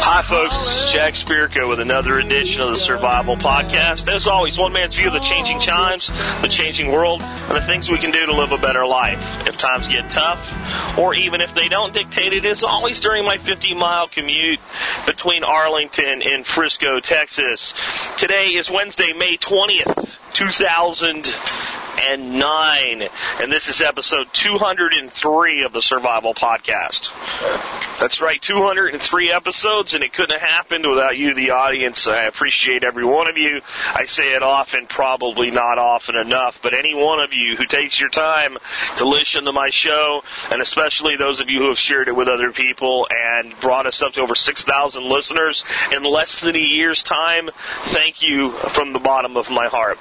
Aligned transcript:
Hi, 0.00 0.22
folks. 0.22 0.56
This 0.56 0.84
is. 0.84 0.92
Jack 0.92 1.14
Spirko 1.14 1.68
with 1.68 1.80
another 1.80 2.18
edition 2.18 2.62
of 2.62 2.70
the 2.70 2.78
Survival 2.78 3.36
Podcast. 3.36 4.08
As 4.08 4.26
always, 4.26 4.56
one 4.56 4.72
man's 4.72 4.94
view 4.94 5.08
of 5.08 5.12
the 5.12 5.20
changing 5.20 5.60
times, 5.60 6.06
the 6.40 6.48
changing 6.48 6.92
world, 6.92 7.20
and 7.20 7.56
the 7.56 7.60
things 7.60 7.90
we 7.90 7.98
can 7.98 8.10
do 8.10 8.24
to 8.24 8.32
live 8.32 8.52
a 8.52 8.58
better 8.58 8.86
life. 8.86 9.18
If 9.46 9.56
times 9.56 9.88
get 9.88 10.08
tough, 10.08 10.98
or 10.98 11.14
even 11.14 11.40
if 11.40 11.52
they 11.54 11.68
don't 11.68 11.92
dictate 11.92 12.32
it, 12.32 12.44
as 12.44 12.62
always 12.62 13.00
during 13.00 13.24
my 13.24 13.38
50 13.38 13.74
mile 13.74 14.08
commute 14.08 14.60
between 15.04 15.44
Arlington 15.44 16.22
and 16.22 16.46
Frisco, 16.46 17.00
Texas. 17.00 17.74
Today 18.16 18.50
is 18.54 18.70
Wednesday, 18.70 19.12
May 19.12 19.36
20th, 19.36 20.14
2009, 20.32 21.34
and 21.98 22.38
nine. 22.38 23.08
And 23.42 23.52
this 23.52 23.68
is 23.68 23.80
episode 23.80 24.28
203 24.32 25.62
of 25.64 25.72
the 25.72 25.82
Survival 25.82 26.34
Podcast. 26.34 27.10
That's 27.98 28.20
right, 28.20 28.40
203 28.40 29.32
episodes, 29.32 29.94
and 29.94 30.04
it 30.04 30.12
couldn't 30.12 30.38
have 30.38 30.48
happened 30.48 30.86
without 30.86 31.16
you, 31.16 31.34
the 31.34 31.50
audience. 31.50 32.06
I 32.06 32.24
appreciate 32.24 32.84
every 32.84 33.04
one 33.04 33.28
of 33.28 33.36
you. 33.36 33.60
I 33.94 34.06
say 34.06 34.34
it 34.34 34.42
often, 34.42 34.86
probably 34.86 35.50
not 35.50 35.78
often 35.78 36.16
enough, 36.16 36.60
but 36.62 36.74
any 36.74 36.94
one 36.94 37.20
of 37.20 37.32
you 37.32 37.56
who 37.56 37.66
takes 37.66 37.98
your 37.98 38.08
time 38.08 38.56
to 38.96 39.04
listen 39.04 39.44
to 39.44 39.52
my 39.52 39.70
show, 39.70 40.22
and 40.50 40.62
especially 40.62 41.16
those 41.16 41.40
of 41.40 41.50
you 41.50 41.60
who 41.60 41.68
have 41.68 41.78
shared 41.78 42.08
it 42.08 42.16
with 42.16 42.28
other 42.28 42.52
people 42.52 43.06
and 43.10 43.58
brought 43.60 43.86
us 43.86 44.00
up 44.02 44.12
to 44.12 44.20
over 44.20 44.34
6,000 44.34 45.04
listeners 45.04 45.64
in 45.92 46.04
less 46.04 46.40
than 46.42 46.54
a 46.54 46.60
year's 46.60 47.02
time, 47.02 47.50
thank 47.84 48.22
you 48.22 48.52
from 48.52 48.92
the 48.92 48.98
bottom 48.98 49.36
of 49.36 49.50
my 49.50 49.66
heart. 49.66 49.98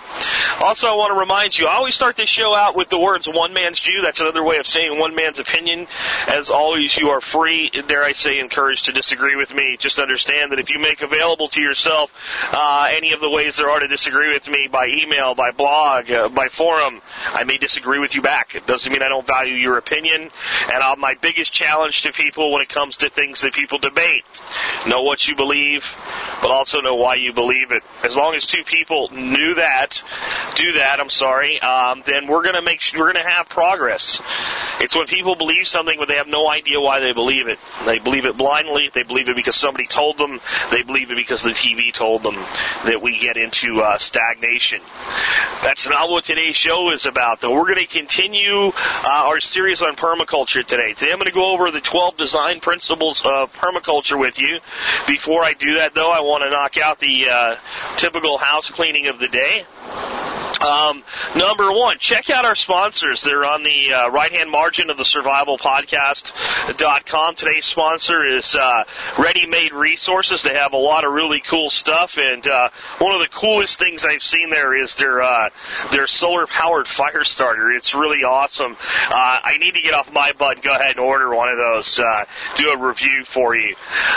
Also, 0.62 0.88
I 0.88 0.94
want 0.96 1.12
to 1.12 1.20
remind 1.20 1.58
you, 1.58 1.68
I 1.68 1.87
always 1.88 1.96
start 1.96 2.18
this 2.18 2.30
show 2.30 2.54
out 2.54 2.76
with 2.76 2.90
the 2.90 3.00
words 3.00 3.30
one 3.30 3.54
man's 3.54 3.80
view. 3.80 4.02
That's 4.02 4.20
another 4.20 4.44
way 4.44 4.58
of 4.58 4.68
saying 4.68 5.00
one 5.00 5.16
man's 5.16 5.40
opinion. 5.40 5.88
As 6.28 6.50
always, 6.50 6.98
you 6.98 7.12
are 7.12 7.22
free, 7.22 7.70
dare 7.88 8.04
I 8.04 8.12
say, 8.12 8.40
encouraged 8.40 8.84
to 8.86 8.92
disagree 8.92 9.38
with 9.38 9.54
me. 9.54 9.78
Just 9.80 9.98
understand 9.98 10.52
that 10.52 10.60
if 10.60 10.70
you 10.70 10.80
make 10.80 11.02
available 11.02 11.48
to 11.48 11.62
yourself 11.62 12.14
uh, 12.52 12.90
any 12.92 13.14
of 13.14 13.22
the 13.22 13.30
ways 13.30 13.56
there 13.56 13.70
are 13.70 13.80
to 13.80 13.88
disagree 13.88 14.28
with 14.28 14.50
me 14.50 14.68
by 14.70 14.88
email, 14.88 15.34
by 15.34 15.52
blog, 15.52 16.12
uh, 16.12 16.28
by 16.28 16.50
forum, 16.50 17.02
I 17.28 17.46
may 17.46 17.58
disagree 17.58 18.00
with 18.00 18.16
you 18.16 18.22
back. 18.22 18.54
It 18.54 18.68
doesn't 18.68 18.92
mean 18.92 19.02
I 19.02 19.08
don't 19.08 19.26
value 19.26 19.56
your 19.56 19.78
opinion. 19.78 20.30
And 20.74 20.84
uh, 20.84 20.98
my 20.98 21.14
biggest 21.14 21.54
challenge 21.54 22.02
to 22.02 22.12
people 22.12 22.52
when 22.52 22.62
it 22.62 22.68
comes 22.68 22.98
to 22.98 23.10
things 23.10 23.40
that 23.44 23.54
people 23.54 23.78
debate, 23.78 24.26
know 24.88 25.04
what 25.04 25.26
you 25.26 25.38
believe, 25.38 25.96
but 26.42 26.52
also 26.52 26.82
know 26.82 26.96
why 26.96 27.16
you 27.16 27.32
believe 27.32 27.72
it. 27.72 27.82
As 28.04 28.14
long 28.14 28.36
as 28.36 28.46
two 28.46 28.66
people 28.66 29.08
knew 29.14 29.56
that, 29.56 30.04
do 30.56 30.74
that, 30.74 31.00
I'm 31.00 31.10
sorry, 31.10 31.62
um, 31.78 32.04
then 32.06 32.28
we're 32.28 32.44
gonna 32.44 32.62
make, 32.62 32.82
we're 32.98 33.12
gonna 33.12 33.28
have 33.28 33.50
progress. 33.50 34.20
It's 34.80 34.96
when 34.96 35.08
people 35.08 35.36
believe 35.36 35.68
something 35.68 35.98
but 35.98 36.08
they 36.08 36.16
have 36.16 36.28
no 36.28 36.50
idea 36.50 36.80
why 36.80 37.00
they 37.00 37.14
believe 37.14 37.48
it. 37.48 37.60
They 37.86 38.00
believe 38.00 38.26
it 38.26 38.38
blindly, 38.38 38.90
they 38.94 39.04
believe 39.04 39.30
it 39.30 39.36
because 39.36 39.56
somebody 39.56 39.88
told 39.88 40.18
them, 40.18 40.40
they 40.72 40.84
believe 40.84 41.12
it 41.12 41.16
because 41.16 41.42
the 41.42 41.52
TV 41.52 41.94
told 41.94 42.24
them 42.24 42.36
that 42.86 43.02
we 43.02 43.20
get 43.20 43.38
into 43.38 43.82
uh, 43.82 43.98
stagnation. 43.98 44.82
That's 45.64 45.88
not 45.88 46.10
what 46.10 46.24
today's 46.24 46.56
show 46.56 46.92
is 46.92 47.06
about, 47.06 47.42
though. 47.42 47.54
We're 47.54 47.74
going 47.74 47.78
to 47.78 47.86
continue 47.86 48.68
uh, 48.68 48.74
our 49.06 49.40
series 49.40 49.82
on 49.82 49.96
permaculture 49.96 50.66
today. 50.66 50.94
Today 50.94 51.12
I'm 51.12 51.18
going 51.18 51.28
to 51.28 51.34
go 51.34 51.52
over 51.54 51.72
the 51.72 51.82
12 51.82 52.18
design 52.18 52.60
principles 52.60 53.22
of 53.26 53.54
permaculture 53.54 54.20
with 54.20 54.40
you. 54.40 54.60
Before 55.08 55.44
I 55.44 55.54
do 55.54 55.76
that, 55.76 55.94
though, 55.94 56.12
I 56.12 56.22
want 56.22 56.44
to 56.44 56.50
knock 56.50 56.78
out 56.78 57.00
the 57.00 57.30
uh, 57.30 57.56
typical 57.98 58.38
house 58.38 58.70
cleaning 58.70 59.08
of 59.08 59.20
the 59.20 59.28
day. 59.28 59.66
Um, 60.62 61.04
number 61.36 61.72
one, 61.72 61.98
check 62.00 62.32
out 62.32 62.46
our 62.46 62.56
sponsors. 62.56 63.22
They're 63.22 63.46
on 63.46 63.62
the 63.64 63.94
uh, 63.94 64.10
right 64.10 64.32
hand 64.32 64.50
margin 64.50 64.90
of 64.90 64.98
the 64.98 65.04
survivalpodcast.com. 65.04 67.36
Today's 67.36 67.66
sponsor 67.66 68.26
is 68.26 68.56
uh, 68.56 68.84
Ready 69.20 69.46
Made 69.48 69.74
Resources. 69.74 70.42
They 70.42 70.56
have 70.56 70.74
a 70.74 70.78
lot 70.78 71.06
of 71.06 71.14
really 71.14 71.42
cool 71.42 71.70
stuff, 71.70 72.18
and 72.18 72.48
uh, 72.48 72.70
one 72.98 73.14
of 73.14 73.22
the 73.22 73.30
coolest 73.30 73.78
things 73.78 74.04
I've 74.04 74.24
seen 74.24 74.50
there 74.50 74.76
is 74.76 74.96
their 74.96 75.22
uh, 75.22 75.50
their 75.92 76.08
solar 76.08 76.48
powered 76.48 76.88
fire 76.98 77.24
starter. 77.24 77.72
It's 77.72 77.94
really 77.94 78.24
awesome. 78.24 78.72
Uh, 78.72 79.40
I 79.44 79.60
need 79.60 79.76
to 79.76 79.82
get 79.82 79.94
off 79.94 80.12
my 80.12 80.32
butt 80.40 80.56
and 80.56 80.64
go 80.64 80.74
ahead 80.74 80.98
and 80.98 81.00
order 81.00 81.36
one 81.36 81.50
of 81.50 81.58
those. 81.58 82.00
Uh, 82.00 82.26
do 82.56 82.72
a 82.72 82.78
review 82.78 83.24
for 83.26 83.56
you. 83.56 83.76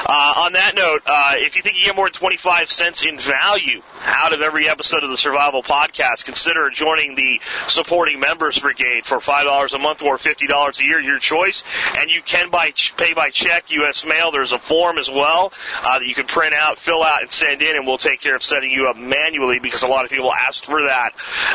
On 0.09 0.55
that 0.55 0.73
note, 0.75 1.03
if 1.43 1.55
you 1.57 1.63
think 1.63 1.77
you 1.77 1.85
get 1.85 1.97
more 1.97 2.07
than 2.07 2.15
25 2.15 2.71
cents 2.71 3.03
in 3.03 3.19
value 3.19 3.83
out 4.05 4.33
of 4.33 4.41
every 4.41 4.69
episode 4.69 5.03
of 5.05 5.11
the 5.11 5.17
Survival 5.17 5.63
Podcast, 5.63 6.25
consider 6.31 6.71
joining 6.71 7.17
the 7.17 7.41
supporting 7.67 8.21
members 8.21 8.57
brigade 8.61 9.05
for 9.05 9.21
five 9.21 9.45
dollars 9.45 9.73
a 9.73 9.79
month 9.79 10.01
or 10.01 10.17
fifty 10.17 10.47
dollars 10.47 10.79
a 10.79 10.85
year, 10.85 11.01
your 11.01 11.19
choice. 11.19 11.65
And 11.99 12.09
you 12.09 12.23
can 12.23 12.51
buy 12.51 12.73
pay 12.97 13.15
by 13.15 13.31
check, 13.31 13.65
U.S. 13.71 14.05
mail. 14.05 14.31
There's 14.31 14.53
a 14.53 14.59
form 14.59 14.99
as 14.99 15.11
well 15.11 15.53
uh, 15.83 15.99
that 15.99 16.07
you 16.07 16.15
can 16.15 16.27
print 16.27 16.55
out, 16.55 16.79
fill 16.79 17.03
out, 17.03 17.23
and 17.23 17.33
send 17.33 17.63
in, 17.63 17.75
and 17.75 17.85
we'll 17.85 17.99
take 17.99 18.21
care 18.21 18.37
of 18.37 18.45
setting 18.45 18.71
you 18.71 18.87
up 18.87 18.97
manually 18.97 19.59
because 19.59 19.83
a 19.83 19.89
lot 19.89 20.05
of 20.05 20.11
people 20.13 20.33
asked 20.33 20.67
for 20.67 20.83
that. 20.83 21.15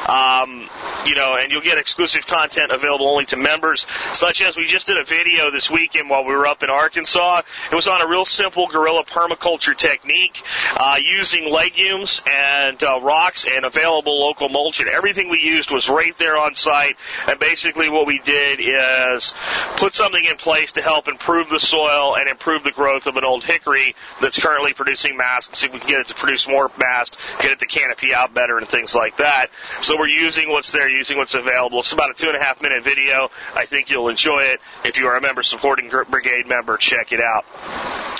Um, 0.09 0.69
you 1.05 1.15
know, 1.15 1.37
and 1.39 1.51
you'll 1.51 1.61
get 1.61 1.77
exclusive 1.77 2.27
content 2.27 2.71
available 2.71 3.07
only 3.07 3.25
to 3.27 3.37
members, 3.37 3.85
such 4.13 4.41
as 4.41 4.57
we 4.57 4.65
just 4.65 4.87
did 4.87 4.97
a 4.97 5.05
video 5.05 5.51
this 5.51 5.71
weekend 5.71 6.09
while 6.09 6.25
we 6.25 6.33
were 6.33 6.47
up 6.47 6.63
in 6.63 6.69
Arkansas. 6.69 7.43
It 7.71 7.75
was 7.75 7.87
on 7.87 8.01
a 8.01 8.07
real 8.09 8.25
simple 8.25 8.67
guerrilla 8.67 9.05
permaculture 9.05 9.77
technique 9.77 10.43
uh, 10.75 10.97
using 11.01 11.49
legumes 11.49 12.21
and 12.25 12.83
uh, 12.83 12.99
rocks 13.01 13.45
and 13.49 13.63
available 13.63 14.19
local 14.19 14.49
mulch, 14.49 14.64
and 14.79 14.89
everything 14.89 15.29
we 15.29 15.39
used 15.39 15.71
was 15.71 15.89
right 15.89 16.17
there 16.17 16.37
on 16.37 16.55
site. 16.55 16.97
And 17.27 17.39
basically, 17.39 17.89
what 17.89 18.07
we 18.07 18.19
did 18.19 18.59
is 18.59 19.33
put 19.77 19.93
something 19.93 20.23
in 20.23 20.37
place 20.37 20.71
to 20.73 20.81
help 20.81 21.07
improve 21.07 21.49
the 21.49 21.59
soil 21.59 22.15
and 22.15 22.27
improve 22.27 22.63
the 22.63 22.71
growth 22.71 23.05
of 23.05 23.15
an 23.15 23.23
old 23.23 23.43
hickory 23.43 23.95
that's 24.21 24.39
currently 24.39 24.73
producing 24.73 25.17
mast, 25.17 25.49
and 25.49 25.57
see 25.57 25.67
if 25.67 25.73
we 25.73 25.79
can 25.79 25.89
get 25.89 25.99
it 25.99 26.07
to 26.07 26.15
produce 26.15 26.47
more 26.47 26.71
mast, 26.77 27.17
get 27.39 27.51
it 27.51 27.59
to 27.59 27.65
canopy 27.65 28.13
out 28.13 28.33
better, 28.33 28.57
and 28.57 28.67
things 28.67 28.95
like 28.95 29.17
that. 29.17 29.47
So 29.81 29.97
we're 29.97 30.07
using 30.07 30.49
what's 30.49 30.71
there, 30.71 30.89
using 30.89 31.17
what's 31.17 31.35
available. 31.35 31.79
It's 31.79 31.91
about 31.91 32.09
a 32.09 32.13
two 32.13 32.27
and 32.27 32.35
a 32.35 32.43
half 32.43 32.61
minute 32.61 32.83
video. 32.83 33.29
I 33.53 33.65
think 33.65 33.89
you'll 33.89 34.09
enjoy 34.09 34.41
it. 34.41 34.59
If 34.83 34.97
you 34.97 35.07
are 35.07 35.15
a 35.15 35.21
member 35.21 35.43
supporting 35.43 35.89
brigade 35.89 36.47
member, 36.47 36.77
check 36.77 37.11
it 37.11 37.21
out. 37.21 37.45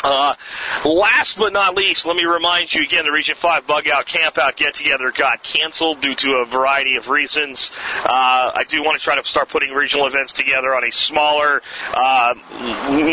Uh, 0.04 0.36
last 0.86 1.38
but 1.38 1.52
not 1.52 1.76
least, 1.76 2.06
let 2.06 2.16
me 2.16 2.26
remind 2.26 2.72
you 2.72 2.84
again, 2.84 3.06
the 3.06 3.12
Region 3.12 3.34
5 3.34 3.66
Bug 3.66 3.88
Out 3.88 4.06
Camp 4.06 4.38
Out 4.38 4.56
Get 4.56 4.76
Together 4.76 5.12
got 5.12 5.42
canceled 5.42 6.02
due 6.02 6.14
to 6.14 6.28
a 6.42 6.46
variety 6.46 6.96
of 6.98 7.10
reasons. 7.10 7.72
Uh, 8.04 8.52
I 8.54 8.64
do 8.68 8.84
want 8.84 8.98
to 8.98 9.04
try 9.04 9.20
to 9.20 9.28
start 9.28 9.50
putting 9.50 9.72
regional 9.72 10.08
events 10.08 10.34
together 10.34 10.76
on 10.76 10.84
a 10.84 10.92
smaller, 10.92 11.62
uh, 11.94 12.36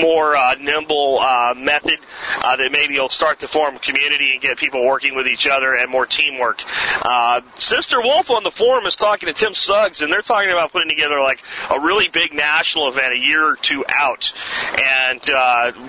more 0.03 0.37
uh, 0.37 0.55
nimble 0.61 1.19
uh, 1.21 1.55
method 1.57 1.99
uh, 2.43 2.57
that 2.57 2.71
maybe 2.73 2.99
will 2.99 3.09
start 3.09 3.41
to 3.41 3.49
form 3.49 3.79
community 3.79 4.33
and 4.33 4.41
get 4.41 4.57
people 4.59 4.85
working 4.85 5.15
with 5.15 5.27
each 5.27 5.47
other 5.47 5.75
and 5.75 5.91
more 5.91 6.07
teamwork. 6.07 6.63
Uh, 7.05 7.41
Sister 7.59 8.01
Wolf 8.01 8.31
on 8.31 8.43
the 8.43 8.51
forum 8.51 8.87
is 8.87 8.97
talking 8.97 9.27
to 9.27 9.33
Tim 9.33 9.55
Suggs, 9.55 10.03
and 10.03 10.13
they're 10.13 10.23
talking 10.23 10.51
about 10.51 10.73
putting 10.73 10.89
together 10.89 11.21
like 11.21 11.43
a 11.71 11.81
really 11.81 12.09
big 12.09 12.33
national 12.33 12.89
event 12.89 13.15
a 13.15 13.19
year 13.19 13.45
or 13.45 13.57
two 13.57 13.85
out, 13.89 14.33
and 14.79 15.21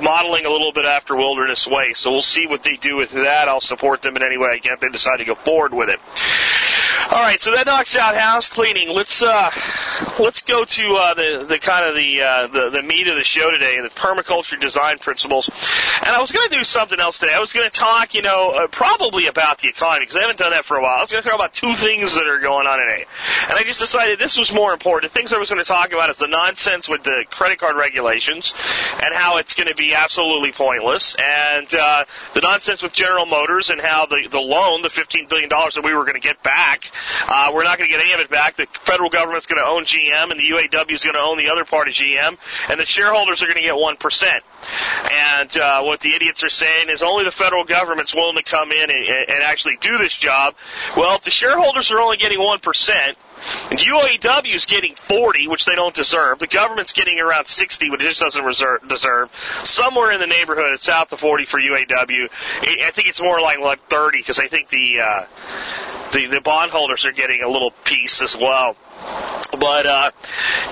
modeling 0.02 0.46
a 0.46 0.50
little 0.50 0.72
bit 0.72 0.86
after 0.86 1.16
Wilderness 1.16 1.68
Way. 1.68 1.94
So 1.94 2.12
we'll 2.12 2.22
see 2.22 2.48
what 2.48 2.64
they 2.64 2.78
do 2.78 2.96
with 2.96 3.12
that. 3.12 3.48
I'll 3.48 3.62
support 3.62 4.02
them 4.02 4.16
in 4.16 4.24
any 4.24 4.38
way 4.38 4.50
I 4.50 4.60
can 4.60 4.74
if 4.74 4.80
they 4.80 4.90
decide 4.90 5.18
to 5.18 5.26
go 5.26 5.36
forward 5.36 5.74
with 5.74 5.90
it. 5.90 6.00
All 7.12 7.23
right, 7.24 7.42
so 7.42 7.52
that 7.52 7.66
knocks 7.66 7.96
out 7.96 8.16
house 8.16 8.50
cleaning. 8.50 8.90
Let's 8.90 9.22
uh, 9.22 9.50
let's 10.20 10.42
go 10.42 10.66
to 10.66 10.96
uh, 10.96 11.14
the 11.14 11.46
the 11.48 11.60
kind 11.60 11.88
of 11.88 11.96
the, 11.96 12.22
uh, 12.22 12.48
the 12.48 12.70
the 12.70 12.82
meat 12.82 13.08
of 13.08 13.16
the 13.16 13.24
show 13.24 13.50
today, 13.52 13.80
the 13.82 13.90
permaculture 13.90 14.60
design 14.60 15.00
principles. 15.00 15.50
And 16.06 16.10
I 16.10 16.20
was 16.20 16.32
going 16.32 16.48
to 16.50 16.56
do 16.56 16.64
something 16.64 17.00
else 17.00 17.20
today. 17.20 17.34
I 17.34 17.40
was 17.40 17.54
going 17.54 17.70
to 17.70 17.76
talk, 17.76 18.14
you 18.14 18.22
know, 18.22 18.52
uh, 18.52 18.68
probably 18.68 19.28
about 19.28 19.60
the 19.60 19.70
economy 19.70 20.06
because 20.06 20.18
I 20.18 20.22
haven't 20.22 20.40
done 20.40 20.52
that 20.52 20.66
for 20.66 20.78
a 20.78 20.82
while. 20.82 20.98
I 20.98 21.02
was 21.02 21.12
going 21.12 21.24
to 21.24 21.30
talk 21.30 21.38
about 21.38 21.54
two 21.54 21.74
things 21.74 22.14
that 22.14 22.28
are 22.28 22.40
going 22.40 22.68
on 22.68 22.80
today, 22.80 23.06
and 23.50 23.58
I 23.58 23.64
just 23.64 23.80
decided 23.80 24.20
this 24.20 24.38
was 24.38 24.54
more 24.54 24.74
important. 24.74 25.12
The 25.12 25.18
things 25.18 25.32
I 25.32 25.38
was 25.40 25.50
going 25.50 25.64
to 25.64 25.68
talk 25.68 25.94
about 25.94 26.10
is 26.10 26.18
the 26.18 26.28
nonsense 26.28 26.90
with 26.90 27.04
the 27.04 27.26
credit 27.30 27.60
card 27.60 27.78
regulations 27.78 28.54
and 29.02 29.14
how 29.14 29.38
it's 29.38 29.54
going 29.54 29.70
to 29.70 29.76
be 29.76 29.96
absolutely 29.96 30.52
pointless, 30.52 31.16
and 31.18 31.74
uh, 31.74 32.06
the 32.34 32.42
nonsense 32.42 32.84
with 32.84 32.94
General 32.94 33.26
Motors 33.26 33.70
and 33.70 33.80
how 33.80 34.06
the 34.06 34.28
the 34.30 34.40
loan, 34.40 34.82
the 34.82 34.90
fifteen 34.90 35.28
billion 35.28 35.50
dollars 35.50 35.76
that 35.76 35.84
we 35.84 35.94
were 35.94 36.04
going 36.04 36.20
to 36.20 36.20
get 36.20 36.44
back, 36.44 36.92
uh, 37.28 37.52
we're 37.54 37.64
not 37.64 37.78
going 37.78 37.90
to 37.90 37.96
get 37.96 38.04
any 38.04 38.14
of 38.14 38.20
it 38.20 38.30
back. 38.30 38.56
The 38.56 38.68
federal 38.82 39.10
government's 39.10 39.46
going 39.46 39.62
to 39.62 39.68
own 39.68 39.86
GM, 39.86 40.32
and 40.32 40.40
the 40.40 40.50
UAW 40.50 40.92
is 40.92 41.04
going 41.04 41.16
to 41.16 41.22
own 41.22 41.38
the 41.38 41.50
other 41.50 41.66
part 41.66 41.88
of 41.88 41.94
GM, 41.94 42.38
and 42.70 42.80
the 42.80 42.86
shareholders 42.86 43.42
are 43.42 43.46
going 43.46 43.58
to 43.58 43.64
get 43.64 43.76
one 43.76 43.98
percent. 43.98 44.44
And 45.12 45.58
uh, 45.58 45.84
what 45.84 46.00
the 46.00 46.14
idiots 46.16 46.44
are 46.44 46.50
saying 46.50 46.90
is 46.90 47.02
only 47.02 47.26
the 47.26 47.32
federal 47.32 47.66
government's 47.66 48.14
willing 48.14 48.38
to 48.38 48.44
come 48.44 48.72
in 48.72 48.90
and, 48.90 49.06
and 49.30 49.44
actually 49.44 49.78
do 49.82 49.98
this 49.98 50.16
job. 50.16 50.56
Well, 50.96 51.16
if 51.18 51.24
the 51.24 51.32
shareholders 51.32 51.92
are 51.92 52.00
only 52.00 52.18
getting 52.18 52.40
one 52.40 52.60
percent, 52.60 53.18
And 53.70 53.80
UAW 53.80 54.56
is 54.56 54.66
getting 54.66 54.96
40, 54.96 55.48
which 55.48 55.66
they 55.66 55.76
don't 55.76 55.94
deserve. 55.94 56.40
The 56.40 56.48
government's 56.48 56.94
getting 56.94 57.20
around 57.20 57.48
60, 57.48 57.90
which 57.90 58.02
it 58.02 58.10
just 58.10 58.22
doesn't 58.22 58.44
reserve, 58.44 58.88
deserve. 58.88 59.30
Somewhere 59.64 60.12
in 60.12 60.20
the 60.20 60.28
neighborhood, 60.28 60.80
south 60.80 61.12
of 61.12 61.20
40 61.20 61.46
for 61.46 61.60
UAW. 61.60 62.30
I 62.62 62.92
think 62.92 63.08
it's 63.08 63.22
more 63.22 63.42
like 63.42 63.60
like 63.60 63.88
30 63.90 64.20
because 64.20 64.40
I 64.40 64.48
think 64.48 64.70
the 64.70 65.00
uh, 65.00 65.26
the 66.12 66.28
the 66.28 66.42
bondholders 66.42 67.06
are 67.06 67.12
getting 67.12 67.42
a 67.44 67.50
little 67.50 67.72
piece 67.84 68.22
as 68.22 68.36
well. 68.40 68.76
But 69.60 69.86
uh, 69.86 70.12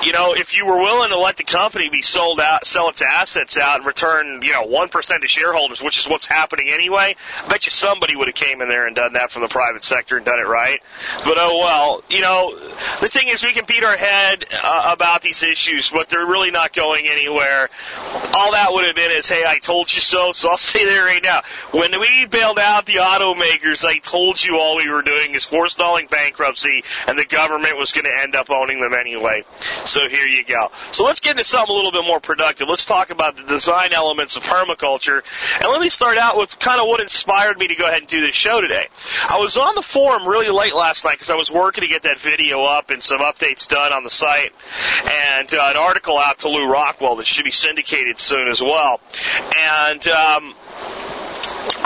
you 0.03 0.11
know, 0.11 0.33
if 0.33 0.55
you 0.55 0.65
were 0.65 0.77
willing 0.77 1.09
to 1.09 1.17
let 1.17 1.37
the 1.37 1.43
company 1.43 1.89
be 1.89 2.01
sold 2.01 2.39
out, 2.39 2.65
sell 2.65 2.89
its 2.89 3.01
assets 3.01 3.57
out, 3.57 3.77
and 3.77 3.85
return, 3.85 4.41
you 4.41 4.53
know, 4.53 4.63
one 4.63 4.89
percent 4.89 5.21
to 5.21 5.27
shareholders, 5.27 5.81
which 5.81 5.99
is 5.99 6.07
what's 6.07 6.25
happening 6.25 6.67
anyway, 6.69 7.15
I 7.43 7.47
bet 7.47 7.65
you 7.65 7.71
somebody 7.71 8.15
would 8.15 8.27
have 8.27 8.35
came 8.35 8.61
in 8.61 8.69
there 8.69 8.87
and 8.87 8.95
done 8.95 9.13
that 9.13 9.31
from 9.31 9.43
the 9.43 9.47
private 9.47 9.83
sector 9.83 10.17
and 10.17 10.25
done 10.25 10.39
it 10.39 10.47
right. 10.47 10.79
But 11.23 11.37
oh 11.37 11.59
well, 11.59 12.03
you 12.09 12.21
know, 12.21 12.57
the 13.01 13.09
thing 13.09 13.27
is, 13.27 13.43
we 13.43 13.53
can 13.53 13.65
beat 13.65 13.83
our 13.83 13.95
head 13.95 14.45
uh, 14.51 14.93
about 14.93 15.21
these 15.21 15.43
issues, 15.43 15.89
but 15.89 16.09
they're 16.09 16.25
really 16.25 16.51
not 16.51 16.73
going 16.73 17.07
anywhere. 17.07 17.69
All 18.33 18.51
that 18.53 18.69
would 18.71 18.85
have 18.85 18.95
been 18.95 19.11
is, 19.11 19.27
hey, 19.27 19.43
I 19.45 19.59
told 19.59 19.93
you 19.93 20.01
so. 20.01 20.31
So 20.31 20.49
I'll 20.49 20.57
say 20.71 20.83
that 20.85 20.99
right 21.01 21.23
now. 21.23 21.41
When 21.71 21.91
we 21.99 22.25
bailed 22.25 22.59
out 22.59 22.85
the 22.85 22.95
automakers, 22.95 23.83
I 23.85 23.99
told 23.99 24.43
you 24.43 24.57
all 24.57 24.77
we 24.77 24.89
were 24.89 25.03
doing 25.03 25.35
is 25.35 25.43
forestalling 25.43 26.07
bankruptcy, 26.07 26.83
and 27.07 27.17
the 27.17 27.25
government 27.25 27.77
was 27.77 27.91
going 27.91 28.05
to 28.05 28.20
end 28.21 28.35
up 28.35 28.49
owning 28.49 28.79
them 28.79 28.93
anyway. 28.93 29.43
So 29.85 30.07
here 30.09 30.25
you 30.25 30.43
go. 30.43 30.69
So 30.91 31.03
let's 31.03 31.19
get 31.19 31.31
into 31.31 31.43
something 31.43 31.71
a 31.71 31.75
little 31.75 31.91
bit 31.91 32.05
more 32.05 32.19
productive. 32.19 32.67
Let's 32.67 32.85
talk 32.85 33.09
about 33.09 33.35
the 33.35 33.43
design 33.43 33.93
elements 33.93 34.35
of 34.35 34.43
permaculture. 34.43 35.21
And 35.59 35.71
let 35.71 35.81
me 35.81 35.89
start 35.89 36.17
out 36.17 36.37
with 36.37 36.57
kind 36.59 36.79
of 36.79 36.87
what 36.87 37.01
inspired 37.01 37.57
me 37.57 37.67
to 37.67 37.75
go 37.75 37.85
ahead 37.85 37.99
and 37.99 38.07
do 38.07 38.21
this 38.21 38.35
show 38.35 38.61
today. 38.61 38.87
I 39.27 39.39
was 39.39 39.57
on 39.57 39.75
the 39.75 39.81
forum 39.81 40.27
really 40.27 40.49
late 40.49 40.75
last 40.75 41.03
night 41.03 41.13
because 41.13 41.29
I 41.29 41.35
was 41.35 41.51
working 41.51 41.81
to 41.81 41.87
get 41.87 42.03
that 42.03 42.19
video 42.19 42.63
up 42.63 42.89
and 42.89 43.03
some 43.03 43.19
updates 43.19 43.67
done 43.67 43.93
on 43.93 44.03
the 44.03 44.09
site 44.09 44.53
and 45.03 45.53
uh, 45.53 45.67
an 45.71 45.77
article 45.77 46.17
out 46.17 46.39
to 46.39 46.49
Lew 46.49 46.71
Rockwell 46.71 47.15
that 47.17 47.27
should 47.27 47.45
be 47.45 47.51
syndicated 47.51 48.19
soon 48.19 48.47
as 48.47 48.61
well. 48.61 48.99
And, 49.55 50.07
um, 50.07 50.53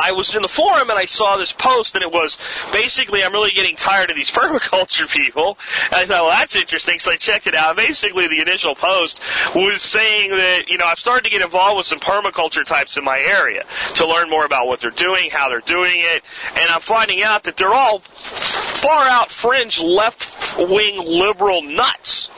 I 0.05 0.11
was 0.11 0.35
in 0.35 0.43
the 0.43 0.47
forum 0.47 0.91
and 0.91 0.99
I 0.99 1.05
saw 1.05 1.35
this 1.37 1.51
post 1.51 1.95
and 1.95 2.03
it 2.03 2.11
was 2.11 2.37
basically 2.71 3.23
I'm 3.23 3.33
really 3.33 3.49
getting 3.49 3.75
tired 3.75 4.11
of 4.11 4.15
these 4.15 4.29
permaculture 4.39 5.11
people. 5.11 5.57
And 5.85 5.95
I 5.95 6.05
thought, 6.05 6.25
well, 6.25 6.29
that's 6.29 6.55
interesting. 6.55 6.99
So 6.99 7.09
I 7.09 7.15
checked 7.15 7.47
it 7.47 7.55
out. 7.55 7.75
Basically, 7.75 8.27
the 8.27 8.39
initial 8.39 8.75
post 8.75 9.19
was 9.55 9.81
saying 9.81 10.29
that, 10.29 10.69
you 10.69 10.77
know, 10.77 10.85
I've 10.85 10.99
started 10.99 11.23
to 11.23 11.31
get 11.31 11.41
involved 11.41 11.77
with 11.77 11.87
some 11.87 11.99
permaculture 11.99 12.63
types 12.63 12.97
in 12.97 13.03
my 13.03 13.19
area 13.19 13.63
to 13.95 14.05
learn 14.05 14.29
more 14.29 14.45
about 14.45 14.67
what 14.67 14.79
they're 14.79 14.91
doing, 14.91 15.31
how 15.31 15.49
they're 15.49 15.61
doing 15.61 15.95
it. 15.95 16.21
And 16.55 16.69
I'm 16.69 16.81
finding 16.81 17.23
out 17.23 17.43
that 17.45 17.57
they're 17.57 17.73
all 17.73 17.99
far 17.99 19.07
out 19.07 19.31
fringe 19.31 19.79
left 19.79 20.57
wing 20.57 21.03
liberal 21.03 21.63
nuts. 21.63 22.29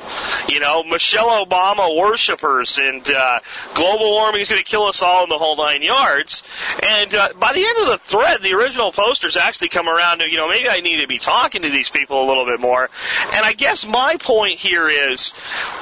You 0.48 0.62
know, 0.62 0.84
Michelle 0.84 1.46
Obama 1.46 1.98
worshippers 1.98 2.78
and, 2.78 3.10
uh, 3.12 3.40
global 3.74 4.12
warming 4.12 4.42
is 4.42 4.50
going 4.50 4.64
to 4.64 4.66
kill 4.66 4.84
us 4.84 5.02
all 5.02 5.24
in 5.24 5.30
the 5.30 5.38
whole 5.38 5.58
nine 5.58 5.82
yards. 5.82 6.44
And, 6.82 7.14
uh, 7.14 7.30
by 7.38 7.54
the 7.54 7.57
end 7.66 7.78
of 7.80 7.88
the 7.88 7.98
thread, 8.06 8.42
the 8.42 8.54
original 8.54 8.92
posters 8.92 9.38
actually 9.38 9.70
come 9.70 9.88
around 9.88 10.20
to, 10.20 10.30
you 10.30 10.38
know, 10.38 10.48
maybe 10.48 10.70
I 10.70 10.80
need 10.80 11.02
to 11.02 11.08
be 11.08 11.18
talking 11.18 11.62
to 11.62 11.70
these 11.70 11.90
people 11.90 12.24
a 12.24 12.28
little 12.28 12.46
bit 12.46 12.60
more. 12.60 12.90
And 13.34 13.46
I 13.46 13.54
guess 13.54 13.86
my 13.86 14.18
point 14.18 14.60
here 14.60 14.90
is, 14.90 15.34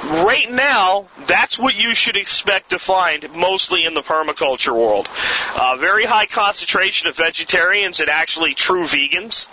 right 0.04 0.50
now, 0.50 1.08
that's 1.26 1.58
what 1.58 1.74
you 1.74 1.94
should 1.94 2.16
expect 2.16 2.70
to 2.70 2.78
find 2.78 3.28
mostly 3.34 3.84
in 3.84 3.94
the 3.94 4.02
permaculture 4.02 4.72
world. 4.72 5.08
Uh, 5.54 5.76
very 5.78 6.04
high 6.04 6.26
concentration 6.26 7.08
of 7.08 7.16
vegetarians 7.16 8.00
and 8.00 8.08
actually 8.08 8.54
true 8.54 8.84
vegans. 8.84 9.46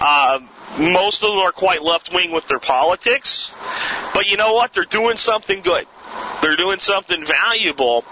Uh, 0.00 0.40
most 0.78 1.22
of 1.22 1.30
them 1.30 1.38
are 1.38 1.52
quite 1.52 1.82
left 1.82 2.12
wing 2.12 2.30
with 2.30 2.46
their 2.46 2.60
politics. 2.60 3.54
But 4.14 4.26
you 4.26 4.36
know 4.36 4.52
what? 4.52 4.72
They're 4.72 4.84
doing 4.84 5.16
something 5.16 5.62
good. 5.62 5.86
They're 6.42 6.56
doing 6.56 6.78
something 6.80 7.24
valuable. 7.24 8.04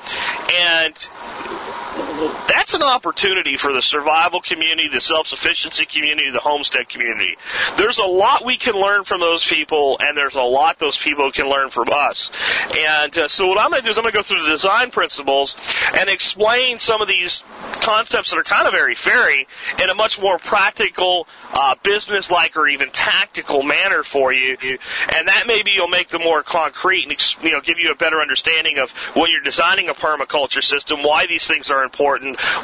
And 0.52 1.06
that's 2.48 2.74
an 2.74 2.82
opportunity 2.82 3.56
for 3.56 3.72
the 3.72 3.82
survival 3.82 4.40
community, 4.40 4.88
the 4.92 5.00
self-sufficiency 5.00 5.86
community, 5.86 6.30
the 6.30 6.40
homestead 6.40 6.88
community. 6.88 7.36
There's 7.76 7.98
a 7.98 8.06
lot 8.06 8.44
we 8.44 8.56
can 8.56 8.74
learn 8.74 9.04
from 9.04 9.20
those 9.20 9.44
people, 9.44 9.98
and 10.00 10.16
there's 10.16 10.36
a 10.36 10.42
lot 10.42 10.78
those 10.78 10.96
people 10.96 11.30
can 11.30 11.48
learn 11.48 11.70
from 11.70 11.88
us. 11.92 12.30
And 12.76 13.16
uh, 13.16 13.28
so 13.28 13.46
what 13.46 13.58
I'm 13.58 13.70
going 13.70 13.82
to 13.82 13.84
do 13.84 13.90
is 13.90 13.98
I'm 13.98 14.02
going 14.02 14.12
to 14.12 14.18
go 14.18 14.22
through 14.22 14.42
the 14.44 14.48
design 14.48 14.90
principles 14.90 15.56
and 15.94 16.08
explain 16.08 16.78
some 16.78 17.02
of 17.02 17.08
these 17.08 17.42
concepts 17.80 18.30
that 18.30 18.38
are 18.38 18.44
kind 18.44 18.66
of 18.66 18.72
very 18.72 18.94
fairy 18.94 19.46
in 19.82 19.90
a 19.90 19.94
much 19.94 20.18
more 20.20 20.38
practical, 20.38 21.28
uh, 21.52 21.74
business-like, 21.82 22.56
or 22.56 22.68
even 22.68 22.90
tactical 22.90 23.62
manner 23.62 24.02
for 24.02 24.32
you. 24.32 24.56
And 24.60 25.28
that 25.28 25.44
maybe 25.46 25.72
you'll 25.72 25.88
make 25.88 26.08
them 26.08 26.22
more 26.22 26.42
concrete 26.42 27.04
and 27.08 27.44
you 27.44 27.52
know 27.52 27.60
give 27.60 27.78
you 27.78 27.90
a 27.90 27.94
better 27.94 28.20
understanding 28.20 28.78
of 28.78 28.90
when 29.14 29.30
you're 29.30 29.42
designing 29.42 29.88
a 29.88 29.94
permaculture 29.94 30.62
system, 30.62 31.02
why 31.02 31.26
these 31.26 31.46
things 31.46 31.70
are 31.70 31.84
important, 31.84 32.05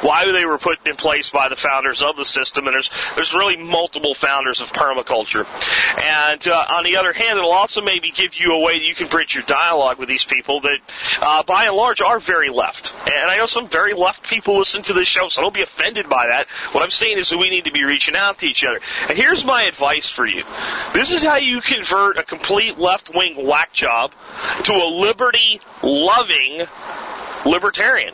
why 0.01 0.31
they 0.31 0.45
were 0.45 0.57
put 0.57 0.85
in 0.87 0.95
place 0.95 1.29
by 1.29 1.49
the 1.49 1.55
founders 1.55 2.01
of 2.01 2.15
the 2.15 2.25
system, 2.25 2.67
and 2.67 2.73
there's 2.73 2.89
there's 3.15 3.33
really 3.33 3.57
multiple 3.57 4.13
founders 4.13 4.61
of 4.61 4.71
permaculture. 4.71 5.45
And 6.01 6.47
uh, 6.47 6.65
on 6.69 6.83
the 6.83 6.97
other 6.97 7.13
hand, 7.13 7.37
it'll 7.37 7.51
also 7.51 7.81
maybe 7.81 8.11
give 8.11 8.35
you 8.35 8.53
a 8.53 8.59
way 8.59 8.79
that 8.79 8.85
you 8.85 8.95
can 8.95 9.07
bridge 9.07 9.33
your 9.33 9.43
dialogue 9.43 9.99
with 9.99 10.09
these 10.09 10.23
people 10.23 10.61
that, 10.61 10.79
uh, 11.21 11.43
by 11.43 11.65
and 11.65 11.75
large, 11.75 12.01
are 12.01 12.19
very 12.19 12.49
left. 12.49 12.93
And 13.05 13.29
I 13.29 13.37
know 13.37 13.45
some 13.45 13.67
very 13.67 13.93
left 13.93 14.27
people 14.27 14.57
listen 14.57 14.81
to 14.83 14.93
this 14.93 15.07
show, 15.07 15.27
so 15.27 15.41
don't 15.41 15.53
be 15.53 15.61
offended 15.61 16.09
by 16.09 16.27
that. 16.27 16.47
What 16.71 16.83
I'm 16.83 16.89
saying 16.89 17.17
is 17.17 17.29
that 17.29 17.37
we 17.37 17.49
need 17.49 17.65
to 17.65 17.71
be 17.71 17.83
reaching 17.83 18.15
out 18.15 18.39
to 18.39 18.45
each 18.45 18.63
other. 18.63 18.79
And 19.09 19.17
here's 19.17 19.43
my 19.43 19.63
advice 19.63 20.09
for 20.09 20.25
you. 20.25 20.43
This 20.93 21.11
is 21.11 21.23
how 21.23 21.37
you 21.37 21.61
convert 21.61 22.17
a 22.17 22.23
complete 22.23 22.77
left-wing 22.77 23.45
whack 23.45 23.73
job 23.73 24.13
to 24.63 24.73
a 24.73 24.87
liberty-loving 24.87 26.67
libertarian 27.45 28.13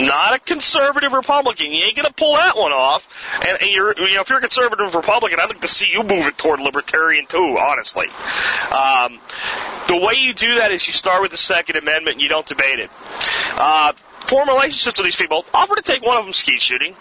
not 0.00 0.34
a 0.34 0.38
conservative 0.38 1.12
Republican. 1.12 1.72
You 1.72 1.84
ain't 1.84 1.96
gonna 1.96 2.12
pull 2.12 2.34
that 2.34 2.56
one 2.56 2.72
off. 2.72 3.06
And, 3.46 3.60
and 3.60 3.70
you're, 3.70 3.94
you 3.96 4.14
know, 4.14 4.20
if 4.20 4.28
you're 4.28 4.38
a 4.38 4.42
conservative 4.42 4.94
Republican, 4.94 5.38
I'd 5.40 5.48
like 5.48 5.60
to 5.60 5.68
see 5.68 5.88
you 5.90 6.02
move 6.02 6.26
it 6.26 6.38
toward 6.38 6.60
libertarian 6.60 7.26
too, 7.26 7.58
honestly. 7.58 8.06
Um, 8.70 9.18
the 9.86 9.96
way 9.96 10.14
you 10.18 10.34
do 10.34 10.56
that 10.56 10.70
is 10.72 10.86
you 10.86 10.92
start 10.92 11.22
with 11.22 11.30
the 11.30 11.36
Second 11.36 11.76
Amendment 11.76 12.14
and 12.16 12.22
you 12.22 12.28
don't 12.28 12.46
debate 12.46 12.78
it. 12.78 12.90
Uh, 13.56 13.92
form 14.26 14.48
relationships 14.48 14.98
with 14.98 15.06
these 15.06 15.16
people. 15.16 15.44
Offer 15.52 15.76
to 15.76 15.82
take 15.82 16.02
one 16.02 16.16
of 16.16 16.24
them 16.24 16.32
skeet 16.32 16.60
shooting. 16.62 16.94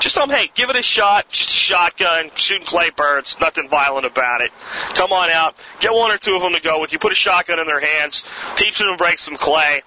Just 0.00 0.14
tell 0.14 0.26
them, 0.26 0.36
hey, 0.36 0.50
give 0.54 0.68
it 0.68 0.76
a 0.76 0.82
shot. 0.82 1.32
Shotgun, 1.32 2.30
shooting 2.36 2.66
clay 2.66 2.90
birds. 2.90 3.36
Nothing 3.40 3.68
violent 3.68 4.06
about 4.06 4.40
it. 4.42 4.52
Come 4.94 5.12
on 5.12 5.30
out. 5.30 5.56
Get 5.80 5.92
one 5.92 6.10
or 6.10 6.18
two 6.18 6.34
of 6.34 6.42
them 6.42 6.52
to 6.52 6.60
go 6.60 6.80
with 6.80 6.92
you. 6.92 6.98
Put 6.98 7.12
a 7.12 7.16
shotgun 7.16 7.58
in 7.58 7.66
their 7.66 7.80
hands. 7.80 8.22
Teach 8.56 8.78
them 8.78 8.88
to 8.88 8.96
break 8.96 9.18
some 9.18 9.36
clay. 9.36 9.82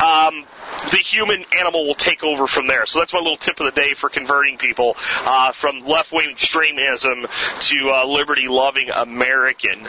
Um, 0.00 0.44
the 0.90 0.98
human 0.98 1.44
animal 1.58 1.86
will 1.86 1.94
take 1.94 2.24
over 2.24 2.46
from 2.46 2.66
there. 2.66 2.86
So 2.86 2.98
that's 2.98 3.12
my 3.12 3.18
little 3.18 3.36
tip 3.36 3.60
of 3.60 3.66
the 3.66 3.80
day 3.80 3.94
for 3.94 4.08
converting 4.08 4.58
people 4.58 4.96
uh, 5.24 5.52
from 5.52 5.80
left 5.80 6.12
wing 6.12 6.30
extremism 6.30 7.26
to 7.60 7.90
uh, 7.90 8.06
liberty 8.06 8.48
loving 8.48 8.90
American 8.90 9.86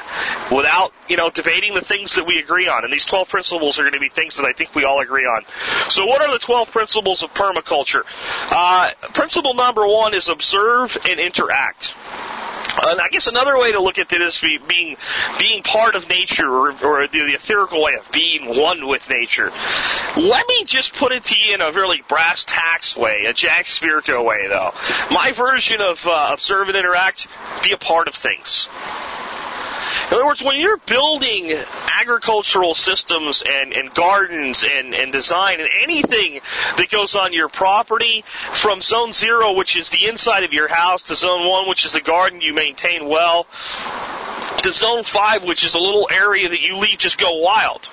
without, 0.52 0.94
you 1.08 1.18
know, 1.18 1.30
debating 1.30 1.74
the 1.74 1.82
things 1.82 2.16
that 2.16 2.26
we 2.26 2.40
agree 2.40 2.68
on. 2.68 2.84
And 2.84 2.94
these 2.94 3.06
12 3.06 3.30
principles 3.30 3.80
are 3.80 3.84
going 3.84 3.94
to 3.94 4.00
be 4.00 4.10
things 4.10 4.36
that 4.38 4.46
I 4.46 4.54
think 4.54 4.76
we 4.76 4.84
all 4.84 5.00
agree 5.00 5.26
on. 5.26 5.44
So 5.90 6.06
what 6.06 6.22
are 6.22 6.32
the 6.32 6.40
12 6.40 6.72
principles 6.72 7.24
of 7.24 7.34
permaculture? 7.34 8.04
Uh, 8.52 8.92
principle 9.14 9.54
number 9.54 9.88
one 9.88 10.14
is 10.14 10.28
observe 10.28 10.98
and 11.08 11.20
interact. 11.20 11.96
And 12.78 13.02
I 13.02 13.08
guess 13.10 13.28
another 13.28 13.58
way 13.58 13.72
to 13.72 13.82
look 13.82 13.98
at 13.98 14.12
it 14.14 14.22
is 14.22 14.40
being 14.40 14.98
being 15.38 15.64
part 15.64 15.96
of 15.96 16.08
nature, 16.10 16.48
or, 16.48 16.72
or 16.84 17.08
the, 17.08 17.26
the 17.26 17.34
etherical 17.34 17.84
way 17.84 17.96
of 17.96 18.12
being 18.12 18.58
one 18.60 18.88
with 18.88 19.10
nature. 19.10 19.52
Let 20.16 20.48
me 20.48 20.66
just 20.66 20.94
put 20.94 21.12
it 21.12 21.26
to 21.26 21.36
you 21.38 21.56
in 21.56 21.62
a 21.62 21.72
really 21.72 22.02
brass 22.08 22.44
tacks 22.46 22.96
way, 22.96 23.26
a 23.26 23.34
Jack 23.34 23.66
Spirko 23.66 24.24
way, 24.24 24.48
though. 24.48 24.72
My 25.12 25.32
version 25.32 25.82
of 25.82 26.06
uh, 26.06 26.30
observe 26.32 26.68
and 26.68 26.78
interact: 26.78 27.28
be 27.64 27.72
a 27.72 27.78
part 27.78 28.08
of 28.08 28.16
things. 28.16 28.68
In 30.08 30.16
other 30.16 30.26
words, 30.26 30.44
when 30.44 30.60
you're 30.60 30.78
building 30.78 31.52
agricultural 32.00 32.76
systems 32.76 33.44
and, 33.46 33.74
and 33.74 33.94
gardens 33.94 34.64
and, 34.64 34.94
and 34.94 35.12
design 35.12 35.60
and 35.60 35.70
anything 35.82 36.42
that 36.78 36.90
goes 36.90 37.16
on 37.16 37.34
your 37.34 37.50
property 37.50 38.24
from 38.54 38.82
zone 38.82 39.14
zero, 39.14 39.54
which 39.54 39.76
is 39.76 39.90
the 39.90 40.08
inside 40.08 40.44
of 40.44 40.54
your 40.54 40.68
house, 40.68 41.04
to 41.04 41.16
zone 41.16 41.48
one, 41.48 41.68
which 41.68 41.86
is 41.86 41.94
the 41.94 42.02
garden 42.02 42.42
you 42.42 42.54
maintain 42.54 43.08
well, 43.08 43.48
to 44.64 44.72
zone 44.72 45.04
five, 45.04 45.44
which 45.44 45.64
is 45.64 45.76
a 45.76 45.80
little 45.80 46.10
area 46.12 46.50
that 46.50 46.62
you 46.62 46.78
leave 46.78 46.98
just 46.98 47.18
go 47.18 47.40
wild. 47.40 47.90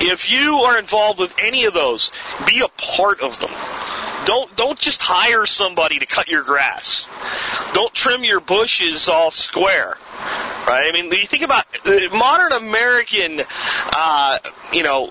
If 0.00 0.30
you 0.30 0.56
are 0.56 0.78
involved 0.78 1.18
with 1.20 1.34
any 1.38 1.64
of 1.64 1.74
those, 1.74 2.10
be 2.46 2.60
a 2.60 2.68
part 2.68 3.20
of 3.20 3.38
them. 3.40 3.50
Don't 4.24 4.54
don't 4.56 4.78
just 4.78 5.02
hire 5.02 5.46
somebody 5.46 5.98
to 5.98 6.06
cut 6.06 6.28
your 6.28 6.42
grass. 6.42 7.08
Don't 7.74 7.92
trim 7.92 8.24
your 8.24 8.40
bushes 8.40 9.08
all 9.08 9.30
square. 9.30 9.98
Right? 10.66 10.88
I 10.88 10.92
mean, 10.92 11.10
you 11.12 11.26
think 11.26 11.42
about 11.42 11.66
modern 12.12 12.52
American, 12.52 13.42
uh, 13.92 14.38
you 14.72 14.82
know, 14.82 15.10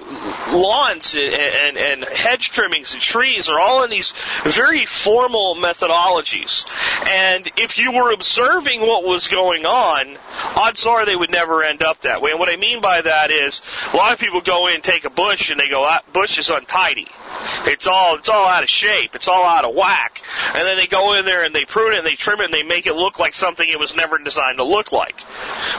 lawns 0.52 1.14
and, 1.16 1.34
and, 1.34 1.78
and 1.78 2.04
hedge 2.06 2.52
trimmings 2.52 2.94
and 2.94 3.02
trees 3.02 3.50
are 3.50 3.60
all 3.60 3.84
in 3.84 3.90
these 3.90 4.14
very 4.44 4.86
formal 4.86 5.56
methodologies. 5.56 6.66
And 7.10 7.52
if 7.58 7.78
you 7.78 7.92
were 7.92 8.14
observing 8.14 8.82
what 8.82 9.04
was 9.04 9.28
going 9.28 9.66
on, 9.66 10.18
odds 10.56 10.86
are 10.86 11.06
they 11.06 11.16
would 11.16 11.32
never 11.32 11.64
end 11.64 11.84
up 11.84 12.02
that 12.02 12.22
way. 12.22 12.32
And 12.32 12.40
what 12.40 12.50
I 12.50 12.56
mean 12.56 12.82
by 12.82 13.02
that 13.02 13.32
is, 13.32 13.62
a 13.94 13.98
lot 13.98 14.14
of 14.14 14.20
people 14.20 14.42
go 14.42 14.68
in, 14.68 14.82
take 14.82 15.06
a 15.06 15.10
bush, 15.10 15.50
and 15.50 15.60
they 15.60 15.70
go, 15.70 15.84
ah, 15.84 16.02
bush 16.14 16.38
is 16.38 16.50
untidy. 16.50 17.08
It's 17.66 17.88
all 17.88 18.18
it's 18.18 18.30
all 18.30 18.48
out 18.48 18.64
of 18.64 18.70
shape. 18.70 19.16
It's 19.16 19.28
all 19.28 19.44
out 19.44 19.66
of 19.66 19.76
whack. 19.76 20.22
And 20.56 20.68
then 20.68 20.78
they 20.78 20.88
go 20.88 21.14
in 21.14 21.26
there 21.26 21.44
and 21.44 21.56
they 21.56 21.66
prune 21.66 21.94
it 21.94 22.00
and 22.00 22.06
they 22.06 22.16
trim 22.16 22.40
it 22.42 22.46
and 22.46 22.54
they 22.54 22.64
make 22.64 22.86
it 22.86 22.94
look 22.94 23.20
like 23.20 23.34
something 23.34 23.68
it 23.68 23.80
was 23.80 23.96
never 23.96 24.18
designed 24.18 24.58
to 24.58 24.64
look 24.64 24.92
like. 24.92 25.01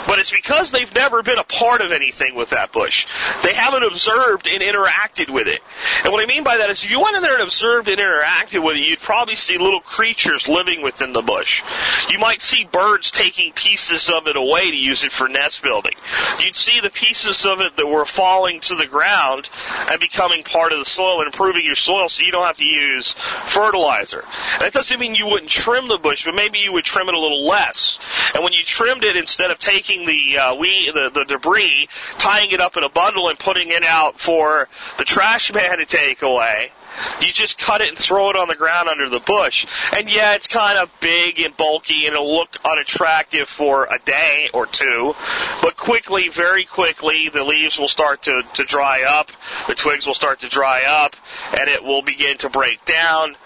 But 0.06 0.18
it's 0.18 0.30
because 0.30 0.70
they've 0.70 0.92
never 0.94 1.22
been 1.22 1.38
a 1.38 1.44
part 1.44 1.80
of 1.80 1.92
anything 1.92 2.34
with 2.34 2.50
that 2.50 2.72
bush. 2.72 3.06
They 3.44 3.54
haven't 3.54 3.84
observed 3.84 4.46
and 4.46 4.62
interacted 4.62 5.30
with 5.30 5.46
it. 5.46 5.60
And 6.04 6.12
what 6.12 6.22
I 6.22 6.26
mean 6.26 6.44
by 6.44 6.58
that 6.58 6.70
is 6.70 6.84
if 6.84 6.90
you 6.90 7.00
went 7.00 7.16
in 7.16 7.22
there 7.22 7.34
and 7.34 7.42
observed 7.42 7.88
and 7.88 7.98
interacted 7.98 8.64
with 8.64 8.76
it, 8.76 8.80
you'd 8.80 9.00
probably 9.00 9.36
see 9.36 9.58
little 9.58 9.80
creatures 9.80 10.48
living 10.48 10.82
within 10.82 11.12
the 11.12 11.22
bush. 11.22 11.62
You 12.10 12.18
might 12.18 12.42
see 12.42 12.64
birds 12.64 13.10
taking 13.10 13.52
pieces 13.52 14.10
of 14.12 14.26
it 14.26 14.36
away 14.36 14.70
to 14.70 14.76
use 14.76 15.04
it 15.04 15.12
for 15.12 15.28
nest 15.28 15.62
building. 15.62 15.94
You'd 16.40 16.56
see 16.56 16.80
the 16.80 16.90
pieces 16.90 17.44
of 17.44 17.60
it 17.60 17.76
that 17.76 17.86
were 17.86 18.04
falling 18.04 18.60
to 18.60 18.74
the 18.74 18.86
ground 18.86 19.48
and 19.90 20.00
becoming 20.00 20.42
part 20.42 20.72
of 20.72 20.78
the 20.78 20.84
soil 20.84 21.20
and 21.20 21.26
improving 21.26 21.64
your 21.64 21.76
soil 21.76 22.08
so 22.08 22.22
you 22.22 22.32
don't 22.32 22.46
have 22.46 22.56
to 22.56 22.66
use 22.66 23.14
fertilizer. 23.46 24.24
And 24.54 24.62
that 24.62 24.72
doesn't 24.72 24.98
mean 24.98 25.14
you 25.14 25.26
wouldn't 25.26 25.50
trim 25.50 25.88
the 25.88 25.98
bush, 25.98 26.24
but 26.24 26.34
maybe 26.34 26.58
you 26.58 26.72
would 26.72 26.84
trim 26.84 27.08
it 27.08 27.14
a 27.14 27.18
little 27.18 27.46
less. 27.46 27.98
And 28.34 28.42
when 28.42 28.52
you 28.52 28.64
trimmed 28.64 29.04
it, 29.04 29.11
instead 29.16 29.50
of 29.50 29.58
taking 29.58 30.06
the 30.06 30.38
uh, 30.38 30.54
we 30.54 30.90
the, 30.92 31.10
the 31.14 31.24
debris, 31.24 31.88
tying 32.18 32.50
it 32.50 32.60
up 32.60 32.76
in 32.76 32.84
a 32.84 32.88
bundle 32.88 33.28
and 33.28 33.38
putting 33.38 33.68
it 33.68 33.84
out 33.84 34.18
for 34.18 34.68
the 34.98 35.04
trash 35.04 35.52
man 35.52 35.78
to 35.78 35.86
take 35.86 36.22
away, 36.22 36.72
you 37.20 37.32
just 37.32 37.58
cut 37.58 37.80
it 37.80 37.88
and 37.88 37.98
throw 37.98 38.30
it 38.30 38.36
on 38.36 38.48
the 38.48 38.54
ground 38.54 38.88
under 38.88 39.08
the 39.08 39.20
bush. 39.20 39.66
And 39.94 40.10
yeah, 40.10 40.34
it's 40.34 40.46
kind 40.46 40.78
of 40.78 40.90
big 41.00 41.40
and 41.40 41.56
bulky 41.56 42.06
and 42.06 42.14
it'll 42.14 42.34
look 42.34 42.58
unattractive 42.64 43.48
for 43.48 43.84
a 43.84 43.98
day 44.04 44.48
or 44.52 44.66
two. 44.66 45.14
But 45.62 45.76
quickly, 45.76 46.28
very 46.28 46.64
quickly, 46.64 47.28
the 47.28 47.44
leaves 47.44 47.78
will 47.78 47.88
start 47.88 48.22
to, 48.22 48.42
to 48.54 48.64
dry 48.64 49.04
up, 49.08 49.30
the 49.68 49.74
twigs 49.74 50.06
will 50.06 50.14
start 50.14 50.40
to 50.40 50.48
dry 50.48 50.82
up, 50.86 51.16
and 51.58 51.68
it 51.68 51.82
will 51.82 52.02
begin 52.02 52.38
to 52.38 52.50
break 52.50 52.84
down 52.84 53.36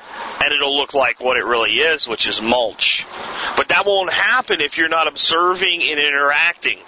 and 0.43 0.53
it'll 0.53 0.77
look 0.77 0.95
like 0.95 1.21
what 1.21 1.37
it 1.37 1.45
really 1.45 1.73
is, 1.73 2.07
which 2.07 2.27
is 2.27 2.41
mulch. 2.41 3.07
But 3.57 3.69
that 3.69 3.87
won't 3.87 4.13
happen 4.13 4.61
if 4.61 4.79
you're 4.79 4.89
not 4.89 5.09
observing 5.09 5.83
and 5.83 5.99
interacting. 5.99 6.79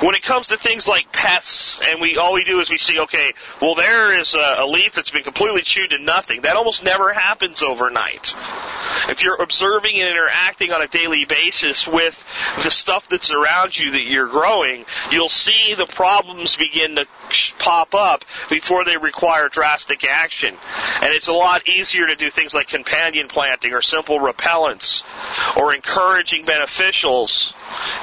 When 0.00 0.14
it 0.14 0.22
comes 0.22 0.48
to 0.48 0.56
things 0.56 0.86
like 0.86 1.10
pests, 1.12 1.80
and 1.88 2.00
we 2.00 2.16
all 2.16 2.34
we 2.34 2.44
do 2.44 2.60
is 2.60 2.70
we 2.70 2.78
see, 2.78 3.00
okay, 3.00 3.32
well 3.60 3.74
there 3.74 4.12
is 4.18 4.34
a, 4.34 4.56
a 4.58 4.66
leaf 4.66 4.94
that's 4.94 5.10
been 5.10 5.22
completely 5.22 5.62
chewed 5.62 5.90
to 5.90 5.98
nothing. 5.98 6.42
That 6.42 6.56
almost 6.56 6.84
never 6.84 7.12
happens 7.12 7.62
overnight. 7.62 8.34
If 9.08 9.22
you're 9.22 9.40
observing 9.40 10.00
and 10.00 10.08
interacting 10.08 10.72
on 10.72 10.82
a 10.82 10.88
daily 10.88 11.24
basis 11.24 11.86
with 11.86 12.24
the 12.62 12.70
stuff 12.70 13.08
that's 13.08 13.30
around 13.30 13.78
you 13.78 13.92
that 13.92 14.02
you're 14.02 14.28
growing, 14.28 14.84
you'll 15.10 15.28
see 15.28 15.74
the 15.74 15.86
problems 15.86 16.56
begin 16.56 16.96
to 16.96 17.06
pop 17.58 17.94
up 17.94 18.24
before 18.50 18.84
they 18.84 18.96
require 18.96 19.48
drastic 19.48 20.04
action. 20.04 20.56
And 21.02 21.12
it's 21.12 21.28
a 21.28 21.32
lot 21.32 21.68
easier 21.68 22.06
to 22.06 22.14
do 22.14 22.30
things 22.30 22.54
like 22.54 22.68
companion 22.68 23.28
planting 23.28 23.72
or 23.72 23.82
simple 23.82 24.18
repellents 24.18 25.02
or 25.56 25.74
encouraging 25.74 26.44
beneficials 26.44 27.54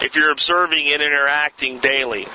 if 0.01 0.15
you're 0.15 0.31
observing 0.31 0.87
and 0.87 1.01
interacting 1.01 1.79
daily. 1.79 2.27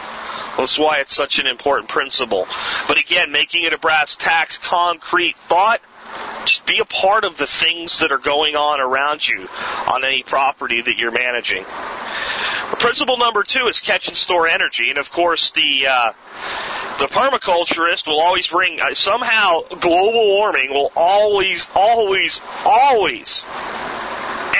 That's 0.56 0.78
why 0.78 0.98
it's 0.98 1.14
such 1.14 1.38
an 1.38 1.46
important 1.46 1.88
principle. 1.88 2.46
But 2.88 2.98
again, 2.98 3.30
making 3.30 3.62
it 3.62 3.72
a 3.72 3.78
brass 3.78 4.16
tacks 4.16 4.58
concrete 4.58 5.38
thought 5.38 5.80
just 6.44 6.64
be 6.66 6.78
a 6.78 6.84
part 6.84 7.24
of 7.24 7.36
the 7.36 7.46
things 7.46 8.00
that 8.00 8.10
are 8.12 8.18
going 8.18 8.56
on 8.56 8.80
around 8.80 9.26
you 9.26 9.48
on 9.86 10.04
any 10.04 10.22
property 10.22 10.80
that 10.80 10.96
you're 10.96 11.12
managing. 11.12 11.64
Principle 12.78 13.16
number 13.16 13.42
two 13.42 13.66
is 13.66 13.78
catch 13.78 14.08
and 14.08 14.16
store 14.16 14.46
energy, 14.46 14.90
and 14.90 14.98
of 14.98 15.10
course 15.10 15.50
the 15.50 15.86
uh, 15.88 16.12
the 16.98 17.06
permaculturist 17.06 18.06
will 18.06 18.20
always 18.20 18.46
bring 18.46 18.80
uh, 18.80 18.94
somehow 18.94 19.62
global 19.80 20.36
warming 20.36 20.70
will 20.70 20.92
always, 20.96 21.68
always, 21.74 22.40
always 22.64 23.44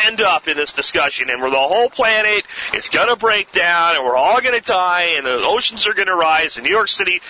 end 0.08 0.20
up 0.20 0.48
in 0.48 0.56
this 0.56 0.72
discussion 0.72 1.28
and 1.30 1.40
where 1.40 1.50
the 1.50 1.56
whole 1.56 1.90
planet 1.90 2.44
is 2.74 2.88
going 2.88 3.08
to 3.08 3.16
break 3.16 3.52
down 3.52 3.96
and 3.96 4.04
we're 4.04 4.16
all 4.16 4.40
going 4.40 4.58
to 4.58 4.64
die 4.64 5.14
and 5.16 5.26
the 5.26 5.34
oceans 5.44 5.86
are 5.86 5.94
going 5.94 6.08
to 6.08 6.16
rise 6.16 6.56
in 6.56 6.64
New 6.64 6.70
York 6.70 6.88
City. 6.88 7.20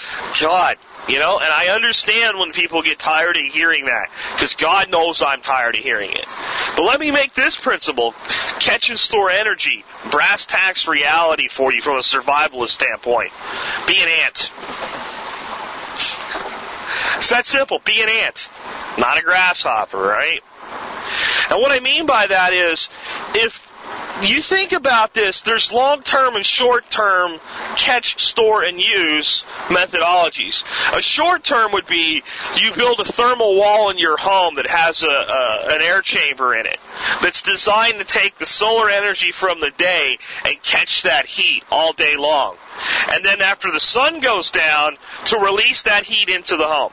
God, 0.40 0.76
you 1.08 1.18
know, 1.18 1.38
and 1.38 1.50
I 1.50 1.74
understand 1.74 2.38
when 2.38 2.52
people 2.52 2.82
get 2.82 2.98
tired 2.98 3.36
of 3.36 3.44
hearing 3.52 3.86
that 3.86 4.10
because 4.34 4.54
God 4.54 4.90
knows 4.90 5.22
I'm 5.22 5.42
tired 5.42 5.74
of 5.74 5.82
hearing 5.82 6.10
it. 6.10 6.26
But 6.76 6.84
let 6.84 7.00
me 7.00 7.10
make 7.10 7.34
this 7.34 7.56
principle 7.56 8.14
catch 8.60 8.90
and 8.90 8.98
store 8.98 9.30
energy, 9.30 9.84
brass 10.10 10.46
tacks 10.46 10.86
reality 10.86 11.48
for 11.48 11.72
you 11.72 11.80
from 11.80 11.96
a 11.96 12.02
survivalist 12.02 12.70
standpoint. 12.70 13.32
Be 13.86 14.00
an 14.00 14.08
ant. 14.24 14.52
It's 17.16 17.30
that 17.30 17.46
simple. 17.46 17.80
Be 17.84 18.00
an 18.02 18.08
ant, 18.08 18.48
not 18.98 19.18
a 19.18 19.22
grasshopper, 19.22 19.98
right? 19.98 20.40
And 21.50 21.60
what 21.60 21.72
I 21.72 21.80
mean 21.80 22.06
by 22.06 22.26
that 22.26 22.52
is, 22.52 22.88
if 23.34 23.68
you 24.22 24.42
think 24.42 24.72
about 24.72 25.14
this, 25.14 25.40
there's 25.40 25.72
long 25.72 26.02
term 26.02 26.34
and 26.34 26.44
short 26.44 26.90
term 26.90 27.38
catch, 27.76 28.22
store, 28.22 28.64
and 28.64 28.80
use 28.80 29.44
methodologies. 29.68 30.64
A 30.92 31.00
short 31.00 31.44
term 31.44 31.72
would 31.72 31.86
be 31.86 32.22
you 32.56 32.72
build 32.74 33.00
a 33.00 33.04
thermal 33.04 33.56
wall 33.56 33.90
in 33.90 33.98
your 33.98 34.16
home 34.16 34.56
that 34.56 34.66
has 34.66 35.02
a, 35.02 35.06
a, 35.06 35.74
an 35.74 35.82
air 35.82 36.02
chamber 36.02 36.54
in 36.54 36.66
it 36.66 36.78
that's 37.22 37.42
designed 37.42 37.98
to 37.98 38.04
take 38.04 38.38
the 38.38 38.46
solar 38.46 38.90
energy 38.90 39.30
from 39.30 39.60
the 39.60 39.70
day 39.76 40.18
and 40.44 40.60
catch 40.62 41.04
that 41.04 41.26
heat 41.26 41.62
all 41.70 41.92
day 41.92 42.16
long. 42.16 42.56
And 43.10 43.24
then 43.24 43.40
after 43.40 43.70
the 43.70 43.80
sun 43.80 44.20
goes 44.20 44.50
down, 44.50 44.96
to 45.26 45.38
release 45.38 45.84
that 45.84 46.04
heat 46.04 46.28
into 46.28 46.56
the 46.56 46.66
home 46.66 46.92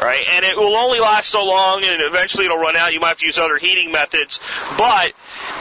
right? 0.00 0.24
And 0.30 0.44
it 0.44 0.56
will 0.56 0.76
only 0.76 1.00
last 1.00 1.28
so 1.28 1.44
long, 1.44 1.84
and 1.84 2.02
eventually 2.02 2.46
it'll 2.46 2.58
run 2.58 2.76
out. 2.76 2.92
You 2.92 3.00
might 3.00 3.08
have 3.08 3.18
to 3.18 3.26
use 3.26 3.38
other 3.38 3.58
heating 3.58 3.90
methods, 3.90 4.40
but 4.76 5.12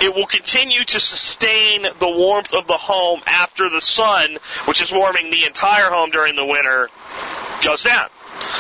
it 0.02 0.14
will 0.14 0.28
continue 0.28 0.84
to 0.86 1.00
sustain 1.00 1.84
the 2.00 2.10
warmth 2.10 2.54
of 2.54 2.68
the 2.68 2.78
home 2.78 3.22
after 3.26 3.70
the 3.70 3.82
sun, 3.82 4.38
which 4.66 4.82
is 4.82 4.92
warming 4.92 5.30
the 5.30 5.46
entire 5.46 5.90
home 5.90 6.12
during 6.12 6.36
the 6.36 6.46
winter, 6.46 6.90
goes 7.64 7.84
down. 7.84 8.10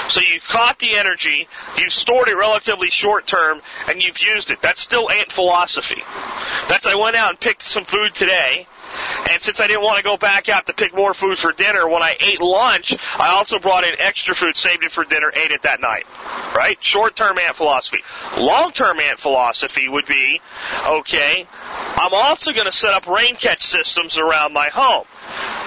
So 0.10 0.22
you've 0.22 0.48
caught 0.48 0.80
the 0.80 0.96
energy, 0.96 1.48
you've 1.78 1.94
stored 1.94 2.28
it 2.28 2.36
relatively 2.36 2.90
short 2.90 3.28
term, 3.28 3.62
and 3.88 4.02
you've 4.02 4.20
used 4.20 4.50
it. 4.50 4.62
That's 4.62 4.82
still 4.82 5.10
ant 5.12 5.32
philosophy. 5.32 6.02
That's 6.68 6.88
I 6.88 6.96
went 6.96 7.16
out 7.16 7.30
and 7.30 7.40
picked 7.40 7.62
some 7.62 7.84
food 7.84 8.16
today, 8.16 8.68
and 9.32 9.42
since 9.42 9.60
I 9.60 9.68
didn't 9.68 9.84
want 9.84 9.98
to 9.98 10.04
go 10.04 10.18
back 10.18 10.50
out 10.50 10.66
to 10.68 10.74
pick 10.74 10.96
more 10.96 11.14
food 11.14 11.38
for 11.38 11.52
dinner, 11.52 11.88
when 11.88 12.02
I 12.02 12.16
ate 12.20 12.42
lunch, 12.42 12.96
I 13.18 13.30
also 13.30 13.60
brought 13.60 13.84
in 13.84 13.94
extra 14.00 14.36
food, 14.36 14.56
saved 14.56 14.84
it 14.84 14.92
for 14.92 15.04
dinner, 15.04 15.32
ate 15.36 15.52
it 15.52 15.64
that 15.64 15.82
night. 15.82 16.06
Right? 16.56 16.78
Short-term 16.84 17.38
ant 17.38 17.56
philosophy. 17.56 18.04
Long-term 18.38 19.00
ant 19.00 19.20
philosophy 19.20 19.88
would 19.88 20.06
be, 20.06 20.42
okay, 20.88 21.48
I'm 21.54 22.14
also 22.14 22.52
going 22.54 22.66
to 22.66 22.72
set 22.72 22.94
up 22.94 23.08
rain 23.08 23.36
catch 23.36 23.66
systems 23.66 24.18
around 24.18 24.54
my 24.54 24.70
home. 24.70 25.06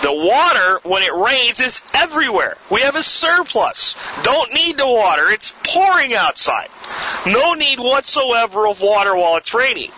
The 0.02 0.12
water, 0.12 0.80
when 0.88 1.02
it 1.02 1.14
rains, 1.14 1.60
is 1.60 1.82
everywhere. 1.92 2.56
We 2.70 2.80
have 2.82 2.96
a 2.96 3.02
surplus. 3.02 3.94
Don't 4.22 4.52
need 4.52 4.78
the 4.78 4.86
water. 4.86 5.30
It's 5.30 5.52
pouring 5.64 6.14
outside. 6.14 6.68
No 7.26 7.54
need 7.54 7.78
whatsoever 7.78 8.66
of 8.66 8.80
water 8.80 9.14
while 9.14 9.36
it's 9.36 9.52
raining. 9.52 9.90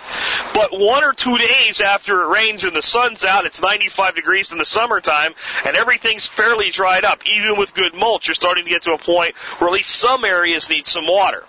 But 0.55 0.79
one 0.79 1.05
or 1.05 1.13
two 1.13 1.39
days 1.39 1.81
after 1.81 2.23
it 2.23 2.27
rains 2.27 2.65
and 2.65 2.75
the 2.75 2.83
sun's 2.83 3.25
out, 3.25 3.47
it's 3.47 3.63
95 3.63 4.15
degrees 4.15 4.53
in 4.53 4.59
the 4.59 4.67
summertime, 4.67 5.33
and 5.65 5.77
everything's 5.77 6.27
fairly 6.29 6.71
dried 6.71 7.05
up. 7.05 7.21
Even 7.27 7.57
with 7.57 7.75
good 7.75 7.95
mulch, 7.95 8.29
you're 8.29 8.35
starting 8.35 8.65
to 8.65 8.71
get 8.71 8.83
to 8.83 8.93
a 8.93 8.99
point 8.99 9.37
where 9.37 9.69
at 9.69 9.75
least 9.75 9.91
some 9.91 10.25
areas 10.25 10.69
need 10.69 10.87
some 10.87 11.07
water. 11.07 11.45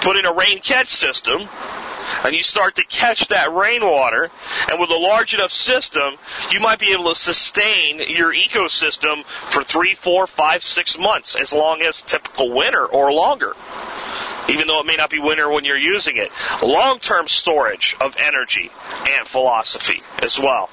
Put 0.00 0.16
in 0.16 0.26
a 0.26 0.32
rain 0.32 0.60
catch 0.60 0.88
system, 0.88 1.48
and 2.24 2.34
you 2.34 2.42
start 2.42 2.76
to 2.76 2.84
catch 2.84 3.28
that 3.28 3.52
rainwater, 3.52 4.30
and 4.68 4.80
with 4.80 4.90
a 4.90 4.96
large 4.96 5.34
enough 5.34 5.50
system, 5.50 6.14
you 6.50 6.60
might 6.60 6.78
be 6.78 6.92
able 6.92 7.12
to 7.12 7.18
sustain 7.18 7.98
your 8.08 8.32
ecosystem 8.32 9.24
for 9.50 9.64
three, 9.64 9.94
four, 9.94 10.26
five, 10.26 10.62
six 10.62 10.96
months, 10.98 11.34
as 11.34 11.52
long 11.52 11.82
as 11.82 12.02
typical 12.02 12.54
winter 12.54 12.86
or 12.86 13.12
longer. 13.12 13.54
Even 14.48 14.66
though 14.66 14.80
it 14.80 14.86
may 14.86 14.96
not 14.96 15.10
be 15.10 15.18
winter 15.18 15.50
when 15.50 15.64
you're 15.64 15.78
using 15.78 16.16
it. 16.16 16.30
Long-term 16.62 17.28
storage 17.28 17.96
of 18.00 18.14
energy 18.18 18.70
and 19.08 19.26
philosophy 19.26 20.02
as 20.20 20.38
well. 20.38 20.70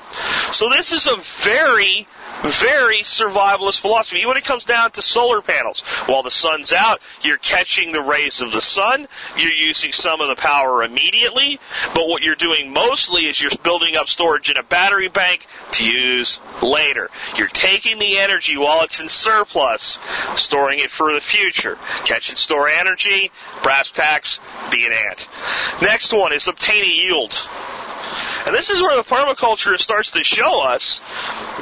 So 0.52 0.70
this 0.70 0.92
is 0.92 1.08
a 1.08 1.18
very 1.44 2.08
very 2.44 3.00
survivalist 3.00 3.80
philosophy. 3.80 4.26
When 4.26 4.38
it 4.38 4.46
comes 4.46 4.66
down 4.66 4.92
to 4.92 5.02
solar 5.02 5.42
panels, 5.42 5.82
while 6.06 6.24
the 6.24 6.32
sun's 6.32 6.74
out, 6.74 7.00
you're 7.24 7.38
catching 7.38 7.92
the 7.92 8.02
rays 8.02 8.42
of 8.42 8.52
the 8.52 8.62
sun. 8.62 9.08
You're 9.38 9.54
using 9.54 9.92
some 9.92 10.22
of 10.22 10.30
the 10.30 10.42
power 10.42 10.84
immediately, 10.84 11.60
but 11.94 12.08
what 12.08 12.24
you're 12.24 12.36
doing 12.36 12.74
mostly 12.74 13.24
is 13.24 13.42
you're 13.42 13.52
building 13.64 13.96
up 13.96 14.08
storage 14.08 14.50
in 14.50 14.58
a 14.58 14.64
battery 14.64 15.10
bank 15.10 15.46
to 15.74 15.86
use 15.86 16.40
later. 16.62 17.10
You're 17.36 17.48
taking 17.48 18.00
the 18.00 18.20
energy 18.20 18.58
while 18.58 18.84
it's 18.84 19.00
in 19.00 19.10
surplus, 19.10 19.98
storing 20.36 20.80
it 20.80 20.92
for 20.92 21.14
the 21.14 21.22
future. 21.22 21.78
Catch 22.06 22.30
and 22.30 22.38
store 22.38 22.68
energy, 22.68 23.32
brass 23.62 23.90
tacks, 23.92 24.40
be 24.72 24.86
an 24.86 24.94
ant. 24.94 25.28
Next 25.82 26.12
one 26.14 26.34
is 26.34 26.48
obtain 26.48 26.84
a 26.84 26.88
yield. 26.88 27.36
And 28.46 28.56
this 28.56 28.70
is 28.70 28.82
where 28.82 28.96
the 28.96 29.04
permaculture 29.04 29.80
starts 29.80 30.12
to 30.12 30.24
show 30.24 30.62
us 30.62 31.02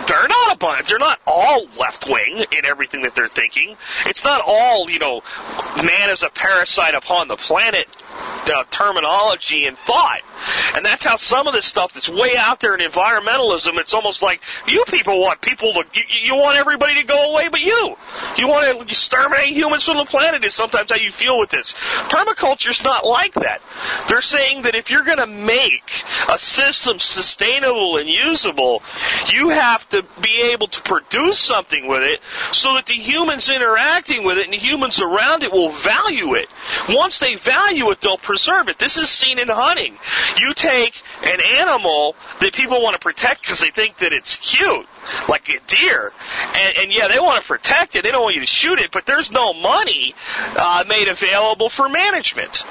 they're 0.07 0.27
not 0.27 0.53
a 0.53 0.57
bunch, 0.57 0.89
they're 0.89 0.99
not 0.99 1.19
all 1.27 1.65
left 1.79 2.07
wing 2.09 2.45
in 2.51 2.65
everything 2.65 3.03
that 3.03 3.15
they're 3.15 3.29
thinking. 3.29 3.75
It's 4.05 4.23
not 4.23 4.41
all, 4.45 4.89
you 4.89 4.99
know, 4.99 5.21
man 5.77 6.09
is 6.09 6.23
a 6.23 6.29
parasite 6.29 6.95
upon 6.95 7.27
the 7.27 7.37
planet 7.37 7.87
uh, 8.51 8.63
terminology 8.71 9.65
and 9.65 9.77
thought. 9.79 10.21
And 10.75 10.83
that's 10.83 11.03
how 11.03 11.15
some 11.15 11.47
of 11.47 11.53
this 11.53 11.65
stuff 11.65 11.93
that's 11.93 12.09
way 12.09 12.31
out 12.37 12.59
there 12.59 12.75
in 12.75 12.79
environmentalism, 12.79 13.77
it's 13.77 13.93
almost 13.93 14.21
like 14.21 14.41
you 14.67 14.83
people 14.87 15.21
want 15.21 15.41
people 15.41 15.73
to, 15.73 15.83
you, 15.93 16.03
you 16.23 16.35
want 16.35 16.57
everybody 16.57 16.95
to 16.95 17.05
go 17.05 17.31
away 17.31 17.47
but 17.49 17.61
you. 17.61 17.95
You 18.37 18.47
want 18.47 18.65
to 18.65 18.81
exterminate 18.81 19.53
humans 19.53 19.85
from 19.85 19.97
the 19.97 20.05
planet 20.05 20.43
is 20.43 20.55
sometimes 20.55 20.91
how 20.91 20.97
you 20.97 21.11
feel 21.11 21.39
with 21.39 21.51
this. 21.51 21.73
Permaculture's 22.09 22.83
not 22.83 23.05
like 23.05 23.33
that. 23.35 23.61
They're 24.09 24.21
saying 24.21 24.63
that 24.63 24.75
if 24.75 24.89
you're 24.89 25.03
going 25.03 25.19
to 25.19 25.27
make 25.27 26.03
a 26.27 26.39
system 26.39 26.70
sustainable 26.71 27.97
and 27.97 28.09
usable, 28.09 28.81
you 29.33 29.49
have 29.49 29.87
to 29.89 30.03
be 30.21 30.51
able 30.51 30.67
to 30.67 30.81
produce 30.81 31.39
something 31.39 31.87
with 31.87 32.03
it 32.03 32.19
so 32.51 32.73
that 32.75 32.85
the 32.85 32.93
humans 32.93 33.49
interacting 33.49 34.23
with 34.23 34.37
it 34.37 34.45
and 34.45 34.53
the 34.53 34.57
humans 34.57 34.99
around 35.01 35.43
it 35.43 35.51
will 35.51 35.69
value 35.69 36.35
it. 36.35 36.47
Once 36.89 37.19
they 37.19 37.35
value 37.35 37.89
it, 37.91 38.01
they'll 38.01 38.17
preserve 38.17 38.69
it. 38.69 38.79
This 38.79 38.97
is 38.97 39.09
seen 39.09 39.39
in 39.39 39.47
hunting. 39.47 39.97
You 40.37 40.53
take 40.53 41.01
an 41.23 41.39
animal 41.59 42.15
that 42.39 42.53
people 42.53 42.81
want 42.81 42.93
to 42.93 42.99
protect 42.99 43.41
because 43.41 43.59
they 43.59 43.71
think 43.71 43.97
that 43.97 44.13
it's 44.13 44.37
cute, 44.37 44.87
like 45.27 45.49
a 45.49 45.59
deer, 45.67 46.11
and, 46.55 46.77
and 46.77 46.93
yeah, 46.93 47.07
they 47.07 47.19
want 47.19 47.41
to 47.41 47.47
protect 47.47 47.95
it. 47.95 48.03
They 48.03 48.11
don't 48.11 48.23
want 48.23 48.35
you 48.35 48.41
to 48.41 48.47
shoot 48.47 48.79
it, 48.79 48.91
but 48.91 49.05
there's 49.05 49.31
no 49.31 49.53
money 49.53 50.15
uh, 50.55 50.83
made 50.87 51.07
available 51.07 51.69
for 51.69 51.89
management. 51.89 52.63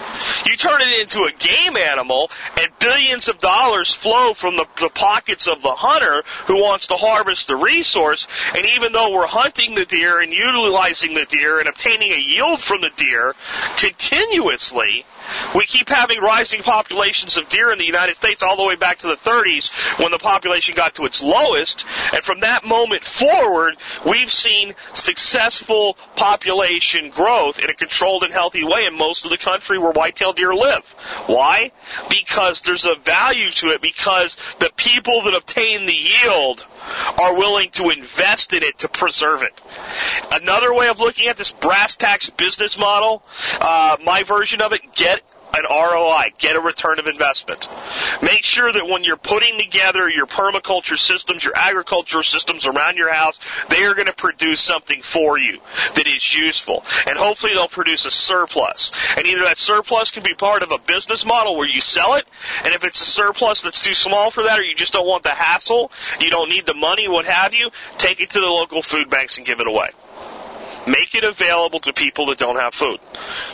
You 0.46 0.56
turn 0.56 0.80
it 0.80 1.00
into 1.00 1.24
a 1.24 1.32
game 1.32 1.76
animal, 1.76 2.30
and 2.60 2.70
billions 2.78 3.28
of 3.28 3.40
dollars 3.40 3.92
flow 3.94 4.34
from 4.34 4.56
the, 4.56 4.66
the 4.80 4.90
pockets 4.90 5.46
of 5.46 5.62
the 5.62 5.72
hunter 5.72 6.22
who 6.46 6.60
wants 6.60 6.86
to 6.88 6.94
harvest 6.94 7.46
the 7.46 7.56
resource. 7.56 8.26
And 8.56 8.66
even 8.76 8.92
though 8.92 9.12
we're 9.12 9.26
hunting 9.26 9.74
the 9.74 9.84
deer 9.84 10.20
and 10.20 10.32
utilizing 10.32 11.14
the 11.14 11.26
deer 11.26 11.60
and 11.60 11.68
obtaining 11.68 12.12
a 12.12 12.20
yield 12.20 12.60
from 12.60 12.80
the 12.80 12.90
deer 12.96 13.34
continuously, 13.76 15.04
we 15.54 15.64
keep 15.64 15.88
having 15.88 16.20
rising 16.20 16.62
populations 16.62 17.36
of 17.36 17.48
deer 17.48 17.70
in 17.70 17.78
the 17.78 17.84
United 17.84 18.16
States 18.16 18.42
all 18.42 18.56
the 18.56 18.64
way 18.64 18.76
back 18.76 18.98
to 18.98 19.06
the 19.06 19.16
30s 19.16 19.70
when 20.00 20.10
the 20.10 20.18
population 20.18 20.74
got 20.74 20.94
to 20.94 21.04
its 21.04 21.22
lowest. 21.22 21.84
And 22.12 22.19
from 22.24 22.40
that 22.40 22.64
moment 22.64 23.04
forward, 23.04 23.76
we've 24.06 24.30
seen 24.30 24.74
successful 24.94 25.96
population 26.16 27.10
growth 27.10 27.58
in 27.58 27.70
a 27.70 27.74
controlled 27.74 28.24
and 28.24 28.32
healthy 28.32 28.64
way 28.64 28.86
in 28.86 28.96
most 28.96 29.24
of 29.24 29.30
the 29.30 29.38
country 29.38 29.78
where 29.78 29.92
white-tailed 29.92 30.36
deer 30.36 30.54
live. 30.54 30.84
Why? 31.26 31.72
Because 32.08 32.62
there's 32.62 32.84
a 32.84 32.96
value 33.04 33.50
to 33.52 33.68
it 33.68 33.80
because 33.80 34.36
the 34.58 34.70
people 34.76 35.22
that 35.22 35.34
obtain 35.34 35.86
the 35.86 35.94
yield 35.94 36.64
are 37.18 37.36
willing 37.36 37.70
to 37.70 37.90
invest 37.90 38.52
in 38.52 38.62
it 38.62 38.78
to 38.78 38.88
preserve 38.88 39.42
it. 39.42 39.52
Another 40.32 40.72
way 40.72 40.88
of 40.88 40.98
looking 40.98 41.28
at 41.28 41.36
this 41.36 41.52
brass 41.52 41.96
tacks 41.96 42.30
business 42.30 42.78
model, 42.78 43.22
uh, 43.60 43.96
my 44.04 44.22
version 44.22 44.60
of 44.60 44.72
it, 44.72 44.80
get 44.94 45.22
an 45.54 45.64
ROI, 45.68 46.32
get 46.38 46.56
a 46.56 46.60
return 46.60 46.98
of 46.98 47.06
investment. 47.06 47.66
Make 48.22 48.44
sure 48.44 48.72
that 48.72 48.86
when 48.86 49.04
you're 49.04 49.16
putting 49.16 49.58
together 49.58 50.08
your 50.08 50.26
permaculture 50.26 50.98
systems, 50.98 51.44
your 51.44 51.56
agriculture 51.56 52.22
systems 52.22 52.66
around 52.66 52.96
your 52.96 53.12
house, 53.12 53.38
they 53.68 53.84
are 53.84 53.94
going 53.94 54.06
to 54.06 54.12
produce 54.12 54.62
something 54.62 55.02
for 55.02 55.38
you 55.38 55.58
that 55.94 56.06
is 56.06 56.34
useful. 56.34 56.84
And 57.06 57.18
hopefully 57.18 57.52
they'll 57.54 57.68
produce 57.68 58.04
a 58.04 58.10
surplus. 58.10 58.90
And 59.16 59.26
either 59.26 59.42
that 59.42 59.58
surplus 59.58 60.10
can 60.10 60.22
be 60.22 60.34
part 60.34 60.62
of 60.62 60.70
a 60.70 60.78
business 60.78 61.24
model 61.24 61.56
where 61.56 61.68
you 61.68 61.80
sell 61.80 62.14
it, 62.14 62.26
and 62.64 62.74
if 62.74 62.84
it's 62.84 63.00
a 63.00 63.06
surplus 63.06 63.62
that's 63.62 63.80
too 63.80 63.94
small 63.94 64.30
for 64.30 64.42
that 64.44 64.58
or 64.58 64.62
you 64.62 64.74
just 64.74 64.92
don't 64.92 65.06
want 65.06 65.22
the 65.22 65.30
hassle, 65.30 65.90
you 66.20 66.30
don't 66.30 66.48
need 66.48 66.66
the 66.66 66.74
money, 66.74 67.08
what 67.08 67.24
have 67.24 67.54
you, 67.54 67.70
take 67.98 68.20
it 68.20 68.30
to 68.30 68.40
the 68.40 68.46
local 68.46 68.82
food 68.82 69.10
banks 69.10 69.36
and 69.36 69.46
give 69.46 69.60
it 69.60 69.66
away. 69.66 69.90
Make 70.86 71.14
it 71.14 71.24
available 71.24 71.80
to 71.80 71.92
people 71.92 72.26
that 72.26 72.38
don't 72.38 72.56
have 72.56 72.74
food. 72.74 73.00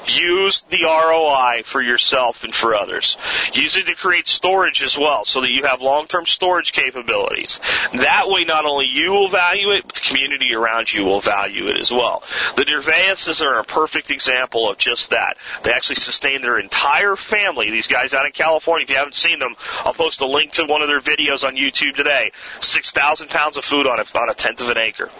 Use 0.06 0.64
the 0.70 0.84
ROI 0.84 1.62
for 1.64 1.82
yourself 1.82 2.44
and 2.44 2.54
for 2.54 2.74
others. 2.74 3.16
Use 3.52 3.76
it 3.76 3.86
to 3.86 3.94
create 3.94 4.28
storage 4.28 4.82
as 4.82 4.96
well 4.96 5.24
so 5.24 5.40
that 5.40 5.50
you 5.50 5.64
have 5.64 5.80
long-term 5.80 6.26
storage 6.26 6.72
capabilities. 6.72 7.58
That 7.94 8.28
way 8.28 8.44
not 8.44 8.64
only 8.64 8.86
you 8.86 9.10
will 9.10 9.28
value 9.28 9.70
it, 9.72 9.84
but 9.86 9.96
the 9.96 10.00
community 10.00 10.54
around 10.54 10.92
you 10.92 11.04
will 11.04 11.20
value 11.20 11.66
it 11.68 11.78
as 11.78 11.90
well. 11.90 12.22
The 12.56 12.64
Dervaeses 12.64 13.40
are 13.40 13.58
a 13.58 13.64
perfect 13.64 14.10
example 14.10 14.70
of 14.70 14.78
just 14.78 15.10
that. 15.10 15.36
They 15.62 15.72
actually 15.72 15.96
sustain 15.96 16.42
their 16.42 16.58
entire 16.58 17.16
family. 17.16 17.70
These 17.70 17.86
guys 17.86 18.14
out 18.14 18.26
in 18.26 18.32
California, 18.32 18.84
if 18.84 18.90
you 18.90 18.96
haven't 18.96 19.14
seen 19.14 19.38
them, 19.38 19.56
I'll 19.84 19.94
post 19.94 20.20
a 20.20 20.26
link 20.26 20.52
to 20.52 20.64
one 20.64 20.82
of 20.82 20.88
their 20.88 21.00
videos 21.00 21.46
on 21.46 21.56
YouTube 21.56 21.94
today. 21.96 22.30
6,000 22.60 23.28
pounds 23.28 23.56
of 23.56 23.64
food 23.64 23.86
on 23.86 23.98
a, 23.98 24.18
on 24.18 24.30
a 24.30 24.34
tenth 24.34 24.60
of 24.60 24.68
an 24.68 24.78
acre. 24.78 25.10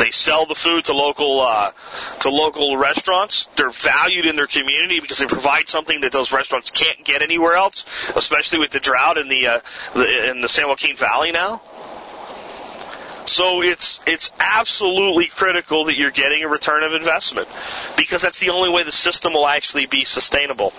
They 0.00 0.10
sell 0.12 0.46
the 0.46 0.54
food 0.54 0.86
to 0.86 0.94
local 0.94 1.42
uh, 1.42 1.72
to 2.20 2.30
local 2.30 2.78
restaurants. 2.78 3.50
They're 3.54 3.68
valued 3.68 4.24
in 4.24 4.34
their 4.34 4.46
community 4.46 4.98
because 4.98 5.18
they 5.18 5.26
provide 5.26 5.68
something 5.68 6.00
that 6.00 6.10
those 6.10 6.32
restaurants 6.32 6.70
can't 6.70 7.04
get 7.04 7.20
anywhere 7.20 7.52
else, 7.52 7.84
especially 8.16 8.60
with 8.60 8.70
the 8.70 8.80
drought 8.80 9.18
in 9.18 9.28
the, 9.28 9.46
uh, 9.46 9.60
the 9.92 10.30
in 10.30 10.40
the 10.40 10.48
San 10.48 10.68
Joaquin 10.68 10.96
Valley 10.96 11.32
now. 11.32 11.60
So 13.26 13.62
it's 13.62 14.00
it's 14.06 14.30
absolutely 14.40 15.26
critical 15.26 15.84
that 15.84 15.98
you're 15.98 16.10
getting 16.10 16.44
a 16.44 16.48
return 16.48 16.82
of 16.82 16.94
investment 16.94 17.48
because 17.98 18.22
that's 18.22 18.40
the 18.40 18.48
only 18.48 18.70
way 18.70 18.84
the 18.84 18.92
system 18.92 19.34
will 19.34 19.46
actually 19.46 19.84
be 19.84 20.06
sustainable. 20.06 20.72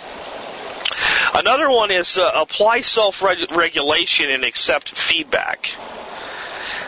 Another 1.36 1.70
one 1.70 1.92
is 1.92 2.18
uh, 2.18 2.32
apply 2.34 2.82
self-regulation 2.82 4.32
and 4.32 4.44
accept 4.44 4.98
feedback. 4.98 5.70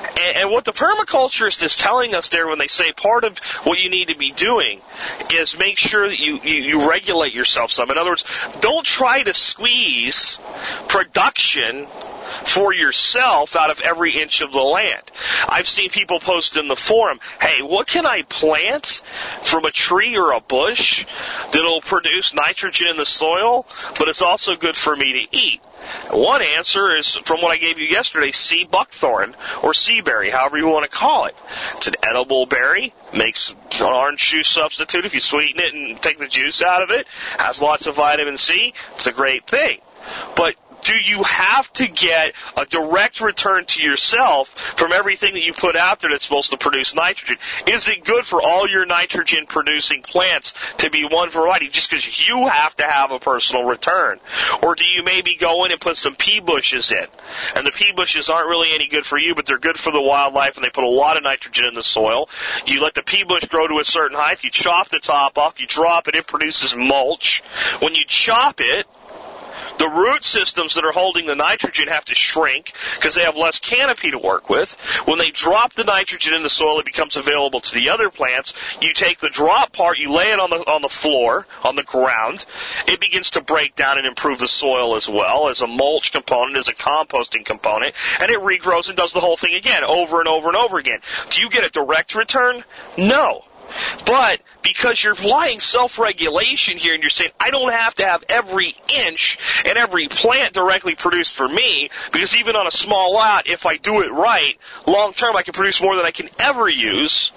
And, 0.03 0.37
and 0.37 0.51
what 0.51 0.65
the 0.65 0.73
permaculturist 0.73 1.63
is 1.63 1.75
telling 1.75 2.15
us 2.15 2.29
there 2.29 2.47
when 2.47 2.59
they 2.59 2.67
say 2.67 2.91
part 2.91 3.23
of 3.23 3.37
what 3.63 3.79
you 3.79 3.89
need 3.89 4.09
to 4.09 4.17
be 4.17 4.31
doing 4.31 4.81
is 5.31 5.57
make 5.57 5.77
sure 5.77 6.07
that 6.09 6.19
you, 6.19 6.39
you, 6.43 6.63
you 6.63 6.89
regulate 6.89 7.33
yourself 7.33 7.71
some. 7.71 7.89
In 7.91 7.97
other 7.97 8.11
words, 8.11 8.23
don't 8.59 8.85
try 8.85 9.23
to 9.23 9.33
squeeze 9.33 10.39
production 10.87 11.87
for 12.45 12.73
yourself 12.73 13.55
out 13.55 13.71
of 13.71 13.79
every 13.81 14.11
inch 14.11 14.41
of 14.41 14.51
the 14.51 14.61
land. 14.61 15.03
I've 15.47 15.67
seen 15.67 15.89
people 15.89 16.19
post 16.19 16.57
in 16.57 16.67
the 16.67 16.75
forum, 16.75 17.19
hey, 17.41 17.61
what 17.61 17.87
can 17.87 18.05
I 18.05 18.23
plant 18.23 19.01
from 19.43 19.65
a 19.65 19.71
tree 19.71 20.17
or 20.17 20.31
a 20.31 20.41
bush 20.41 21.05
that'll 21.51 21.81
produce 21.81 22.33
nitrogen 22.33 22.87
in 22.87 22.97
the 22.97 23.05
soil, 23.05 23.65
but 23.97 24.07
it's 24.07 24.21
also 24.21 24.55
good 24.55 24.75
for 24.75 24.95
me 24.95 25.13
to 25.13 25.37
eat? 25.37 25.61
One 26.11 26.41
answer 26.41 26.95
is 26.95 27.17
from 27.23 27.41
what 27.41 27.51
I 27.51 27.57
gave 27.57 27.77
you 27.77 27.85
yesterday, 27.85 28.31
sea 28.31 28.63
buckthorn 28.63 29.35
or 29.61 29.73
sea 29.73 30.01
berry, 30.01 30.29
however 30.29 30.57
you 30.57 30.67
want 30.67 30.83
to 30.83 30.89
call 30.89 31.25
it. 31.25 31.35
It's 31.75 31.87
an 31.87 31.95
edible 32.03 32.45
berry, 32.45 32.93
makes 33.13 33.53
an 33.73 33.83
orange 33.83 34.21
juice 34.29 34.47
substitute 34.47 35.05
if 35.05 35.13
you 35.13 35.19
sweeten 35.19 35.59
it 35.59 35.73
and 35.73 36.01
take 36.01 36.19
the 36.19 36.27
juice 36.27 36.61
out 36.61 36.83
of 36.83 36.89
it. 36.91 37.07
Has 37.37 37.61
lots 37.61 37.85
of 37.85 37.95
vitamin 37.95 38.37
C. 38.37 38.73
It's 38.95 39.07
a 39.07 39.11
great 39.11 39.45
thing. 39.45 39.79
But 40.35 40.55
do 40.83 40.93
you 40.93 41.23
have 41.23 41.71
to 41.73 41.87
get 41.87 42.33
a 42.57 42.65
direct 42.65 43.21
return 43.21 43.65
to 43.65 43.81
yourself 43.81 44.49
from 44.77 44.91
everything 44.91 45.33
that 45.33 45.43
you 45.43 45.53
put 45.53 45.75
out 45.75 45.99
there 45.99 46.11
that's 46.11 46.23
supposed 46.23 46.51
to 46.51 46.57
produce 46.57 46.93
nitrogen? 46.93 47.37
Is 47.67 47.87
it 47.87 48.03
good 48.03 48.25
for 48.25 48.41
all 48.41 48.67
your 48.67 48.85
nitrogen 48.85 49.45
producing 49.47 50.01
plants 50.01 50.53
to 50.77 50.89
be 50.89 51.07
one 51.09 51.29
variety 51.29 51.69
just 51.69 51.89
because 51.89 52.27
you 52.27 52.47
have 52.47 52.75
to 52.77 52.83
have 52.83 53.11
a 53.11 53.19
personal 53.19 53.63
return? 53.63 54.19
Or 54.61 54.75
do 54.75 54.83
you 54.85 55.03
maybe 55.03 55.35
go 55.35 55.65
in 55.65 55.71
and 55.71 55.79
put 55.79 55.97
some 55.97 56.15
pea 56.15 56.39
bushes 56.39 56.91
in? 56.91 57.05
And 57.55 57.65
the 57.65 57.71
pea 57.71 57.93
bushes 57.93 58.29
aren't 58.29 58.47
really 58.47 58.69
any 58.73 58.87
good 58.87 59.05
for 59.05 59.17
you, 59.17 59.35
but 59.35 59.45
they're 59.45 59.59
good 59.59 59.77
for 59.77 59.91
the 59.91 60.01
wildlife 60.01 60.55
and 60.55 60.63
they 60.63 60.69
put 60.69 60.83
a 60.83 60.89
lot 60.89 61.17
of 61.17 61.23
nitrogen 61.23 61.65
in 61.65 61.75
the 61.75 61.83
soil. 61.83 62.29
You 62.65 62.81
let 62.81 62.93
the 62.93 63.03
pea 63.03 63.23
bush 63.23 63.45
grow 63.45 63.67
to 63.67 63.79
a 63.79 63.85
certain 63.85 64.17
height, 64.17 64.43
you 64.43 64.49
chop 64.49 64.89
the 64.89 64.99
top 64.99 65.37
off, 65.37 65.59
you 65.59 65.67
drop 65.67 66.07
it, 66.07 66.15
it 66.15 66.27
produces 66.27 66.75
mulch. 66.75 67.43
When 67.79 67.95
you 67.95 68.03
chop 68.07 68.59
it, 68.59 68.87
The 69.77 69.89
root 69.89 70.23
systems 70.23 70.75
that 70.75 70.85
are 70.85 70.91
holding 70.91 71.25
the 71.25 71.35
nitrogen 71.35 71.87
have 71.87 72.05
to 72.05 72.15
shrink 72.15 72.73
because 72.95 73.15
they 73.15 73.23
have 73.23 73.35
less 73.35 73.59
canopy 73.59 74.11
to 74.11 74.17
work 74.17 74.49
with. 74.49 74.71
When 75.05 75.19
they 75.19 75.31
drop 75.31 75.73
the 75.73 75.83
nitrogen 75.83 76.33
in 76.33 76.43
the 76.43 76.49
soil, 76.49 76.79
it 76.79 76.85
becomes 76.85 77.17
available 77.17 77.61
to 77.61 77.73
the 77.73 77.89
other 77.89 78.09
plants. 78.09 78.53
You 78.81 78.93
take 78.93 79.19
the 79.19 79.29
drop 79.29 79.73
part, 79.73 79.97
you 79.97 80.11
lay 80.11 80.31
it 80.31 80.39
on 80.39 80.49
the 80.49 80.57
on 80.57 80.81
the 80.81 80.89
floor, 80.89 81.47
on 81.63 81.75
the 81.75 81.83
ground. 81.83 82.45
It 82.87 82.99
begins 82.99 83.31
to 83.31 83.41
break 83.41 83.75
down 83.75 83.97
and 83.97 84.07
improve 84.07 84.39
the 84.39 84.47
soil 84.47 84.95
as 84.95 85.09
well 85.09 85.49
as 85.49 85.61
a 85.61 85.67
mulch 85.67 86.11
component, 86.11 86.57
as 86.57 86.67
a 86.67 86.73
composting 86.73 87.45
component, 87.45 87.95
and 88.21 88.31
it 88.31 88.39
regrows 88.39 88.87
and 88.87 88.97
does 88.97 89.13
the 89.13 89.19
whole 89.19 89.37
thing 89.37 89.55
again 89.55 89.83
over 89.83 90.19
and 90.19 90.27
over 90.27 90.47
and 90.47 90.57
over 90.57 90.77
again. 90.77 90.99
Do 91.29 91.41
you 91.41 91.49
get 91.49 91.65
a 91.65 91.69
direct 91.69 92.15
return? 92.15 92.63
No. 92.97 93.43
But 94.05 94.41
because 94.63 95.03
you're 95.03 95.13
applying 95.13 95.59
self-regulation 95.59 96.77
here 96.77 96.93
and 96.93 97.03
you're 97.03 97.09
saying, 97.09 97.31
I 97.39 97.51
don't 97.51 97.71
have 97.71 97.95
to 97.95 98.05
have 98.05 98.23
every 98.29 98.75
inch 98.93 99.37
and 99.65 99.77
every 99.77 100.07
plant 100.07 100.53
directly 100.53 100.95
produced 100.95 101.33
for 101.33 101.47
me, 101.47 101.89
because 102.11 102.35
even 102.35 102.55
on 102.55 102.67
a 102.67 102.71
small 102.71 103.13
lot, 103.13 103.47
if 103.47 103.65
I 103.65 103.77
do 103.77 104.01
it 104.01 104.11
right, 104.11 104.57
long 104.87 105.13
term 105.13 105.35
I 105.35 105.43
can 105.43 105.53
produce 105.53 105.81
more 105.81 105.95
than 105.95 106.05
I 106.05 106.11
can 106.11 106.29
ever 106.39 106.69
use, 106.69 107.31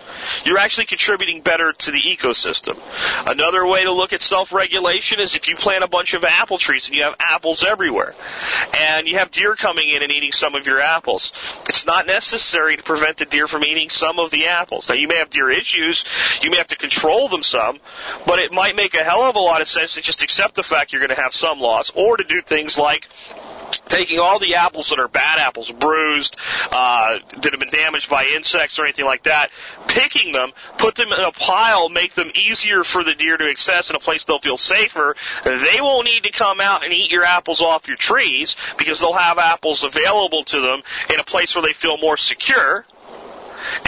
you're 0.44 0.58
actually 0.58 0.86
contributing 0.86 1.40
better 1.42 1.72
to 1.72 1.90
the 1.90 2.00
ecosystem. 2.00 2.78
Another 3.26 3.66
way 3.66 3.84
to 3.84 3.92
look 3.92 4.12
at 4.12 4.22
self-regulation 4.22 5.20
is 5.20 5.34
if 5.34 5.48
you 5.48 5.56
plant 5.56 5.84
a 5.84 5.88
bunch 5.88 6.14
of 6.14 6.24
apple 6.24 6.58
trees 6.58 6.86
and 6.86 6.96
you 6.96 7.02
have 7.02 7.16
apples 7.18 7.64
everywhere, 7.66 8.14
and 8.78 9.08
you 9.08 9.18
have 9.18 9.30
deer 9.30 9.56
coming 9.56 9.88
in 9.88 10.02
and 10.02 10.12
eating 10.12 10.32
some 10.32 10.54
of 10.54 10.66
your 10.66 10.80
apples. 10.80 11.32
It's 11.68 11.86
not 11.86 12.06
necessary 12.06 12.76
to 12.76 12.82
prevent 12.82 13.18
the 13.18 13.24
deer 13.24 13.48
from 13.48 13.64
eating 13.64 13.88
some 13.88 14.18
of 14.18 14.30
the 14.30 14.46
apples. 14.46 14.88
Now 14.88 14.94
you 14.94 15.08
may 15.08 15.16
have 15.16 15.30
deer 15.30 15.50
issues, 15.50 16.04
you 16.42 16.50
may 16.50 16.56
have 16.56 16.68
to 16.68 16.76
control 16.76 17.28
them 17.28 17.42
some, 17.42 17.78
but 18.26 18.38
it 18.38 18.52
might 18.52 18.76
make 18.76 18.94
a 18.94 19.04
hell 19.04 19.22
of 19.22 19.36
a 19.36 19.40
lot 19.40 19.60
of 19.60 19.68
sense 19.68 19.94
to 19.94 20.00
just 20.00 20.22
accept 20.22 20.54
the 20.54 20.62
fact 20.62 20.92
you're 20.92 21.00
going 21.00 21.14
to 21.14 21.20
have 21.20 21.34
some 21.34 21.58
loss, 21.58 21.90
or 21.94 22.16
to 22.16 22.24
do 22.24 22.42
things 22.42 22.78
like 22.78 23.08
taking 23.88 24.18
all 24.18 24.38
the 24.38 24.54
apples 24.54 24.90
that 24.90 24.98
are 24.98 25.08
bad 25.08 25.38
apples, 25.38 25.70
bruised, 25.70 26.36
uh, 26.72 27.18
that 27.42 27.50
have 27.50 27.60
been 27.60 27.70
damaged 27.70 28.08
by 28.10 28.24
insects 28.34 28.78
or 28.78 28.84
anything 28.84 29.04
like 29.04 29.24
that, 29.24 29.50
picking 29.86 30.32
them, 30.32 30.50
put 30.78 30.94
them 30.94 31.08
in 31.12 31.24
a 31.24 31.32
pile, 31.32 31.88
make 31.88 32.14
them 32.14 32.30
easier 32.34 32.84
for 32.84 33.04
the 33.04 33.14
deer 33.14 33.36
to 33.36 33.48
access 33.48 33.90
in 33.90 33.96
a 33.96 34.00
place 34.00 34.24
they'll 34.24 34.40
feel 34.40 34.56
safer. 34.56 35.14
They 35.44 35.80
won't 35.80 36.06
need 36.06 36.24
to 36.24 36.32
come 36.32 36.60
out 36.60 36.84
and 36.84 36.92
eat 36.92 37.10
your 37.10 37.24
apples 37.24 37.60
off 37.60 37.88
your 37.88 37.96
trees 37.96 38.56
because 38.78 39.00
they'll 39.00 39.12
have 39.12 39.38
apples 39.38 39.84
available 39.84 40.44
to 40.44 40.60
them 40.60 40.82
in 41.12 41.20
a 41.20 41.24
place 41.24 41.54
where 41.54 41.62
they 41.62 41.72
feel 41.72 41.98
more 41.98 42.16
secure 42.16 42.84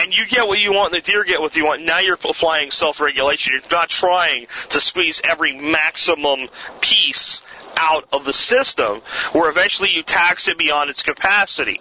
and 0.01 0.13
you 0.13 0.25
get 0.27 0.47
what 0.47 0.59
you 0.59 0.73
want, 0.73 0.93
and 0.93 1.01
the 1.01 1.05
deer 1.05 1.23
get 1.23 1.41
what 1.41 1.55
you 1.55 1.65
want. 1.65 1.83
Now 1.83 1.99
you're 1.99 2.15
applying 2.15 2.71
self-regulation. 2.71 3.53
You're 3.53 3.71
not 3.71 3.89
trying 3.89 4.47
to 4.69 4.81
squeeze 4.81 5.21
every 5.23 5.57
maximum 5.57 6.49
piece 6.81 7.41
out 7.79 8.05
of 8.11 8.25
the 8.25 8.33
system 8.33 9.01
where 9.31 9.49
eventually 9.49 9.89
you 9.91 10.03
tacks 10.03 10.47
it 10.47 10.57
beyond 10.57 10.89
its 10.89 11.01
capacity. 11.01 11.79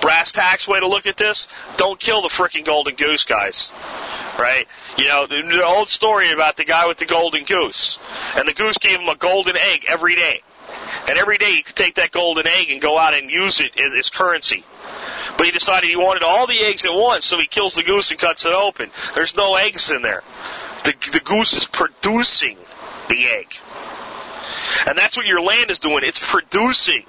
Brass 0.00 0.32
tax 0.32 0.66
way 0.66 0.80
to 0.80 0.88
look 0.88 1.06
at 1.06 1.18
this, 1.18 1.46
don't 1.76 2.00
kill 2.00 2.22
the 2.22 2.28
freaking 2.28 2.64
golden 2.64 2.94
goose, 2.94 3.24
guys. 3.24 3.70
Right? 4.38 4.66
You 4.96 5.06
know, 5.06 5.26
the, 5.26 5.42
the 5.46 5.64
old 5.64 5.88
story 5.88 6.32
about 6.32 6.56
the 6.56 6.64
guy 6.64 6.86
with 6.86 6.98
the 6.98 7.06
golden 7.06 7.44
goose. 7.44 7.98
And 8.36 8.48
the 8.48 8.54
goose 8.54 8.78
gave 8.78 8.98
him 8.98 9.08
a 9.08 9.16
golden 9.16 9.56
egg 9.56 9.84
every 9.86 10.14
day. 10.14 10.42
And 11.08 11.18
every 11.18 11.38
day 11.38 11.50
you 11.50 11.62
could 11.62 11.76
take 11.76 11.96
that 11.96 12.10
golden 12.10 12.46
egg 12.46 12.70
and 12.70 12.80
go 12.80 12.98
out 12.98 13.14
and 13.14 13.30
use 13.30 13.60
it 13.60 13.78
as, 13.78 13.92
as 13.98 14.08
currency. 14.08 14.64
But 15.36 15.46
he 15.46 15.52
decided 15.52 15.88
he 15.90 15.96
wanted 15.96 16.22
all 16.22 16.46
the 16.46 16.58
eggs 16.60 16.84
at 16.84 16.92
once, 16.94 17.24
so 17.24 17.38
he 17.38 17.46
kills 17.46 17.74
the 17.74 17.82
goose 17.82 18.10
and 18.10 18.18
cuts 18.18 18.44
it 18.44 18.52
open. 18.52 18.90
There's 19.14 19.36
no 19.36 19.54
eggs 19.56 19.90
in 19.90 20.02
there. 20.02 20.22
The, 20.84 20.94
the 21.12 21.20
goose 21.20 21.54
is 21.54 21.64
producing 21.64 22.56
the 23.08 23.26
egg. 23.26 23.54
And 24.86 24.98
that's 24.98 25.16
what 25.16 25.26
your 25.26 25.40
land 25.40 25.70
is 25.70 25.78
doing. 25.78 26.04
It's 26.04 26.18
producing. 26.18 27.04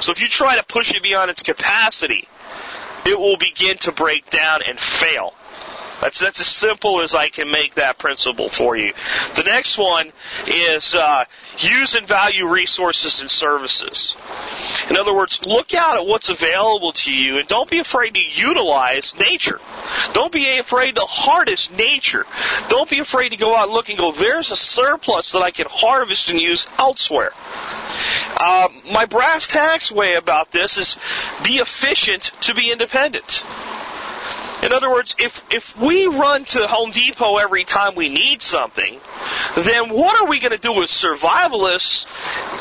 So 0.00 0.12
if 0.12 0.20
you 0.20 0.28
try 0.28 0.56
to 0.56 0.64
push 0.64 0.94
it 0.94 1.02
beyond 1.02 1.30
its 1.30 1.42
capacity, 1.42 2.26
it 3.06 3.18
will 3.18 3.36
begin 3.36 3.78
to 3.78 3.92
break 3.92 4.30
down 4.30 4.60
and 4.66 4.78
fail. 4.78 5.34
That's 6.00 6.18
that's 6.18 6.40
as 6.40 6.46
simple 6.46 7.02
as 7.02 7.14
I 7.14 7.28
can 7.28 7.50
make 7.50 7.74
that 7.74 7.98
principle 7.98 8.48
for 8.48 8.76
you. 8.76 8.92
The 9.36 9.42
next 9.42 9.78
one 9.78 10.12
is 10.46 10.94
uh, 10.94 11.24
use 11.58 11.94
and 11.94 12.06
value 12.06 12.48
resources 12.48 13.20
and 13.20 13.30
services. 13.30 14.16
In 14.88 14.96
other 14.96 15.14
words, 15.14 15.40
look 15.46 15.74
out 15.74 15.96
at 15.96 16.06
what's 16.06 16.28
available 16.28 16.92
to 16.92 17.14
you 17.14 17.38
and 17.38 17.48
don't 17.48 17.68
be 17.68 17.78
afraid 17.78 18.14
to 18.14 18.20
utilize 18.20 19.14
nature. 19.16 19.60
Don't 20.12 20.32
be 20.32 20.58
afraid 20.58 20.96
to 20.96 21.02
harness 21.02 21.70
nature. 21.70 22.26
Don't 22.68 22.88
be 22.88 22.98
afraid 22.98 23.30
to 23.30 23.36
go 23.36 23.54
out 23.54 23.64
and 23.64 23.72
look 23.72 23.88
and 23.88 23.98
go, 23.98 24.12
there's 24.12 24.50
a 24.50 24.56
surplus 24.56 25.32
that 25.32 25.42
I 25.42 25.50
can 25.50 25.66
harvest 25.68 26.28
and 26.28 26.40
use 26.40 26.66
elsewhere. 26.78 27.32
Uh, 28.36 28.68
my 28.92 29.06
brass 29.06 29.48
tacks 29.48 29.90
way 29.92 30.14
about 30.14 30.52
this 30.52 30.78
is 30.78 30.96
be 31.44 31.58
efficient 31.58 32.30
to 32.42 32.54
be 32.54 32.72
independent. 32.72 33.44
In 34.62 34.72
other 34.72 34.90
words, 34.90 35.14
if, 35.18 35.42
if 35.50 35.76
we 35.78 36.06
run 36.06 36.44
to 36.46 36.66
Home 36.66 36.90
Depot 36.90 37.36
every 37.36 37.64
time 37.64 37.94
we 37.94 38.10
need 38.10 38.42
something, 38.42 39.00
then 39.56 39.88
what 39.88 40.20
are 40.20 40.26
we 40.28 40.38
going 40.38 40.52
to 40.52 40.58
do 40.58 40.82
as 40.82 40.90
survivalists 40.90 42.06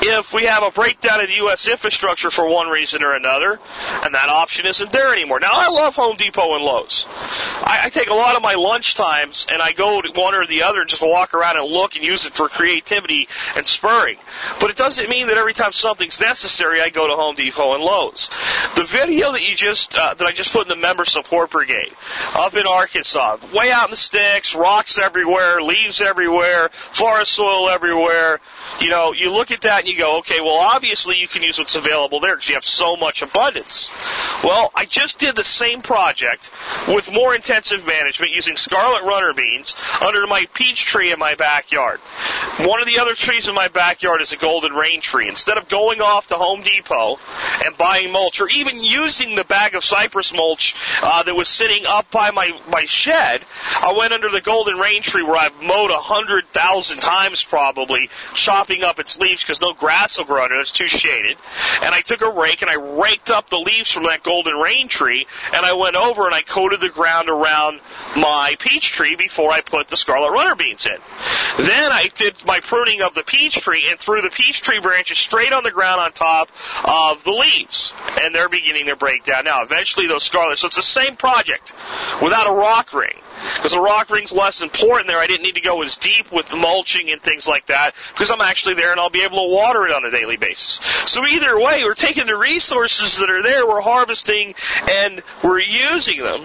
if 0.01 0.33
we 0.33 0.45
have 0.45 0.63
a 0.63 0.71
breakdown 0.71 1.19
in 1.19 1.27
the 1.27 1.35
U.S. 1.37 1.67
infrastructure 1.67 2.31
for 2.31 2.47
one 2.47 2.69
reason 2.69 3.03
or 3.03 3.13
another, 3.13 3.59
and 4.03 4.15
that 4.15 4.29
option 4.29 4.65
isn't 4.65 4.93
there 4.93 5.11
anymore? 5.11 5.41
Now, 5.41 5.51
I 5.51 5.69
love 5.69 5.95
Home 5.95 6.15
Depot 6.15 6.55
and 6.55 6.63
Lowe's. 6.63 7.05
I, 7.09 7.81
I 7.85 7.89
take 7.89 8.09
a 8.09 8.13
lot 8.13 8.37
of 8.37 8.41
my 8.41 8.53
lunch 8.53 8.95
times 8.95 9.45
and 9.51 9.61
I 9.61 9.73
go 9.73 10.01
to 10.01 10.09
one 10.15 10.35
or 10.35 10.47
the 10.47 10.63
other 10.63 10.79
and 10.79 10.89
just 10.89 11.01
walk 11.01 11.33
around 11.33 11.57
and 11.57 11.67
look 11.67 11.95
and 11.95 12.03
use 12.03 12.23
it 12.23 12.33
for 12.33 12.47
creativity 12.47 13.27
and 13.57 13.67
spurring. 13.67 14.17
But 14.61 14.69
it 14.69 14.77
doesn't 14.77 15.09
mean 15.09 15.27
that 15.27 15.37
every 15.37 15.53
time 15.53 15.73
something's 15.73 16.21
necessary, 16.21 16.81
I 16.81 16.89
go 16.89 17.07
to 17.07 17.15
Home 17.15 17.35
Depot 17.35 17.73
and 17.73 17.83
Lowe's. 17.83 18.29
The 18.77 18.85
video 18.85 19.33
that 19.33 19.45
you 19.45 19.55
just 19.55 19.95
uh, 19.95 20.13
that 20.13 20.25
I 20.25 20.31
just 20.31 20.53
put 20.53 20.63
in 20.63 20.69
the 20.69 20.75
member 20.75 21.03
support 21.03 21.51
brigade 21.51 21.88
up 22.33 22.55
in 22.55 22.65
Arkansas. 22.67 23.37
Way 23.53 23.71
out 23.71 23.85
in 23.85 23.91
the 23.91 23.97
sticks, 23.97 24.55
rocks 24.55 24.97
everywhere, 24.97 25.61
leaves 25.61 26.01
everywhere, 26.01 26.69
forest 26.91 27.33
soil 27.33 27.69
everywhere. 27.69 28.39
You 28.81 28.89
know, 28.89 29.13
you 29.13 29.31
look 29.31 29.51
at 29.51 29.61
that 29.61 29.81
and 29.81 29.87
you 29.87 29.97
go, 29.97 30.19
okay, 30.19 30.41
well 30.41 30.57
obviously 30.57 31.17
you 31.17 31.27
can 31.27 31.43
use 31.43 31.57
what's 31.57 31.75
available 31.75 32.19
there 32.19 32.35
because 32.35 32.49
you 32.49 32.55
have 32.55 32.65
so 32.65 32.95
much 32.95 33.21
abundance. 33.21 33.89
Well, 34.43 34.71
I 34.75 34.85
just 34.85 35.19
did 35.19 35.35
the 35.35 35.43
same 35.43 35.81
project 35.81 36.51
with 36.87 37.11
more 37.11 37.35
intensive 37.35 37.85
management 37.85 38.31
using 38.31 38.55
scarlet 38.55 39.03
runner 39.03 39.33
beans 39.33 39.73
under 40.01 40.25
my 40.27 40.47
peach 40.53 40.85
tree 40.85 41.11
in 41.11 41.19
my 41.19 41.35
backyard. 41.35 41.99
One 42.59 42.81
of 42.81 42.87
the 42.87 42.99
other 42.99 43.15
trees 43.15 43.47
in 43.47 43.55
my 43.55 43.67
backyard 43.67 44.21
is 44.21 44.31
a 44.31 44.37
golden 44.37 44.73
rain 44.73 45.01
tree. 45.01 45.27
Instead 45.27 45.57
of 45.57 45.69
going 45.69 46.01
off 46.01 46.27
to 46.27 46.35
Home 46.35 46.61
Depot 46.61 47.17
and 47.65 47.77
buying 47.77 48.11
mulch 48.11 48.39
or 48.39 48.49
even 48.49 48.83
using 48.83 49.35
the 49.35 49.43
bag 49.43 49.75
of 49.75 49.83
cypress 49.83 50.33
mulch 50.33 50.75
uh, 51.01 51.23
that 51.23 51.35
was 51.35 51.49
sitting 51.49 51.78
up 51.85 52.11
by 52.11 52.31
my, 52.31 52.51
my 52.69 52.85
shed, 52.85 53.43
I 53.81 53.93
went 53.97 54.13
under 54.13 54.29
the 54.29 54.41
golden 54.41 54.77
rain 54.77 55.01
tree 55.01 55.23
where 55.23 55.37
I've 55.37 55.55
mowed 55.61 55.91
a 55.91 55.97
hundred 55.97 56.47
thousand 56.53 56.99
times 56.99 57.43
probably, 57.43 58.09
chopping 58.33 58.83
up 58.83 58.99
its 58.99 59.17
leaves 59.17 59.43
because 59.43 59.61
no 59.61 59.73
grass 59.73 60.17
will 60.17 60.25
grow 60.25 60.43
under 60.43 60.57
it. 60.57 60.61
It's 60.61 60.71
too 60.71 60.87
shaded. 60.87 61.37
And 61.81 61.93
I 61.93 62.01
took 62.01 62.21
a 62.21 62.29
rake 62.29 62.61
and 62.61 62.69
I 62.69 62.75
raked 62.75 63.29
up 63.29 63.49
the 63.49 63.57
leaves 63.57 63.91
from 63.91 64.03
that 64.03 64.23
golden 64.23 64.55
rain 64.55 64.87
tree 64.87 65.25
and 65.53 65.65
I 65.65 65.73
went 65.73 65.95
over 65.95 66.25
and 66.25 66.35
I 66.35 66.41
coated 66.41 66.81
the 66.81 66.89
ground 66.89 67.29
around 67.29 67.79
my 68.15 68.55
peach 68.59 68.91
tree 68.91 69.15
before 69.15 69.51
I 69.51 69.61
put 69.61 69.87
the 69.87 69.97
scarlet 69.97 70.31
runner 70.31 70.55
beans 70.55 70.85
in. 70.85 70.97
Then 71.57 71.91
I 71.91 72.09
did 72.15 72.35
my 72.45 72.59
pruning 72.59 73.01
of 73.01 73.13
the 73.13 73.23
peach 73.23 73.55
tree 73.61 73.85
and 73.89 73.99
threw 73.99 74.21
the 74.21 74.29
peach 74.29 74.61
tree 74.61 74.79
branches 74.79 75.17
straight 75.17 75.53
on 75.53 75.63
the 75.63 75.71
ground 75.71 76.01
on 76.01 76.11
top 76.11 76.49
of 76.83 77.23
the 77.23 77.31
leaves. 77.31 77.93
And 78.21 78.33
they're 78.33 78.49
beginning 78.49 78.87
to 78.87 78.95
break 78.95 79.23
down 79.23 79.45
now. 79.45 79.63
Eventually 79.63 80.07
those 80.07 80.23
scarlet, 80.23 80.57
so 80.57 80.67
it's 80.67 80.75
the 80.75 80.81
same 80.81 81.15
project 81.15 81.68
without 82.21 82.47
a 82.47 82.53
rock 82.53 82.93
ring. 82.93 83.19
Because 83.55 83.71
the 83.71 83.79
rock 83.79 84.09
ring's 84.09 84.31
less 84.31 84.61
important 84.61 85.07
there. 85.07 85.17
I 85.17 85.27
didn't 85.27 85.43
need 85.43 85.55
to 85.55 85.61
go 85.61 85.81
as 85.81 85.95
deep 85.95 86.31
with 86.31 86.53
mulching 86.53 87.09
and 87.09 87.21
things 87.21 87.47
like 87.47 87.67
that 87.67 87.95
because 88.13 88.29
I'm 88.29 88.41
actually 88.41 88.75
there 88.75 88.91
and 88.91 88.99
I'll 88.99 89.09
be 89.09 89.23
able 89.23 89.45
to 89.45 89.55
water 89.55 89.85
it 89.85 89.93
on 89.93 90.03
a 90.03 90.11
daily 90.11 90.37
basis. 90.37 90.79
So 91.05 91.25
either 91.25 91.57
way, 91.57 91.83
we're 91.83 91.95
taking 91.95 92.25
the 92.25 92.37
resources 92.37 93.17
that 93.17 93.29
are 93.29 93.41
there, 93.41 93.65
we're 93.65 93.81
harvesting 93.81 94.55
and 94.89 95.23
we're 95.43 95.59
using 95.59 96.21
them. 96.21 96.41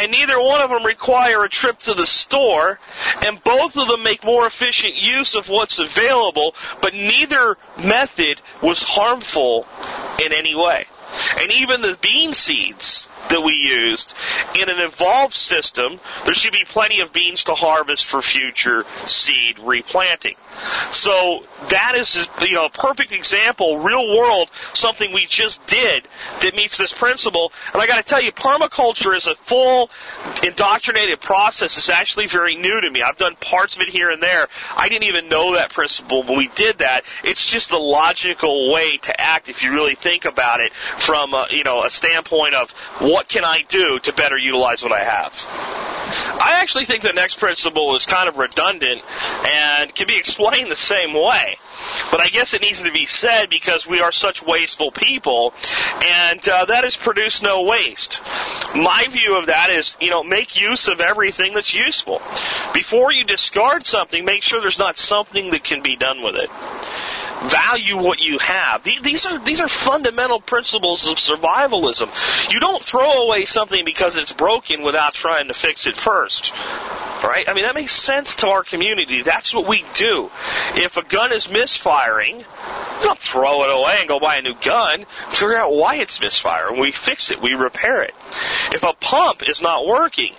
And 0.00 0.12
neither 0.12 0.40
one 0.40 0.60
of 0.60 0.70
them 0.70 0.84
require 0.84 1.44
a 1.44 1.48
trip 1.48 1.80
to 1.80 1.94
the 1.94 2.06
store 2.06 2.78
and 3.26 3.42
both 3.42 3.76
of 3.76 3.88
them 3.88 4.02
make 4.02 4.24
more 4.24 4.46
efficient 4.46 4.94
use 4.94 5.34
of 5.34 5.48
what's 5.48 5.78
available, 5.78 6.54
but 6.80 6.94
neither 6.94 7.56
method 7.84 8.40
was 8.62 8.82
harmful 8.82 9.66
in 10.24 10.32
any 10.32 10.54
way. 10.54 10.86
And 11.40 11.50
even 11.50 11.82
the 11.82 11.98
bean 12.00 12.34
seeds 12.34 13.07
that 13.30 13.42
we 13.42 13.52
used, 13.52 14.14
in 14.58 14.68
an 14.68 14.78
evolved 14.78 15.34
system, 15.34 16.00
there 16.24 16.34
should 16.34 16.52
be 16.52 16.64
plenty 16.66 17.00
of 17.00 17.12
beans 17.12 17.44
to 17.44 17.54
harvest 17.54 18.06
for 18.06 18.22
future 18.22 18.84
seed 19.06 19.58
replanting. 19.58 20.34
So 20.90 21.44
that 21.70 21.94
is, 21.96 22.28
you 22.40 22.54
know, 22.54 22.66
a 22.66 22.70
perfect 22.70 23.12
example, 23.12 23.78
real 23.78 24.16
world, 24.16 24.50
something 24.74 25.12
we 25.12 25.26
just 25.26 25.64
did 25.66 26.08
that 26.40 26.54
meets 26.54 26.76
this 26.76 26.92
principle. 26.92 27.52
And 27.72 27.82
I 27.82 27.86
got 27.86 27.96
to 27.96 28.02
tell 28.02 28.20
you, 28.20 28.32
permaculture 28.32 29.16
is 29.16 29.26
a 29.26 29.34
full 29.34 29.90
indoctrinated 30.42 31.20
process. 31.20 31.76
It's 31.76 31.90
actually 31.90 32.26
very 32.26 32.56
new 32.56 32.80
to 32.80 32.90
me. 32.90 33.02
I've 33.02 33.16
done 33.18 33.36
parts 33.36 33.76
of 33.76 33.82
it 33.82 33.88
here 33.88 34.10
and 34.10 34.22
there. 34.22 34.48
I 34.76 34.88
didn't 34.88 35.04
even 35.04 35.28
know 35.28 35.54
that 35.54 35.72
principle 35.72 36.22
when 36.24 36.38
we 36.38 36.48
did 36.54 36.78
that. 36.78 37.02
It's 37.24 37.50
just 37.50 37.70
the 37.70 37.78
logical 37.78 38.72
way 38.72 38.96
to 38.98 39.20
act 39.20 39.48
if 39.48 39.62
you 39.62 39.72
really 39.72 39.94
think 39.94 40.24
about 40.24 40.60
it 40.60 40.72
from, 40.98 41.34
a, 41.34 41.46
you 41.50 41.64
know, 41.64 41.84
a 41.84 41.90
standpoint 41.90 42.54
of 42.54 42.72
what 43.08 43.28
can 43.28 43.42
I 43.42 43.62
do 43.68 43.98
to 44.00 44.12
better 44.12 44.36
utilize 44.36 44.82
what 44.82 44.92
I 44.92 45.02
have. 45.02 45.32
I 46.40 46.60
actually 46.60 46.84
think 46.84 47.02
the 47.02 47.12
next 47.12 47.38
principle 47.38 47.94
is 47.96 48.06
kind 48.06 48.28
of 48.28 48.36
redundant 48.36 49.02
and 49.46 49.94
can 49.94 50.06
be 50.06 50.16
explained 50.18 50.70
the 50.70 50.76
same 50.76 51.14
way. 51.14 51.58
But 52.10 52.20
I 52.20 52.28
guess 52.28 52.54
it 52.54 52.62
needs 52.62 52.82
to 52.82 52.92
be 52.92 53.06
said 53.06 53.50
because 53.50 53.86
we 53.86 54.00
are 54.00 54.12
such 54.12 54.42
wasteful 54.42 54.90
people, 54.90 55.54
and 56.02 56.46
uh, 56.48 56.64
that 56.66 56.84
is 56.84 56.96
produce 56.96 57.40
no 57.42 57.62
waste. 57.62 58.20
My 58.74 59.06
view 59.10 59.38
of 59.38 59.46
that 59.46 59.70
is, 59.70 59.96
you 60.00 60.10
know, 60.10 60.22
make 60.22 60.60
use 60.60 60.88
of 60.88 61.00
everything 61.00 61.54
that's 61.54 61.74
useful. 61.74 62.20
Before 62.74 63.12
you 63.12 63.24
discard 63.24 63.86
something, 63.86 64.24
make 64.24 64.42
sure 64.42 64.60
there's 64.60 64.78
not 64.78 64.98
something 64.98 65.50
that 65.50 65.64
can 65.64 65.82
be 65.82 65.96
done 65.96 66.22
with 66.22 66.36
it 66.36 66.50
value 67.42 67.96
what 67.96 68.20
you 68.20 68.38
have. 68.38 68.82
These 68.82 69.26
are 69.26 69.42
these 69.44 69.60
are 69.60 69.68
fundamental 69.68 70.40
principles 70.40 71.06
of 71.06 71.16
survivalism. 71.16 72.10
You 72.52 72.60
don't 72.60 72.82
throw 72.82 73.24
away 73.24 73.44
something 73.44 73.84
because 73.84 74.16
it's 74.16 74.32
broken 74.32 74.82
without 74.82 75.14
trying 75.14 75.48
to 75.48 75.54
fix 75.54 75.86
it 75.86 75.96
first. 75.96 76.52
Right? 77.22 77.48
I 77.48 77.54
mean 77.54 77.64
that 77.64 77.74
makes 77.74 77.96
sense 77.96 78.36
to 78.36 78.48
our 78.48 78.62
community. 78.62 79.22
That's 79.22 79.54
what 79.54 79.66
we 79.66 79.84
do. 79.94 80.30
If 80.74 80.96
a 80.96 81.02
gun 81.02 81.32
is 81.32 81.48
misfiring, 81.48 82.44
don't 83.02 83.18
throw 83.18 83.62
it 83.64 83.70
away 83.70 83.96
and 84.00 84.08
go 84.08 84.20
buy 84.20 84.36
a 84.36 84.42
new 84.42 84.54
gun. 84.60 85.06
Figure 85.30 85.56
out 85.56 85.72
why 85.72 85.96
it's 85.96 86.20
misfiring. 86.20 86.80
We 86.80 86.92
fix 86.92 87.30
it. 87.30 87.40
We 87.40 87.54
repair 87.54 88.02
it. 88.02 88.14
If 88.72 88.82
a 88.82 88.92
pump 88.94 89.48
is 89.48 89.62
not 89.62 89.86
working, 89.86 90.34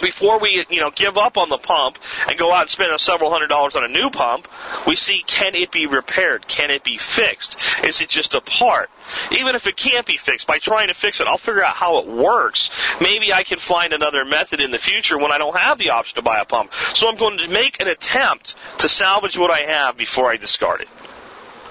before 0.00 0.38
we, 0.38 0.64
you 0.68 0.80
know, 0.80 0.90
give 0.90 1.16
up 1.16 1.36
on 1.36 1.48
the 1.48 1.58
pump 1.58 1.98
and 2.28 2.38
go 2.38 2.52
out 2.52 2.62
and 2.62 2.70
spend 2.70 2.98
several 3.00 3.30
hundred 3.30 3.48
dollars 3.48 3.76
on 3.76 3.84
a 3.84 3.88
new 3.88 4.10
pump, 4.10 4.48
we 4.86 4.96
see 4.96 5.22
can 5.26 5.54
it 5.54 5.70
be 5.70 5.86
repaired? 5.86 6.46
Can 6.48 6.70
it 6.70 6.84
be 6.84 6.98
fixed? 6.98 7.56
Is 7.84 8.00
it 8.00 8.08
just 8.08 8.34
a 8.34 8.40
part? 8.40 8.90
Even 9.32 9.54
if 9.54 9.66
it 9.66 9.76
can't 9.76 10.06
be 10.06 10.16
fixed, 10.16 10.46
by 10.46 10.58
trying 10.58 10.88
to 10.88 10.94
fix 10.94 11.20
it, 11.20 11.26
I'll 11.26 11.38
figure 11.38 11.62
out 11.62 11.74
how 11.74 11.98
it 11.98 12.06
works. 12.06 12.70
Maybe 13.00 13.32
I 13.32 13.42
can 13.42 13.58
find 13.58 13.92
another 13.92 14.24
method 14.24 14.60
in 14.60 14.70
the 14.70 14.78
future 14.78 15.18
when 15.18 15.32
I 15.32 15.38
don't 15.38 15.56
have 15.56 15.78
the 15.78 15.90
option 15.90 16.16
to 16.16 16.22
buy 16.22 16.40
a 16.40 16.44
pump. 16.44 16.72
So 16.94 17.08
I'm 17.08 17.16
going 17.16 17.38
to 17.38 17.48
make 17.48 17.80
an 17.80 17.88
attempt 17.88 18.54
to 18.78 18.88
salvage 18.88 19.38
what 19.38 19.50
I 19.50 19.60
have 19.60 19.96
before 19.96 20.30
I 20.30 20.36
discard 20.36 20.80
it 20.80 20.88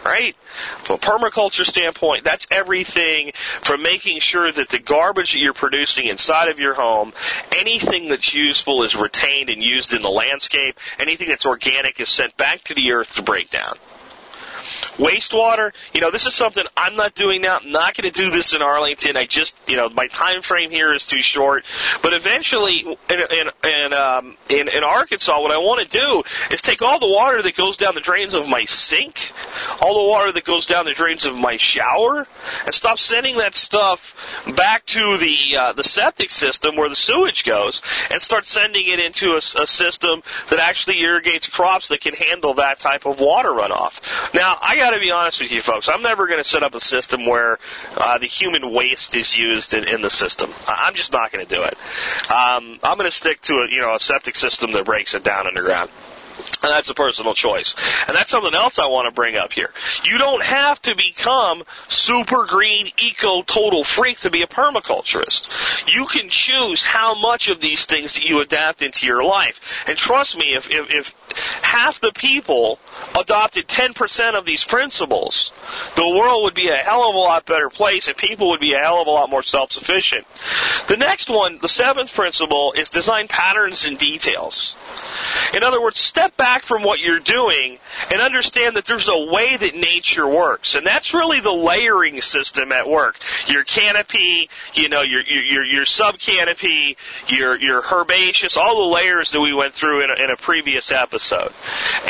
right? 0.05 0.35
From 0.83 0.95
a 0.95 0.99
permaculture 0.99 1.65
standpoint, 1.65 2.23
that's 2.23 2.47
everything 2.51 3.31
from 3.61 3.81
making 3.81 4.19
sure 4.19 4.51
that 4.51 4.69
the 4.69 4.79
garbage 4.79 5.33
that 5.33 5.39
you're 5.39 5.53
producing 5.53 6.05
inside 6.05 6.49
of 6.49 6.59
your 6.59 6.75
home, 6.75 7.13
anything 7.55 8.07
that's 8.07 8.33
useful 8.33 8.83
is 8.83 8.95
retained 8.95 9.49
and 9.49 9.61
used 9.61 9.91
in 9.93 10.01
the 10.01 10.09
landscape, 10.09 10.77
anything 10.99 11.27
that's 11.27 11.45
organic 11.45 11.99
is 11.99 12.09
sent 12.09 12.37
back 12.37 12.63
to 12.63 12.75
the 12.75 12.91
earth 12.91 13.15
to 13.15 13.23
break 13.23 13.49
down. 13.49 13.75
Wastewater, 14.97 15.73
you 15.93 16.01
know, 16.01 16.11
this 16.11 16.25
is 16.25 16.33
something 16.33 16.63
I'm 16.77 16.95
not 16.95 17.15
doing 17.15 17.41
now. 17.41 17.57
I'm 17.61 17.71
not 17.71 17.95
going 17.95 18.11
to 18.11 18.23
do 18.23 18.31
this 18.31 18.53
in 18.53 18.61
Arlington. 18.61 19.17
I 19.17 19.25
just, 19.25 19.55
you 19.67 19.75
know, 19.75 19.89
my 19.89 20.07
time 20.07 20.41
frame 20.41 20.71
here 20.71 20.93
is 20.93 21.05
too 21.05 21.21
short. 21.21 21.65
But 22.01 22.13
eventually, 22.13 22.79
in 22.79 23.19
in 23.19 23.49
in, 23.63 23.93
um, 23.93 24.37
in, 24.49 24.67
in 24.67 24.83
Arkansas, 24.83 25.41
what 25.41 25.51
I 25.51 25.57
want 25.57 25.89
to 25.89 25.97
do 25.97 26.23
is 26.51 26.61
take 26.61 26.81
all 26.81 26.99
the 26.99 27.09
water 27.09 27.41
that 27.41 27.55
goes 27.55 27.77
down 27.77 27.95
the 27.95 28.01
drains 28.01 28.33
of 28.33 28.47
my 28.47 28.65
sink, 28.65 29.31
all 29.81 29.95
the 29.95 30.09
water 30.09 30.31
that 30.31 30.43
goes 30.43 30.65
down 30.65 30.85
the 30.85 30.93
drains 30.93 31.25
of 31.25 31.35
my 31.35 31.57
shower, 31.57 32.27
and 32.65 32.73
stop 32.73 32.99
sending 32.99 33.37
that 33.37 33.55
stuff 33.55 34.15
back 34.55 34.85
to 34.85 35.17
the 35.17 35.57
uh, 35.57 35.73
the 35.73 35.83
septic 35.83 36.31
system 36.31 36.75
where 36.75 36.89
the 36.89 36.95
sewage 36.95 37.43
goes, 37.43 37.81
and 38.11 38.21
start 38.21 38.45
sending 38.45 38.87
it 38.87 38.99
into 38.99 39.31
a, 39.31 39.61
a 39.61 39.67
system 39.67 40.21
that 40.49 40.59
actually 40.59 41.01
irrigates 41.01 41.47
crops 41.47 41.89
that 41.89 42.01
can 42.01 42.13
handle 42.13 42.53
that 42.55 42.79
type 42.79 43.05
of 43.05 43.19
water 43.19 43.49
runoff. 43.49 43.99
Now, 44.33 44.57
I 44.61 44.75
got 44.75 44.84
to 44.91 44.99
be 44.99 45.11
honest 45.11 45.41
with 45.41 45.51
you, 45.51 45.61
folks. 45.61 45.89
I'm 45.89 46.01
never 46.01 46.27
going 46.27 46.41
to 46.41 46.47
set 46.47 46.63
up 46.63 46.75
a 46.75 46.81
system 46.81 47.25
where 47.25 47.59
uh, 47.95 48.17
the 48.17 48.27
human 48.27 48.73
waste 48.73 49.15
is 49.15 49.35
used 49.35 49.73
in, 49.73 49.87
in 49.87 50.01
the 50.01 50.09
system. 50.09 50.53
I'm 50.67 50.95
just 50.95 51.11
not 51.11 51.31
going 51.31 51.45
to 51.45 51.55
do 51.55 51.63
it. 51.63 51.77
Um, 52.29 52.79
I'm 52.83 52.97
going 52.97 53.09
to 53.09 53.15
stick 53.15 53.41
to 53.41 53.53
a 53.53 53.69
you 53.69 53.81
know 53.81 53.95
a 53.95 53.99
septic 53.99 54.35
system 54.35 54.71
that 54.73 54.85
breaks 54.85 55.13
it 55.13 55.23
down 55.23 55.47
underground. 55.47 55.89
And 56.61 56.71
that's 56.71 56.89
a 56.89 56.93
personal 56.93 57.33
choice. 57.33 57.75
And 58.07 58.15
that's 58.15 58.31
something 58.31 58.53
else 58.53 58.79
I 58.79 58.87
want 58.87 59.07
to 59.07 59.11
bring 59.11 59.35
up 59.35 59.53
here. 59.53 59.71
You 60.03 60.17
don't 60.17 60.43
have 60.43 60.81
to 60.83 60.95
become 60.95 61.63
super 61.89 62.45
green, 62.45 62.91
eco, 62.97 63.41
total 63.43 63.83
freak 63.83 64.19
to 64.19 64.29
be 64.29 64.41
a 64.41 64.47
permaculturist. 64.47 65.47
You 65.93 66.05
can 66.07 66.29
choose 66.29 66.83
how 66.83 67.19
much 67.19 67.49
of 67.49 67.61
these 67.61 67.85
things 67.85 68.13
that 68.13 68.23
you 68.23 68.41
adapt 68.41 68.81
into 68.81 69.05
your 69.05 69.23
life. 69.23 69.59
And 69.87 69.97
trust 69.97 70.37
me, 70.37 70.55
if, 70.55 70.69
if, 70.69 70.89
if 70.89 71.15
half 71.61 71.99
the 71.99 72.11
people 72.13 72.79
adopted 73.17 73.67
10% 73.67 74.33
of 74.33 74.45
these 74.45 74.63
principles, 74.63 75.51
the 75.95 76.07
world 76.07 76.43
would 76.43 76.53
be 76.53 76.69
a 76.69 76.75
hell 76.75 77.09
of 77.09 77.15
a 77.15 77.19
lot 77.19 77.45
better 77.45 77.69
place 77.69 78.07
and 78.07 78.17
people 78.17 78.49
would 78.49 78.59
be 78.59 78.73
a 78.73 78.79
hell 78.79 79.01
of 79.01 79.07
a 79.07 79.11
lot 79.11 79.29
more 79.29 79.43
self-sufficient. 79.43 80.25
The 80.87 80.97
next 80.97 81.29
one, 81.29 81.59
the 81.61 81.67
seventh 81.67 82.13
principle, 82.13 82.73
is 82.73 82.89
design 82.89 83.27
patterns 83.27 83.85
and 83.85 83.97
details. 83.97 84.75
In 85.53 85.63
other 85.63 85.81
words, 85.81 85.99
step 85.99 86.34
back 86.37 86.63
from 86.63 86.83
what 86.83 86.99
you're 86.99 87.19
doing 87.19 87.79
and 88.11 88.21
understand 88.21 88.75
that 88.75 88.85
there's 88.85 89.07
a 89.07 89.31
way 89.31 89.57
that 89.57 89.75
nature 89.75 90.27
works. 90.27 90.75
And 90.75 90.85
that's 90.85 91.13
really 91.13 91.39
the 91.39 91.51
layering 91.51 92.21
system 92.21 92.71
at 92.71 92.87
work. 92.87 93.17
Your 93.47 93.63
canopy, 93.63 94.49
you 94.73 94.89
know, 94.89 95.01
your, 95.01 95.21
your, 95.21 95.65
your 95.65 95.85
sub 95.85 96.19
canopy, 96.19 96.97
your, 97.27 97.59
your 97.59 97.81
herbaceous, 97.81 98.57
all 98.57 98.87
the 98.87 98.93
layers 98.93 99.31
that 99.31 99.41
we 99.41 99.53
went 99.53 99.73
through 99.73 100.03
in 100.03 100.09
a, 100.09 100.23
in 100.23 100.29
a 100.31 100.37
previous 100.37 100.91
episode. 100.91 101.53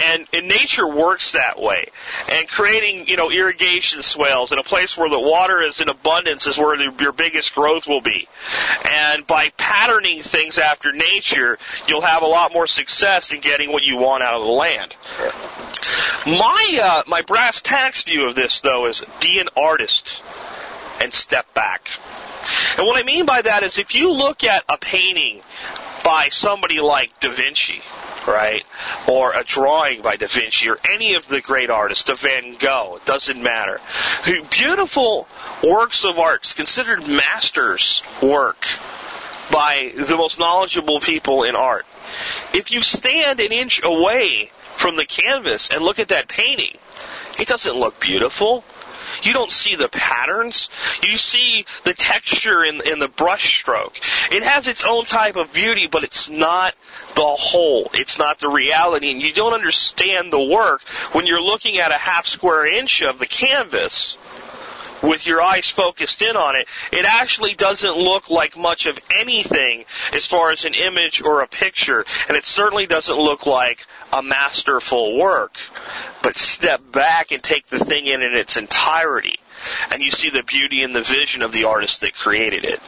And, 0.05 0.27
and 0.33 0.47
nature 0.47 0.87
works 0.87 1.33
that 1.33 1.59
way. 1.59 1.89
And 2.29 2.47
creating, 2.47 3.07
you 3.07 3.17
know, 3.17 3.29
irrigation 3.29 4.01
swales 4.01 4.51
in 4.51 4.59
a 4.59 4.63
place 4.63 4.97
where 4.97 5.09
the 5.09 5.19
water 5.19 5.61
is 5.61 5.81
in 5.81 5.89
abundance 5.89 6.47
is 6.47 6.57
where 6.57 6.77
the, 6.77 6.93
your 6.99 7.11
biggest 7.11 7.53
growth 7.53 7.87
will 7.87 8.01
be. 8.01 8.27
And 8.89 9.25
by 9.27 9.51
patterning 9.57 10.21
things 10.21 10.57
after 10.57 10.91
nature, 10.91 11.57
you'll 11.87 12.01
have 12.01 12.23
a 12.23 12.27
lot 12.27 12.53
more 12.53 12.67
success 12.67 13.31
in 13.31 13.41
getting 13.41 13.71
what 13.71 13.83
you 13.83 13.97
want 13.97 14.14
out 14.21 14.35
of 14.35 14.43
the 14.43 14.51
land. 14.51 14.95
My 16.25 16.79
uh, 16.81 17.03
my 17.07 17.21
brass 17.21 17.61
tacks 17.61 18.03
view 18.03 18.27
of 18.27 18.35
this, 18.35 18.61
though, 18.61 18.87
is 18.87 19.01
be 19.19 19.39
an 19.39 19.47
artist 19.55 20.21
and 20.99 21.13
step 21.13 21.53
back. 21.53 21.89
And 22.77 22.85
what 22.85 22.99
I 22.99 23.03
mean 23.03 23.25
by 23.25 23.41
that 23.41 23.63
is 23.63 23.77
if 23.77 23.95
you 23.95 24.11
look 24.11 24.43
at 24.43 24.63
a 24.69 24.77
painting 24.77 25.41
by 26.03 26.29
somebody 26.31 26.79
like 26.79 27.19
Da 27.19 27.31
Vinci, 27.31 27.81
right? 28.27 28.63
Or 29.09 29.33
a 29.33 29.43
drawing 29.43 30.01
by 30.01 30.17
Da 30.17 30.27
Vinci 30.27 30.69
or 30.69 30.77
any 30.91 31.15
of 31.15 31.27
the 31.27 31.41
great 31.41 31.69
artists, 31.69 32.09
a 32.09 32.15
Van 32.15 32.55
Gogh, 32.59 32.97
it 32.97 33.05
doesn't 33.05 33.41
matter. 33.41 33.81
Beautiful 34.51 35.27
works 35.63 36.05
of 36.05 36.19
art, 36.19 36.53
considered 36.55 37.07
masters' 37.07 38.03
work 38.21 38.63
by 39.51 39.93
the 39.95 40.15
most 40.15 40.39
knowledgeable 40.39 40.99
people 40.99 41.43
in 41.43 41.55
art. 41.55 41.85
If 42.53 42.71
you 42.71 42.81
stand 42.81 43.39
an 43.39 43.51
inch 43.51 43.81
away 43.83 44.51
from 44.77 44.95
the 44.95 45.05
canvas 45.05 45.69
and 45.71 45.83
look 45.83 45.99
at 45.99 46.09
that 46.09 46.27
painting, 46.27 46.75
it 47.39 47.47
doesn't 47.47 47.75
look 47.75 47.99
beautiful. 47.99 48.63
You 49.23 49.33
don't 49.33 49.51
see 49.51 49.75
the 49.75 49.89
patterns. 49.89 50.69
You 51.03 51.17
see 51.17 51.65
the 51.83 51.93
texture 51.93 52.63
in, 52.63 52.81
in 52.85 52.99
the 52.99 53.07
brush 53.07 53.59
stroke. 53.59 53.99
It 54.31 54.43
has 54.43 54.67
its 54.67 54.83
own 54.83 55.05
type 55.05 55.35
of 55.35 55.53
beauty, 55.53 55.87
but 55.89 56.03
it's 56.03 56.29
not 56.29 56.73
the 57.15 57.21
whole. 57.21 57.89
It's 57.93 58.17
not 58.17 58.39
the 58.39 58.49
reality. 58.49 59.11
And 59.11 59.21
you 59.21 59.33
don't 59.33 59.53
understand 59.53 60.33
the 60.33 60.43
work 60.43 60.81
when 61.13 61.27
you're 61.27 61.41
looking 61.41 61.77
at 61.77 61.91
a 61.91 61.97
half 61.97 62.25
square 62.27 62.65
inch 62.65 63.01
of 63.01 63.19
the 63.19 63.27
canvas 63.27 64.17
with 65.05 65.25
your 65.25 65.41
eyes 65.41 65.69
focused 65.69 66.21
in 66.21 66.35
on 66.35 66.55
it, 66.55 66.67
it 66.91 67.05
actually 67.05 67.53
doesn't 67.53 67.97
look 67.97 68.29
like 68.29 68.57
much 68.57 68.85
of 68.85 68.99
anything 69.15 69.85
as 70.13 70.25
far 70.25 70.51
as 70.51 70.65
an 70.65 70.73
image 70.73 71.21
or 71.21 71.41
a 71.41 71.47
picture, 71.47 72.05
and 72.27 72.37
it 72.37 72.45
certainly 72.45 72.87
doesn't 72.87 73.17
look 73.17 73.45
like 73.45 73.85
a 74.13 74.21
masterful 74.21 75.17
work. 75.17 75.57
But 76.21 76.37
step 76.37 76.81
back 76.91 77.31
and 77.31 77.41
take 77.41 77.67
the 77.67 77.79
thing 77.79 78.07
in 78.07 78.21
in 78.21 78.33
its 78.33 78.57
entirety. 78.57 79.39
And 79.91 80.01
you 80.01 80.11
see 80.11 80.29
the 80.29 80.43
beauty 80.43 80.83
and 80.83 80.95
the 80.95 81.01
vision 81.01 81.41
of 81.41 81.51
the 81.51 81.65
artist 81.65 82.01
that 82.01 82.13
created 82.15 82.65
it. 82.65 82.81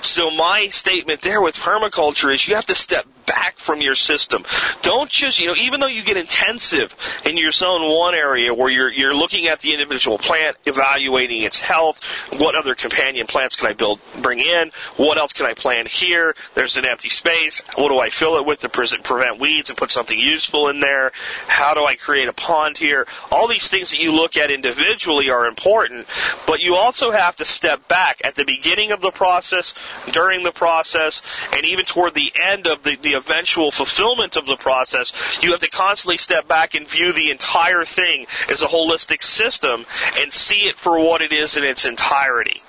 So 0.00 0.30
my 0.30 0.68
statement 0.68 1.22
there 1.22 1.40
with 1.40 1.56
permaculture 1.56 2.34
is 2.34 2.46
you 2.46 2.54
have 2.54 2.66
to 2.66 2.74
step 2.74 3.06
back 3.26 3.60
from 3.60 3.80
your 3.80 3.94
system. 3.94 4.44
Don't 4.82 5.08
just, 5.08 5.38
you 5.38 5.46
know, 5.46 5.54
even 5.54 5.78
though 5.78 5.86
you 5.86 6.02
get 6.02 6.16
intensive 6.16 6.94
in 7.24 7.36
your 7.36 7.52
zone 7.52 7.82
one 7.82 8.14
area 8.14 8.52
where 8.52 8.68
you're, 8.68 8.92
you're 8.92 9.14
looking 9.14 9.46
at 9.46 9.60
the 9.60 9.72
individual 9.72 10.18
plant, 10.18 10.56
evaluating 10.66 11.42
its 11.42 11.60
health, 11.60 12.00
what 12.38 12.56
other 12.56 12.74
companion 12.74 13.28
plants 13.28 13.54
can 13.54 13.68
I 13.68 13.74
build, 13.74 14.00
bring 14.20 14.40
in, 14.40 14.72
what 14.96 15.16
else 15.16 15.32
can 15.32 15.46
I 15.46 15.54
plant 15.54 15.86
here, 15.86 16.34
there's 16.54 16.76
an 16.76 16.84
empty 16.84 17.08
space, 17.08 17.62
what 17.76 17.90
do 17.90 18.00
I 18.00 18.10
fill 18.10 18.36
it 18.36 18.46
with 18.46 18.60
to 18.60 18.68
prevent 18.68 19.38
weeds 19.38 19.68
and 19.68 19.78
put 19.78 19.92
something 19.92 20.18
useful 20.18 20.68
in 20.68 20.80
there, 20.80 21.12
how 21.46 21.74
do 21.74 21.84
I 21.84 21.94
create 21.94 22.26
a 22.26 22.32
pond 22.32 22.78
here, 22.78 23.06
all 23.30 23.46
these 23.46 23.68
things 23.68 23.90
that 23.90 24.00
you 24.00 24.10
look 24.10 24.36
at 24.36 24.50
individually 24.50 25.30
are 25.30 25.46
important, 25.46 25.99
but 26.46 26.60
you 26.60 26.74
also 26.74 27.10
have 27.10 27.36
to 27.36 27.44
step 27.44 27.88
back 27.88 28.20
at 28.24 28.34
the 28.34 28.44
beginning 28.44 28.92
of 28.92 29.00
the 29.00 29.10
process, 29.10 29.72
during 30.12 30.42
the 30.42 30.52
process, 30.52 31.22
and 31.52 31.64
even 31.64 31.84
toward 31.84 32.14
the 32.14 32.32
end 32.40 32.66
of 32.66 32.82
the, 32.82 32.96
the 32.96 33.14
eventual 33.14 33.70
fulfillment 33.70 34.36
of 34.36 34.46
the 34.46 34.56
process, 34.56 35.12
you 35.42 35.52
have 35.52 35.60
to 35.60 35.68
constantly 35.68 36.16
step 36.16 36.46
back 36.48 36.74
and 36.74 36.88
view 36.88 37.12
the 37.12 37.30
entire 37.30 37.84
thing 37.84 38.26
as 38.50 38.62
a 38.62 38.66
holistic 38.66 39.22
system 39.22 39.84
and 40.18 40.32
see 40.32 40.68
it 40.68 40.76
for 40.76 40.98
what 40.98 41.22
it 41.22 41.32
is 41.32 41.56
in 41.56 41.64
its 41.64 41.84
entirety. 41.84 42.62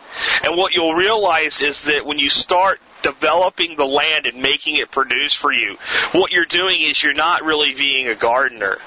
And 0.44 0.58
what 0.58 0.74
you'll 0.74 0.94
realize 0.94 1.62
is 1.62 1.84
that 1.86 2.06
when 2.06 2.20
you 2.20 2.30
start 2.30 2.80
developing 3.02 3.76
the 3.76 3.86
land 3.86 4.28
and 4.28 4.42
making 4.42 4.76
it 4.76 4.92
produce 4.92 5.34
for 5.34 5.52
you, 5.52 5.78
what 6.12 6.32
you're 6.32 6.46
doing 6.46 6.82
is 6.82 7.02
you're 7.02 7.14
not 7.14 7.44
really 7.44 7.74
being 7.74 8.08
a 8.08 8.16
gardener. 8.16 8.78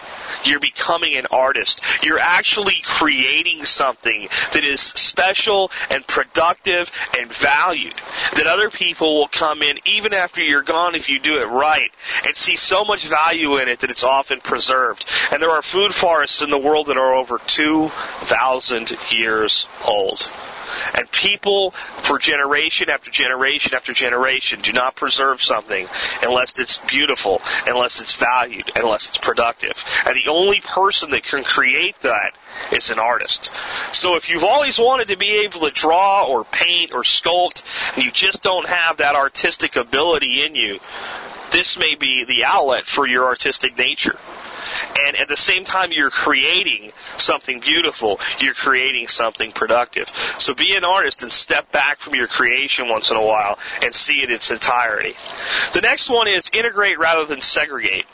You're 0.44 0.60
becoming 0.60 1.14
an 1.14 1.26
artist. 1.30 1.80
You're 2.02 2.18
actually 2.18 2.80
creating 2.84 3.64
something 3.64 4.28
that 4.52 4.64
is 4.64 4.80
special 4.80 5.70
and 5.90 6.06
productive 6.06 6.90
and 7.18 7.32
valued. 7.32 7.94
That 8.34 8.46
other 8.46 8.70
people 8.70 9.18
will 9.18 9.28
come 9.28 9.62
in 9.62 9.78
even 9.86 10.12
after 10.12 10.42
you're 10.42 10.62
gone 10.62 10.94
if 10.94 11.08
you 11.08 11.18
do 11.20 11.40
it 11.40 11.46
right 11.46 11.90
and 12.26 12.36
see 12.36 12.56
so 12.56 12.84
much 12.84 13.06
value 13.06 13.58
in 13.58 13.68
it 13.68 13.80
that 13.80 13.90
it's 13.90 14.04
often 14.04 14.40
preserved. 14.40 15.04
And 15.32 15.42
there 15.42 15.50
are 15.50 15.62
food 15.62 15.94
forests 15.94 16.42
in 16.42 16.50
the 16.50 16.58
world 16.58 16.86
that 16.88 16.96
are 16.96 17.14
over 17.14 17.38
2,000 17.46 18.96
years 19.10 19.66
old. 19.86 20.28
And 20.94 21.10
people, 21.10 21.72
for 22.02 22.18
generation 22.18 22.90
after 22.90 23.10
generation 23.10 23.74
after 23.74 23.92
generation, 23.92 24.60
do 24.60 24.72
not 24.72 24.96
preserve 24.96 25.42
something 25.42 25.88
unless 26.22 26.58
it's 26.58 26.78
beautiful, 26.88 27.42
unless 27.66 28.00
it's 28.00 28.14
valued, 28.14 28.70
unless 28.76 29.08
it's 29.08 29.18
productive. 29.18 29.82
And 30.06 30.16
the 30.16 30.30
only 30.30 30.60
person 30.60 31.10
that 31.10 31.24
can 31.24 31.44
create 31.44 32.00
that 32.00 32.34
is 32.72 32.90
an 32.90 32.98
artist. 32.98 33.50
So 33.92 34.16
if 34.16 34.28
you've 34.28 34.44
always 34.44 34.78
wanted 34.78 35.08
to 35.08 35.16
be 35.16 35.44
able 35.44 35.60
to 35.60 35.70
draw 35.70 36.24
or 36.24 36.44
paint 36.44 36.92
or 36.92 37.02
sculpt, 37.02 37.62
and 37.94 38.04
you 38.04 38.10
just 38.10 38.42
don't 38.42 38.68
have 38.68 38.98
that 38.98 39.14
artistic 39.14 39.76
ability 39.76 40.44
in 40.44 40.54
you, 40.54 40.78
this 41.50 41.78
may 41.78 41.94
be 41.94 42.24
the 42.24 42.44
outlet 42.44 42.86
for 42.86 43.06
your 43.06 43.26
artistic 43.26 43.78
nature. 43.78 44.18
And 45.06 45.16
at 45.16 45.28
the 45.28 45.36
same 45.36 45.64
time 45.64 45.90
you're 45.92 46.10
creating 46.10 46.92
something 47.18 47.60
beautiful, 47.60 48.20
you're 48.40 48.54
creating 48.54 49.08
something 49.08 49.52
productive. 49.52 50.08
So 50.38 50.54
be 50.54 50.74
an 50.76 50.84
artist 50.84 51.22
and 51.22 51.32
step 51.32 51.70
back 51.72 52.00
from 52.00 52.14
your 52.14 52.28
creation 52.28 52.88
once 52.88 53.10
in 53.10 53.16
a 53.16 53.24
while 53.24 53.58
and 53.82 53.94
see 53.94 54.22
it 54.22 54.30
in 54.30 54.34
its 54.34 54.50
entirety. 54.50 55.14
The 55.72 55.80
next 55.80 56.08
one 56.08 56.28
is 56.28 56.50
integrate 56.52 56.98
rather 56.98 57.24
than 57.24 57.40
segregate. 57.40 58.06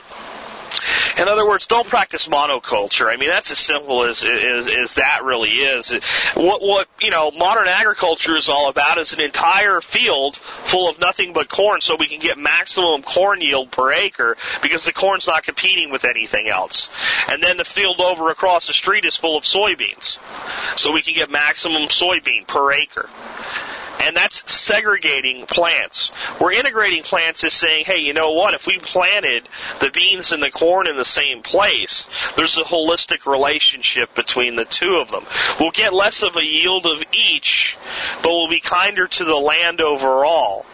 In 1.18 1.28
other 1.28 1.46
words, 1.46 1.66
don't 1.66 1.86
practice 1.86 2.28
monoculture. 2.28 3.12
I 3.12 3.16
mean, 3.16 3.28
that's 3.28 3.50
as 3.50 3.64
simple 3.64 4.04
as, 4.04 4.22
as, 4.22 4.66
as 4.66 4.94
that 4.94 5.22
really 5.24 5.50
is. 5.50 5.90
What, 6.34 6.62
what, 6.62 6.88
you 7.00 7.10
know, 7.10 7.30
modern 7.32 7.68
agriculture 7.68 8.36
is 8.36 8.48
all 8.48 8.68
about 8.68 8.98
is 8.98 9.12
an 9.12 9.20
entire 9.20 9.80
field 9.80 10.36
full 10.64 10.88
of 10.88 10.98
nothing 10.98 11.32
but 11.32 11.48
corn 11.48 11.80
so 11.80 11.96
we 11.96 12.08
can 12.08 12.20
get 12.20 12.38
maximum 12.38 13.02
corn 13.02 13.40
yield 13.40 13.70
per 13.70 13.92
acre 13.92 14.36
because 14.62 14.84
the 14.84 14.92
corn's 14.92 15.26
not 15.26 15.42
competing 15.42 15.90
with 15.90 16.04
anything 16.04 16.48
else. 16.48 16.88
And 17.28 17.42
then 17.42 17.56
the 17.56 17.64
field 17.64 18.00
over 18.00 18.30
across 18.30 18.66
the 18.66 18.74
street 18.74 19.04
is 19.04 19.16
full 19.16 19.36
of 19.36 19.44
soybeans 19.44 20.18
so 20.76 20.92
we 20.92 21.02
can 21.02 21.14
get 21.14 21.30
maximum 21.30 21.88
soybean 21.88 22.46
per 22.46 22.72
acre 22.72 23.08
and 24.00 24.16
that's 24.16 24.50
segregating 24.50 25.46
plants. 25.46 26.10
We're 26.40 26.52
integrating 26.52 27.02
plants 27.02 27.44
is 27.44 27.54
saying, 27.54 27.84
hey, 27.84 27.98
you 27.98 28.14
know 28.14 28.32
what? 28.32 28.54
If 28.54 28.66
we 28.66 28.78
planted 28.78 29.48
the 29.80 29.90
beans 29.90 30.32
and 30.32 30.42
the 30.42 30.50
corn 30.50 30.88
in 30.88 30.96
the 30.96 31.04
same 31.04 31.42
place, 31.42 32.08
there's 32.36 32.56
a 32.56 32.62
holistic 32.62 33.30
relationship 33.30 34.14
between 34.14 34.56
the 34.56 34.64
two 34.64 34.96
of 34.96 35.10
them. 35.10 35.24
We'll 35.58 35.70
get 35.70 35.92
less 35.92 36.22
of 36.22 36.36
a 36.36 36.44
yield 36.44 36.86
of 36.86 37.02
each, 37.12 37.76
but 38.22 38.30
we'll 38.30 38.48
be 38.48 38.60
kinder 38.60 39.06
to 39.06 39.24
the 39.24 39.36
land 39.36 39.80
overall. 39.80 40.64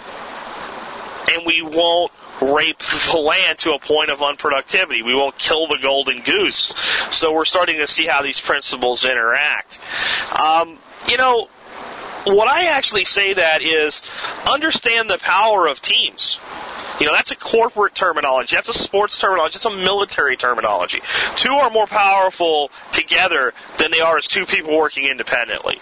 And 1.29 1.45
we 1.45 1.63
won't 1.63 2.13
rape 2.41 2.79
the 3.11 3.19
land 3.19 3.59
to 3.59 3.73
a 3.73 3.79
point 3.79 4.11
of 4.11 4.21
unproductivity. 4.21 5.05
We 5.05 5.15
won't 5.15 5.39
kill 5.39 5.67
the 5.67 5.79
golden 5.83 6.23
goose. 6.23 6.73
So 7.11 7.33
we're 7.33 7.45
starting 7.45 7.79
to 7.79 7.89
see 7.89 8.07
how 8.07 8.23
these 8.23 8.41
principles 8.41 9.05
interact. 9.05 9.79
Um, 10.41 10.79
you 11.09 11.17
know, 11.17 11.49
what 12.27 12.49
I 12.49 12.67
actually 12.67 13.05
say 13.05 13.35
that 13.35 13.63
is 13.63 14.03
understand 14.51 15.09
the 15.09 15.19
power 15.19 15.67
of 15.67 15.81
teams. 15.81 16.39
You 16.99 17.05
know, 17.05 17.13
that's 17.13 17.31
a 17.31 17.37
corporate 17.37 17.95
terminology. 17.95 18.57
That's 18.57 18.71
a 18.71 18.75
sports 18.75 19.19
terminology. 19.19 19.59
That's 19.59 19.67
a 19.67 19.77
military 19.77 20.37
terminology. 20.37 21.03
Two 21.35 21.53
are 21.53 21.69
more 21.69 21.87
powerful 21.87 22.71
together 22.91 23.53
than 23.79 23.91
they 23.91 24.01
are 24.01 24.17
as 24.17 24.27
two 24.27 24.47
people 24.47 24.77
working 24.77 25.05
independently. 25.05 25.79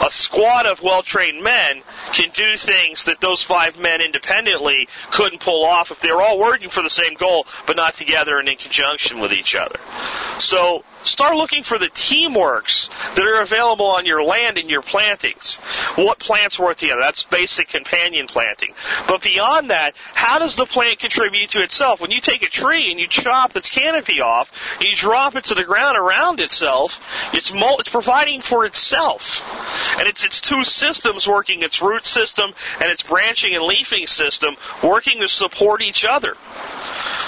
A 0.00 0.10
squad 0.10 0.66
of 0.66 0.80
well-trained 0.80 1.42
men 1.42 1.82
can 2.12 2.30
do 2.30 2.56
things 2.56 3.04
that 3.04 3.20
those 3.20 3.42
five 3.42 3.76
men 3.76 4.00
independently 4.00 4.88
couldn't 5.10 5.40
pull 5.40 5.64
off 5.64 5.90
if 5.90 6.00
they 6.00 6.12
were 6.12 6.22
all 6.22 6.38
working 6.38 6.68
for 6.68 6.82
the 6.82 6.90
same 6.90 7.14
goal, 7.14 7.46
but 7.66 7.74
not 7.76 7.94
together 7.94 8.38
and 8.38 8.48
in 8.48 8.56
conjunction 8.56 9.18
with 9.18 9.32
each 9.32 9.56
other. 9.56 9.80
So, 10.38 10.84
Start 11.04 11.36
looking 11.36 11.62
for 11.62 11.78
the 11.78 11.88
teamworks 11.88 12.88
that 13.16 13.26
are 13.26 13.42
available 13.42 13.86
on 13.86 14.06
your 14.06 14.22
land 14.22 14.58
and 14.58 14.70
your 14.70 14.82
plantings. 14.82 15.56
What 15.96 16.18
plants 16.18 16.58
work 16.58 16.76
together? 16.76 17.00
That's 17.00 17.24
basic 17.24 17.68
companion 17.68 18.26
planting. 18.26 18.74
But 19.08 19.22
beyond 19.22 19.70
that, 19.70 19.94
how 20.14 20.38
does 20.38 20.56
the 20.56 20.66
plant 20.66 21.00
contribute 21.00 21.50
to 21.50 21.62
itself? 21.62 22.00
When 22.00 22.10
you 22.10 22.20
take 22.20 22.42
a 22.42 22.48
tree 22.48 22.90
and 22.90 23.00
you 23.00 23.08
chop 23.08 23.56
its 23.56 23.68
canopy 23.68 24.20
off, 24.20 24.52
you 24.80 24.94
drop 24.94 25.34
it 25.34 25.44
to 25.46 25.54
the 25.54 25.64
ground 25.64 25.98
around 25.98 26.40
itself, 26.40 27.00
it's, 27.32 27.52
mul- 27.52 27.78
it's 27.78 27.88
providing 27.88 28.40
for 28.40 28.64
itself. 28.64 29.42
And 29.98 30.08
it's 30.08 30.24
its 30.24 30.40
two 30.40 30.62
systems 30.64 31.26
working, 31.26 31.62
its 31.62 31.82
root 31.82 32.06
system 32.06 32.52
and 32.80 32.90
its 32.90 33.02
branching 33.02 33.54
and 33.54 33.64
leafing 33.64 34.06
system 34.06 34.56
working 34.82 35.20
to 35.20 35.28
support 35.28 35.82
each 35.82 36.04
other. 36.04 36.36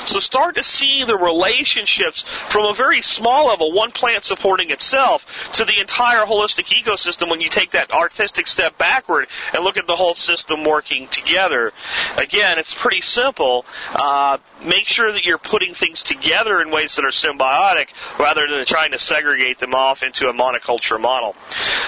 So 0.07 0.21
start 0.21 0.57
to 0.57 0.63
see 0.63 1.05
the 1.05 1.17
relationships 1.17 2.25
from 2.49 2.67
a 2.67 2.75
very 2.75 3.03
small 3.03 3.47
level, 3.47 3.73
one 3.73 3.91
plant 3.93 4.25
supporting 4.25 4.71
itself, 4.71 5.27
to 5.55 5.65
the 5.65 5.81
entire 5.81 6.25
holistic 6.27 6.67
ecosystem 6.75 7.31
when 7.31 7.41
you 7.41 7.49
take 7.49 7.71
that 7.73 7.91
artistic 7.91 8.47
step 8.47 8.77
backward 8.79 9.29
and 9.53 9.65
look 9.65 9.77
at 9.77 9.87
the 9.87 9.97
whole 9.97 10.15
system 10.15 10.65
working 10.65 11.09
together. 11.09 11.73
Again, 12.17 12.59
it's 12.59 12.75
pretty 12.75 13.01
simple. 13.01 13.65
Uh, 13.95 14.39
make 14.65 14.87
sure 14.87 15.13
that 15.13 15.25
you're 15.25 15.39
putting 15.39 15.75
things 15.75 16.03
together 16.03 16.61
in 16.61 16.71
ways 16.71 16.97
that 16.97 17.05
are 17.05 17.09
symbiotic 17.09 17.87
rather 18.19 18.47
than 18.49 18.65
trying 18.67 18.93
to 18.93 18.99
segregate 18.99 19.59
them 19.59 19.75
off 19.75 20.03
into 20.03 20.29
a 20.29 20.33
monoculture 20.33 21.01
model. 21.01 21.35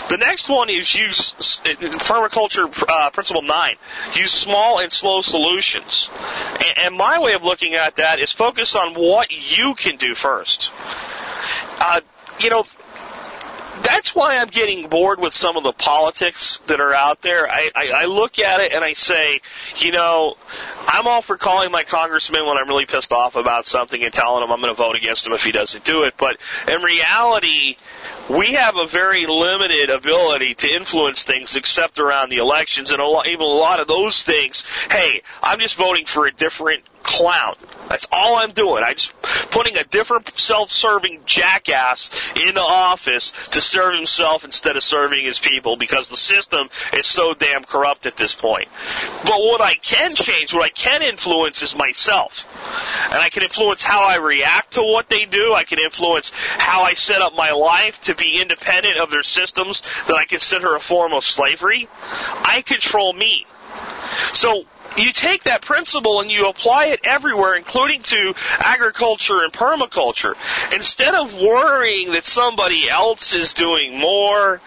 The 0.09 0.17
next 0.17 0.49
one 0.49 0.71
is 0.71 0.95
use 0.95 1.35
permaculture 1.65 2.73
uh, 2.89 3.11
principle 3.11 3.43
nine. 3.43 3.77
Use 4.15 4.33
small 4.33 4.81
and 4.81 4.91
slow 4.93 5.21
solutions. 5.21 6.09
And, 6.55 6.79
and 6.79 6.97
my 6.97 7.19
way 7.19 7.35
of 7.35 7.43
looking 7.43 7.75
at 7.75 7.97
that 7.97 8.06
is 8.19 8.33
focus 8.33 8.75
on 8.75 8.95
what 8.95 9.31
you 9.31 9.75
can 9.75 9.97
do 9.97 10.15
first. 10.15 10.71
Uh, 11.79 12.01
you 12.41 12.51
know, 12.51 12.65
that's 13.83 14.15
why 14.15 14.39
I'm 14.39 14.49
getting 14.49 14.89
bored 14.89 15.21
with 15.21 15.35
some 15.35 15.57
of 15.57 15.63
the 15.63 15.73
politics 15.73 16.59
that 16.67 16.81
are 16.81 16.95
out 16.95 17.23
there. 17.23 17.49
I, 17.49 17.71
I, 17.75 17.89
I 17.95 18.05
look 18.07 18.39
at 18.39 18.61
it 18.61 18.73
and 18.73 18.85
I 18.85 18.95
say, 18.95 19.41
you 19.79 19.93
know, 19.93 20.37
I'm 20.87 21.07
all 21.07 21.23
for 21.23 21.37
calling 21.37 21.71
my 21.71 21.83
congressman 21.83 22.47
when 22.47 22.57
I'm 22.57 22.69
really 22.69 22.87
pissed 22.87 23.13
off 23.13 23.37
about 23.37 23.67
something 23.67 24.03
and 24.03 24.13
telling 24.13 24.43
him 24.43 24.51
I'm 24.51 24.61
going 24.61 24.75
to 24.75 24.81
vote 24.81 24.97
against 24.97 25.27
him 25.27 25.33
if 25.33 25.45
he 25.45 25.53
doesn't 25.53 25.85
do 25.85 26.05
it. 26.05 26.15
But 26.17 26.39
in 26.69 26.83
reality, 26.83 27.77
we 28.31 28.53
have 28.53 28.77
a 28.77 28.87
very 28.87 29.27
limited 29.27 29.91
ability 29.91 30.55
to 30.57 30.69
influence 30.69 31.23
things 31.23 31.55
except 31.55 31.99
around 31.99 32.31
the 32.31 32.39
elections 32.39 32.91
and 32.91 33.01
a 33.01 33.05
lot, 33.05 33.27
even 33.27 33.43
a 33.43 33.45
lot 33.45 33.81
of 33.81 33.89
those 33.89 34.23
things. 34.25 34.65
Hey, 34.91 35.23
I'm 35.43 35.61
just 35.61 35.77
voting 35.77 36.07
for 36.07 36.27
a 36.27 36.33
different 36.33 36.83
clown. 37.03 37.55
That's 37.89 38.07
all 38.11 38.37
I'm 38.37 38.53
doing. 38.53 38.83
I'm 38.85 38.97
just 38.97 39.13
putting 39.51 39.77
a 39.77 39.85
different 39.85 40.39
self-serving 40.39 41.23
jackass 41.25 42.11
in 42.37 42.55
the 42.55 42.61
office 42.61 43.33
to 43.53 43.61
serve 43.61 43.95
himself 43.95 44.45
instead 44.45 44.77
of 44.77 44.83
serving 44.83 45.25
his 45.25 45.39
people 45.39 45.77
because 45.77 46.09
the 46.09 46.17
system 46.17 46.69
is 46.93 47.07
so 47.07 47.35
damn 47.35 47.65
corrupt 47.65 48.07
at 48.07 48.17
this 48.17 48.35
point. 48.35 48.69
But 49.25 49.41
what 49.41 49.61
I 49.61 49.75
can 49.75 50.15
change, 50.15 50.53
what 50.53 50.65
I 50.65 50.71
can 50.71 51.03
influence 51.03 51.63
is 51.63 51.75
myself. 51.75 52.47
And 53.05 53.15
I 53.15 53.29
can 53.29 53.43
influence 53.43 53.83
how 53.83 54.05
I 54.05 54.17
react 54.17 54.75
to 54.75 54.83
what 54.83 55.09
they 55.09 55.25
do. 55.25 55.55
I 55.55 55.65
can 55.65 55.79
influence 55.79 56.33
how 56.35 56.83
I 56.83 56.95
set 56.95 57.23
up 57.23 57.35
my 57.37 57.53
life 57.53 58.01
to 58.03 58.15
be 58.15 58.41
independent 58.41 58.99
of 58.99 59.11
their 59.11 59.23
systems 59.23 59.83
that 60.09 60.17
I 60.17 60.25
consider 60.25 60.75
a 60.75 60.81
form 60.81 61.13
of 61.13 61.25
slavery. 61.25 61.89
I 62.03 62.63
control 62.67 63.13
me. 63.13 63.47
So 64.33 64.65
you 64.99 65.13
take 65.13 65.45
that 65.45 65.63
principle 65.63 66.21
and 66.21 66.31
you 66.31 66.49
apply 66.49 66.87
it 66.87 67.01
everywhere, 67.05 67.55
including 67.55 68.03
to 68.03 68.35
agriculture 68.59 69.43
and 69.43 69.53
permaculture. 69.53 70.35
Instead 70.75 71.15
of 71.15 71.39
worrying 71.39 72.13
that 72.13 72.25
somebody 72.25 72.89
else 72.89 73.33
is 73.33 73.55
doing 73.55 73.99
more, 73.99 74.61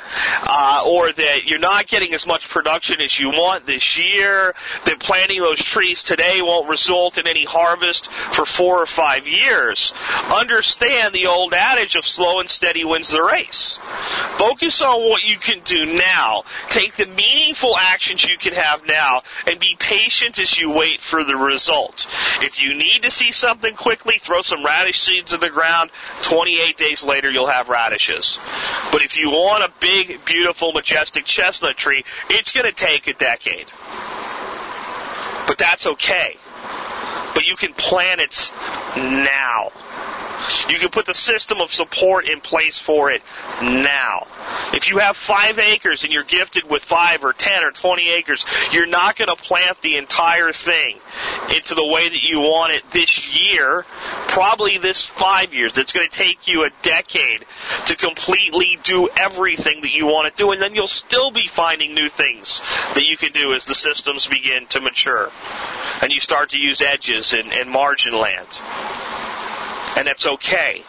uh, 0.44 0.84
or 0.86 1.12
that 1.12 1.46
you're 1.46 1.60
not 1.60 1.88
getting 1.88 2.13
as 2.13 2.28
much 2.28 2.48
production 2.50 3.02
as 3.02 3.20
you 3.20 3.30
want 3.30 3.65
this 3.65 3.98
year, 3.98 4.54
that 4.86 5.00
planting 5.00 5.39
those 5.39 5.63
trees 5.63 6.02
today 6.02 6.42
won't 6.42 6.70
result 6.70 7.18
in 7.18 7.28
any 7.28 7.46
harvest 7.46 8.12
for 8.12 8.46
four 8.46 8.82
or 8.82 8.86
five 8.86 9.28
years, 9.28 9.94
understand 10.34 11.13
the 11.13 11.28
old 11.28 11.54
adage 11.54 11.96
of 11.96 12.06
slow 12.06 12.39
and 12.39 12.50
steady 12.50 12.86
wins 12.86 13.10
the 13.10 13.22
race. 13.22 13.80
Focus 14.38 14.82
on 14.82 15.02
what 15.10 15.24
you 15.24 15.38
can 15.38 15.62
do 15.63 15.86
now. 15.86 16.44
Take 16.70 16.96
the 16.96 17.06
meaningful 17.06 17.78
actions 17.78 18.24
you 18.24 18.38
can 18.38 18.54
have 18.54 18.86
now 18.86 19.24
and 19.48 19.60
be 19.60 19.76
patient 19.80 20.18
patient 20.19 20.39
as 20.39 20.58
you 20.60 20.69
wait 20.69 20.99
for 20.99 21.23
the 21.23 21.36
result. 21.36 22.05
If 22.41 22.62
you 22.62 22.73
need 22.75 23.03
to 23.03 23.12
see 23.12 23.32
something 23.32 23.75
quickly, 23.75 24.17
throw 24.19 24.41
some 24.41 24.65
radish 24.65 24.99
seeds 24.99 25.34
in 25.34 25.39
the 25.39 25.49
ground. 25.49 25.91
28 26.23 26.77
days 26.77 27.03
later, 27.03 27.32
you'll 27.32 27.47
have 27.47 27.69
radishes. 27.69 28.38
But 28.91 29.01
if 29.01 29.15
you 29.15 29.29
want 29.29 29.63
a 29.63 29.71
big, 29.79 30.25
beautiful, 30.25 30.73
majestic 30.73 31.25
chestnut 31.25 31.77
tree, 31.77 32.03
it's 32.29 32.51
going 32.51 32.65
to 32.65 32.73
take 32.73 33.08
a 33.08 33.13
decade. 33.13 33.71
But 35.47 35.57
that's 35.57 35.88
okay. 35.88 36.36
But 37.34 37.45
you 37.45 37.55
can 37.55 37.74
plant 37.74 38.20
it 38.20 38.51
now. 38.97 39.72
You 40.70 40.80
can 40.80 40.89
put 40.89 41.06
the 41.06 41.14
system 41.14 41.60
of 41.62 41.72
support 41.72 42.28
in 42.28 42.41
place 42.41 42.78
for 42.80 43.12
it 43.12 43.22
now. 43.62 44.28
If 44.74 44.89
you 44.89 44.97
have 45.00 45.18
five 45.18 45.60
acres 45.60 46.04
and 46.04 46.12
you're 46.12 46.24
gifted 46.24 46.70
with 46.70 46.84
five 46.84 47.24
or 47.24 47.34
ten 47.34 47.64
or 47.64 47.72
twenty 47.72 48.10
acres, 48.12 48.45
you're 48.72 48.88
not 48.88 49.16
going 49.16 49.28
to 49.28 49.36
plant 49.36 49.82
the 49.82 49.97
entire 49.97 50.52
thing 50.52 50.97
into 51.56 51.76
the 51.76 51.86
way 51.86 52.08
that 52.08 52.24
you 52.24 52.39
want 52.39 52.74
it 52.74 52.84
this 52.91 53.30
year, 53.36 53.86
probably 54.30 54.78
this 54.78 55.06
five 55.06 55.54
years. 55.54 55.78
It's 55.78 55.91
going 55.91 56.10
to 56.10 56.16
take 56.16 56.47
you 56.47 56.64
a 56.64 56.70
decade 56.82 57.45
to 57.86 57.95
completely 57.95 58.80
do 58.84 59.10
everything 59.18 59.82
that 59.82 59.91
you 59.91 60.06
want 60.06 60.34
to 60.34 60.43
do, 60.43 60.52
and 60.52 60.62
then 60.62 60.76
you'll 60.76 60.88
still 60.88 61.32
be 61.32 61.47
finding 61.47 61.93
new 61.93 62.10
things 62.10 62.62
that 62.93 63.06
you 63.06 63.18
can 63.18 63.32
do 63.32 63.54
as 63.54 63.66
the 63.66 63.76
systems 63.76 64.28
begin 64.28 64.66
to 64.68 64.82
mature. 64.82 65.32
And 66.02 66.12
you 66.12 66.20
start 66.20 66.50
to 66.52 66.58
use 66.58 66.82
edges 66.82 67.34
and, 67.34 67.52
and 67.54 67.70
margin 67.70 68.14
land 68.14 68.47
and 69.98 70.08
it's 70.08 70.26
okay. 70.26 70.84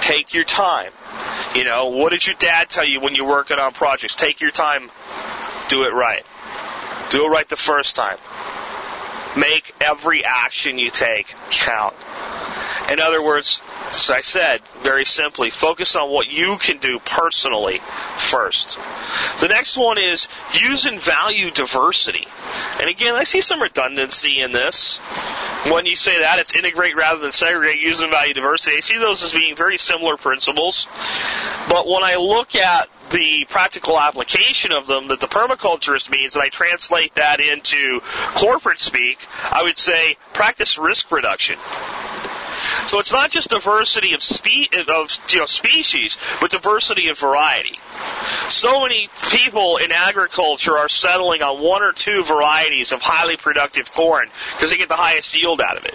Take 0.00 0.34
your 0.34 0.44
time. 0.44 0.92
You 1.54 1.64
know, 1.64 1.86
what 1.86 2.10
did 2.12 2.26
your 2.26 2.36
dad 2.38 2.68
tell 2.68 2.86
you 2.86 3.00
when 3.00 3.14
you're 3.14 3.28
working 3.28 3.58
on 3.58 3.72
projects? 3.72 4.14
Take 4.14 4.40
your 4.40 4.50
time, 4.50 4.90
do 5.68 5.84
it 5.84 5.92
right. 5.92 6.24
Do 7.10 7.24
it 7.24 7.28
right 7.28 7.48
the 7.48 7.56
first 7.56 7.96
time. 7.96 8.18
Make 9.36 9.74
every 9.80 10.24
action 10.24 10.78
you 10.78 10.90
take 10.90 11.34
count. 11.50 11.94
In 12.90 13.00
other 13.00 13.22
words, 13.22 13.58
as 13.90 14.10
I 14.10 14.20
said, 14.20 14.62
very 14.82 15.04
simply, 15.04 15.50
focus 15.50 15.96
on 15.96 16.10
what 16.10 16.28
you 16.28 16.56
can 16.58 16.78
do 16.78 17.00
personally 17.00 17.80
first. 18.18 18.78
The 19.40 19.48
next 19.48 19.76
one 19.76 19.98
is 19.98 20.28
use 20.52 20.84
and 20.84 21.00
value 21.00 21.50
diversity. 21.50 22.26
And 22.80 22.88
again, 22.88 23.14
I 23.14 23.24
see 23.24 23.40
some 23.40 23.60
redundancy 23.60 24.40
in 24.40 24.52
this. 24.52 24.98
When 25.64 25.86
you 25.86 25.96
say 25.96 26.20
that, 26.20 26.38
it's 26.38 26.54
integrate 26.54 26.96
rather 26.96 27.20
than 27.20 27.32
segregate, 27.32 27.80
use 27.80 28.00
and 28.00 28.10
value 28.10 28.34
diversity. 28.34 28.76
I 28.76 28.80
see 28.80 28.98
those 28.98 29.22
as 29.22 29.32
being 29.32 29.56
very 29.56 29.78
similar 29.78 30.16
principles. 30.16 30.86
But 31.68 31.88
when 31.88 32.04
I 32.04 32.16
look 32.16 32.54
at 32.54 32.88
the 33.10 33.46
practical 33.48 33.98
application 33.98 34.72
of 34.72 34.86
them 34.86 35.08
that 35.08 35.20
the 35.20 35.28
permaculturist 35.28 36.10
means, 36.10 36.34
and 36.34 36.42
I 36.42 36.48
translate 36.48 37.14
that 37.14 37.40
into 37.40 38.00
corporate 38.34 38.80
speak, 38.80 39.18
I 39.50 39.62
would 39.62 39.78
say 39.78 40.16
practice 40.32 40.78
risk 40.78 41.10
reduction. 41.10 41.58
So 42.86 42.98
it's 42.98 43.12
not 43.12 43.30
just 43.30 43.50
diversity 43.50 44.14
of, 44.14 44.22
spe- 44.22 44.72
of 44.88 45.10
you 45.30 45.38
know, 45.38 45.46
species, 45.46 46.16
but 46.40 46.50
diversity 46.50 47.08
of 47.08 47.18
variety. 47.18 47.78
So 48.48 48.82
many 48.82 49.08
people 49.30 49.78
in 49.78 49.92
agriculture 49.92 50.76
are 50.76 50.88
settling 50.88 51.42
on 51.42 51.62
one 51.62 51.82
or 51.82 51.92
two 51.92 52.24
varieties 52.24 52.92
of 52.92 53.00
highly 53.02 53.36
productive 53.36 53.92
corn 53.92 54.28
because 54.52 54.70
they 54.70 54.76
get 54.76 54.88
the 54.88 54.96
highest 54.96 55.36
yield 55.36 55.60
out 55.60 55.76
of 55.76 55.84
it. 55.84 55.94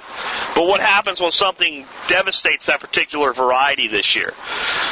But 0.55 0.67
what 0.67 0.81
happens 0.81 1.21
when 1.21 1.31
something 1.31 1.85
devastates 2.07 2.65
that 2.65 2.79
particular 2.79 3.33
variety 3.33 3.87
this 3.87 4.15
year? 4.15 4.33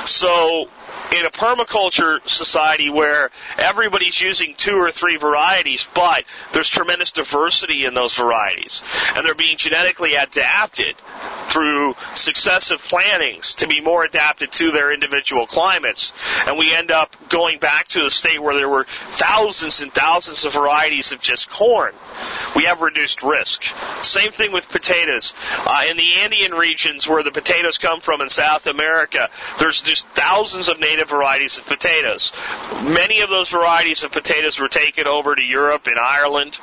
So 0.06 0.70
in 1.16 1.26
a 1.26 1.30
permaculture 1.30 2.20
society 2.28 2.90
where 2.90 3.30
everybody's 3.58 4.20
using 4.20 4.54
two 4.56 4.76
or 4.76 4.92
three 4.92 5.18
varieties, 5.18 5.88
but 5.96 6.24
there's 6.54 6.70
tremendous 6.70 7.12
diversity 7.12 7.86
in 7.86 7.94
those 7.94 8.16
varieties, 8.16 8.84
and 9.16 9.26
they're 9.26 9.36
being 9.36 9.58
genetically 9.58 10.16
adapted 10.16 10.96
through 11.50 11.96
successive 12.14 12.80
plantings 12.84 13.56
to 13.56 13.68
be 13.68 13.82
more 13.82 14.04
adapted 14.04 14.52
to 14.52 14.72
their 14.72 14.94
individual 14.94 15.48
climates, 15.48 16.14
and 16.48 16.58
we 16.58 16.74
end 16.74 16.92
up 16.92 17.16
going 17.30 17.60
back 17.60 17.88
to 17.88 18.06
a 18.06 18.10
state 18.10 18.42
where 18.42 18.56
there 18.56 18.70
were 18.70 18.86
thousands 19.10 19.80
and 19.80 19.92
thousands 19.94 20.46
of 20.46 20.54
varieties 20.54 21.12
of 21.12 21.20
just 21.20 21.50
corn. 21.50 21.94
We 22.56 22.66
have 22.66 22.82
reduced 22.82 23.24
risk. 23.24 23.64
Same 24.02 24.32
thing 24.32 24.52
with 24.52 24.70
potatoes. 24.70 25.34
Uh, 25.66 25.86
in 25.90 25.98
the 25.98 26.16
Andean 26.20 26.54
regions 26.54 27.08
where 27.08 27.24
the 27.24 27.32
potatoes 27.32 27.78
come 27.78 28.02
from 28.02 28.22
in 28.22 28.30
South 28.30 28.68
America, 28.68 29.30
there's 29.60 29.82
just 29.82 30.08
thousands 30.10 30.68
of 30.68 30.80
native 30.80 30.99
varieties 31.08 31.58
of 31.58 31.66
potatoes. 31.66 32.32
Many 32.84 33.22
of 33.22 33.30
those 33.30 33.50
varieties 33.50 34.04
of 34.04 34.12
potatoes 34.12 34.60
were 34.60 34.68
taken 34.68 35.08
over 35.08 35.36
to 35.36 35.42
Europe 35.42 35.88
and 35.88 35.98
Ireland, 35.98 36.60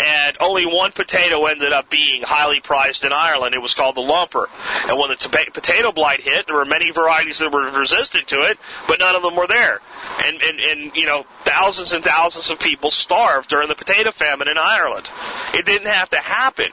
and 0.00 0.36
only 0.40 0.66
one 0.66 0.92
potato 0.92 1.46
ended 1.46 1.72
up 1.72 1.90
being 1.90 2.22
highly 2.22 2.60
prized 2.60 3.04
in 3.04 3.12
Ireland. 3.12 3.54
It 3.54 3.62
was 3.62 3.74
called 3.74 3.96
the 3.96 4.02
lumper. 4.02 4.46
And 4.88 4.98
when 4.98 5.10
the 5.10 5.50
potato 5.52 5.92
blight 5.92 6.20
hit, 6.20 6.46
there 6.46 6.56
were 6.56 6.64
many 6.64 6.90
varieties 6.90 7.38
that 7.38 7.50
were 7.50 7.70
resistant 7.70 8.28
to 8.28 8.42
it, 8.42 8.58
but 8.86 9.00
none 9.00 9.16
of 9.16 9.22
them 9.22 9.36
were 9.36 9.46
there. 9.46 9.80
And, 10.24 10.42
and, 10.42 10.60
and 10.60 10.96
you 10.96 11.06
know, 11.06 11.24
thousands 11.44 11.92
and 11.92 12.04
thousands 12.04 12.50
of 12.50 12.58
people 12.58 12.90
starved 12.90 13.48
during 13.48 13.68
the 13.68 13.74
potato 13.74 14.10
famine 14.10 14.48
in 14.48 14.58
Ireland. 14.58 15.08
It 15.54 15.66
didn't 15.66 15.88
have 15.88 16.10
to 16.10 16.18
happen. 16.18 16.70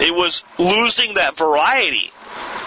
It 0.00 0.14
was 0.14 0.42
losing 0.58 1.14
that 1.14 1.36
variety, 1.36 2.10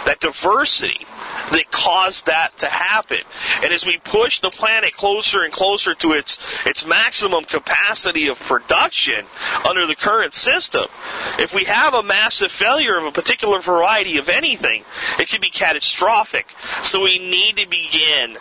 that 0.06 0.20
diversity 0.20 1.06
that 1.52 1.72
caused 1.72 2.28
that 2.28 2.58
to 2.60 2.68
happen. 2.68 3.20
And 3.64 3.74
as 3.74 3.86
we 3.86 3.98
push 3.98 4.40
the 4.40 4.52
planet 4.52 4.94
closer 4.94 5.44
and 5.44 5.54
closer 5.54 5.94
to 5.96 6.14
its 6.14 6.40
its 6.66 6.86
maximum 6.86 7.44
capacity 7.46 8.28
of 8.28 8.40
production 8.40 9.26
under 9.68 9.88
the 9.88 9.96
current 9.96 10.34
system, 10.34 10.86
if 11.40 11.54
we 11.54 11.66
have 11.66 11.94
a 11.94 12.04
massive 12.04 12.52
failure 12.52 12.98
of 12.98 13.06
a 13.06 13.12
particular 13.12 13.60
variety 13.60 14.18
of 14.18 14.30
anything, 14.30 14.84
it 15.20 15.30
could 15.30 15.42
be 15.42 15.50
catastrophic. 15.50 16.48
So 16.84 17.02
we 17.02 17.20
need 17.20 17.58
to 17.58 17.68
begin 17.68 18.38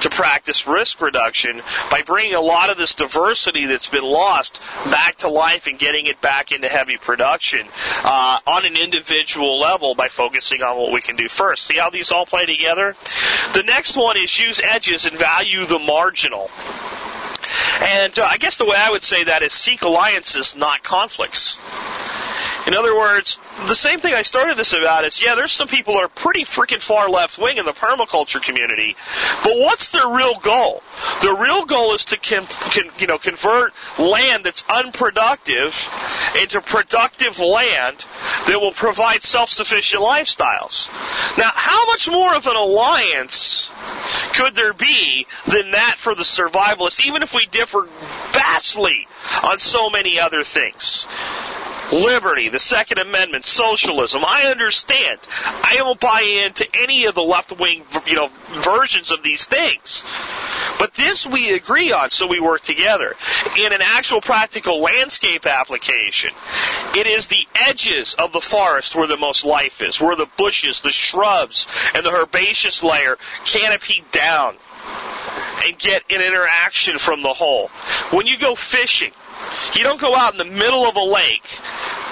to 0.00 0.10
practice 0.10 0.66
risk 0.66 1.00
reduction 1.00 1.62
by 1.90 2.02
bringing 2.02 2.34
a 2.34 2.40
lot 2.40 2.70
of 2.70 2.76
this 2.76 2.94
diversity 2.94 3.66
that's 3.66 3.86
been 3.86 4.04
lost 4.04 4.60
back 4.86 5.16
to 5.18 5.28
life 5.28 5.66
and 5.66 5.78
getting 5.78 6.06
it 6.06 6.20
back 6.20 6.52
into 6.52 6.68
heavy 6.68 6.96
production 6.96 7.66
uh, 8.04 8.38
on 8.46 8.64
an 8.64 8.76
individual 8.76 9.58
level 9.58 9.94
by 9.94 10.08
focusing 10.08 10.62
on 10.62 10.76
what 10.78 10.92
we 10.92 11.00
can 11.00 11.16
do 11.16 11.28
first. 11.28 11.64
See 11.64 11.76
how 11.76 11.90
these 11.90 12.10
all 12.12 12.26
play 12.26 12.45
together? 12.46 12.96
The 13.54 13.62
next 13.62 13.96
one 13.96 14.16
is 14.16 14.38
use 14.38 14.60
edges 14.62 15.06
and 15.06 15.18
value 15.18 15.66
the 15.66 15.78
marginal. 15.78 16.50
And 17.80 18.18
uh, 18.18 18.24
I 18.24 18.38
guess 18.38 18.58
the 18.58 18.64
way 18.64 18.76
I 18.76 18.90
would 18.90 19.02
say 19.04 19.24
that 19.24 19.42
is 19.42 19.52
seek 19.52 19.82
alliances, 19.82 20.56
not 20.56 20.82
conflicts. 20.82 21.58
In 22.66 22.74
other 22.74 22.96
words, 22.96 23.38
the 23.68 23.76
same 23.76 24.00
thing 24.00 24.12
I 24.12 24.22
started 24.22 24.56
this 24.56 24.72
about 24.72 25.04
is, 25.04 25.22
yeah, 25.22 25.36
there's 25.36 25.52
some 25.52 25.68
people 25.68 25.96
are 25.96 26.08
pretty 26.08 26.44
freaking 26.44 26.82
far 26.82 27.08
left 27.08 27.38
wing 27.38 27.58
in 27.58 27.64
the 27.64 27.72
permaculture 27.72 28.42
community, 28.42 28.96
but 29.44 29.56
what's 29.56 29.92
their 29.92 30.08
real 30.08 30.40
goal? 30.40 30.82
Their 31.22 31.36
real 31.36 31.64
goal 31.64 31.94
is 31.94 32.04
to 32.06 32.16
con, 32.16 32.46
con, 32.46 32.90
you 32.98 33.06
know 33.06 33.18
convert 33.18 33.72
land 33.98 34.44
that's 34.44 34.64
unproductive 34.68 35.74
into 36.42 36.60
productive 36.60 37.38
land 37.38 38.04
that 38.48 38.60
will 38.60 38.72
provide 38.72 39.22
self-sufficient 39.22 40.02
lifestyles. 40.02 40.88
Now, 41.38 41.52
how 41.54 41.86
much 41.86 42.08
more 42.08 42.34
of 42.34 42.48
an 42.48 42.56
alliance 42.56 43.70
could 44.34 44.56
there 44.56 44.72
be 44.72 45.26
than 45.46 45.70
that 45.70 45.96
for 45.98 46.16
the 46.16 46.24
survivalists, 46.24 47.04
even 47.04 47.22
if 47.22 47.32
we 47.32 47.46
differ 47.46 47.88
vastly 48.32 49.06
on 49.44 49.60
so 49.60 49.88
many 49.88 50.18
other 50.18 50.42
things? 50.42 51.06
Liberty, 51.92 52.48
the 52.48 52.58
Second 52.58 52.98
Amendment, 52.98 53.46
socialism. 53.46 54.22
I 54.24 54.44
understand. 54.50 55.20
I 55.44 55.74
don't 55.76 56.00
buy 56.00 56.20
into 56.44 56.66
any 56.74 57.06
of 57.06 57.14
the 57.14 57.22
left-wing, 57.22 57.84
you 58.06 58.14
know, 58.14 58.30
versions 58.60 59.10
of 59.10 59.22
these 59.22 59.46
things. 59.46 60.04
But 60.78 60.94
this 60.94 61.26
we 61.26 61.52
agree 61.52 61.92
on, 61.92 62.10
so 62.10 62.26
we 62.26 62.40
work 62.40 62.62
together. 62.62 63.14
In 63.58 63.72
an 63.72 63.80
actual 63.82 64.20
practical 64.20 64.80
landscape 64.80 65.46
application, 65.46 66.30
it 66.94 67.06
is 67.06 67.28
the 67.28 67.46
edges 67.54 68.14
of 68.18 68.32
the 68.32 68.40
forest 68.40 68.94
where 68.94 69.06
the 69.06 69.16
most 69.16 69.44
life 69.44 69.80
is, 69.80 70.00
where 70.00 70.16
the 70.16 70.28
bushes, 70.36 70.80
the 70.80 70.92
shrubs, 70.92 71.66
and 71.94 72.04
the 72.04 72.12
herbaceous 72.12 72.82
layer 72.82 73.18
canopy 73.44 74.04
down 74.12 74.56
and 75.64 75.78
get 75.78 76.04
an 76.10 76.20
interaction 76.20 76.98
from 76.98 77.22
the 77.22 77.32
whole. 77.32 77.68
When 78.10 78.26
you 78.26 78.38
go 78.38 78.54
fishing, 78.54 79.12
you 79.74 79.82
don't 79.82 80.00
go 80.00 80.14
out 80.14 80.32
in 80.32 80.38
the 80.38 80.44
middle 80.44 80.86
of 80.86 80.96
a 80.96 81.02
lake, 81.02 81.60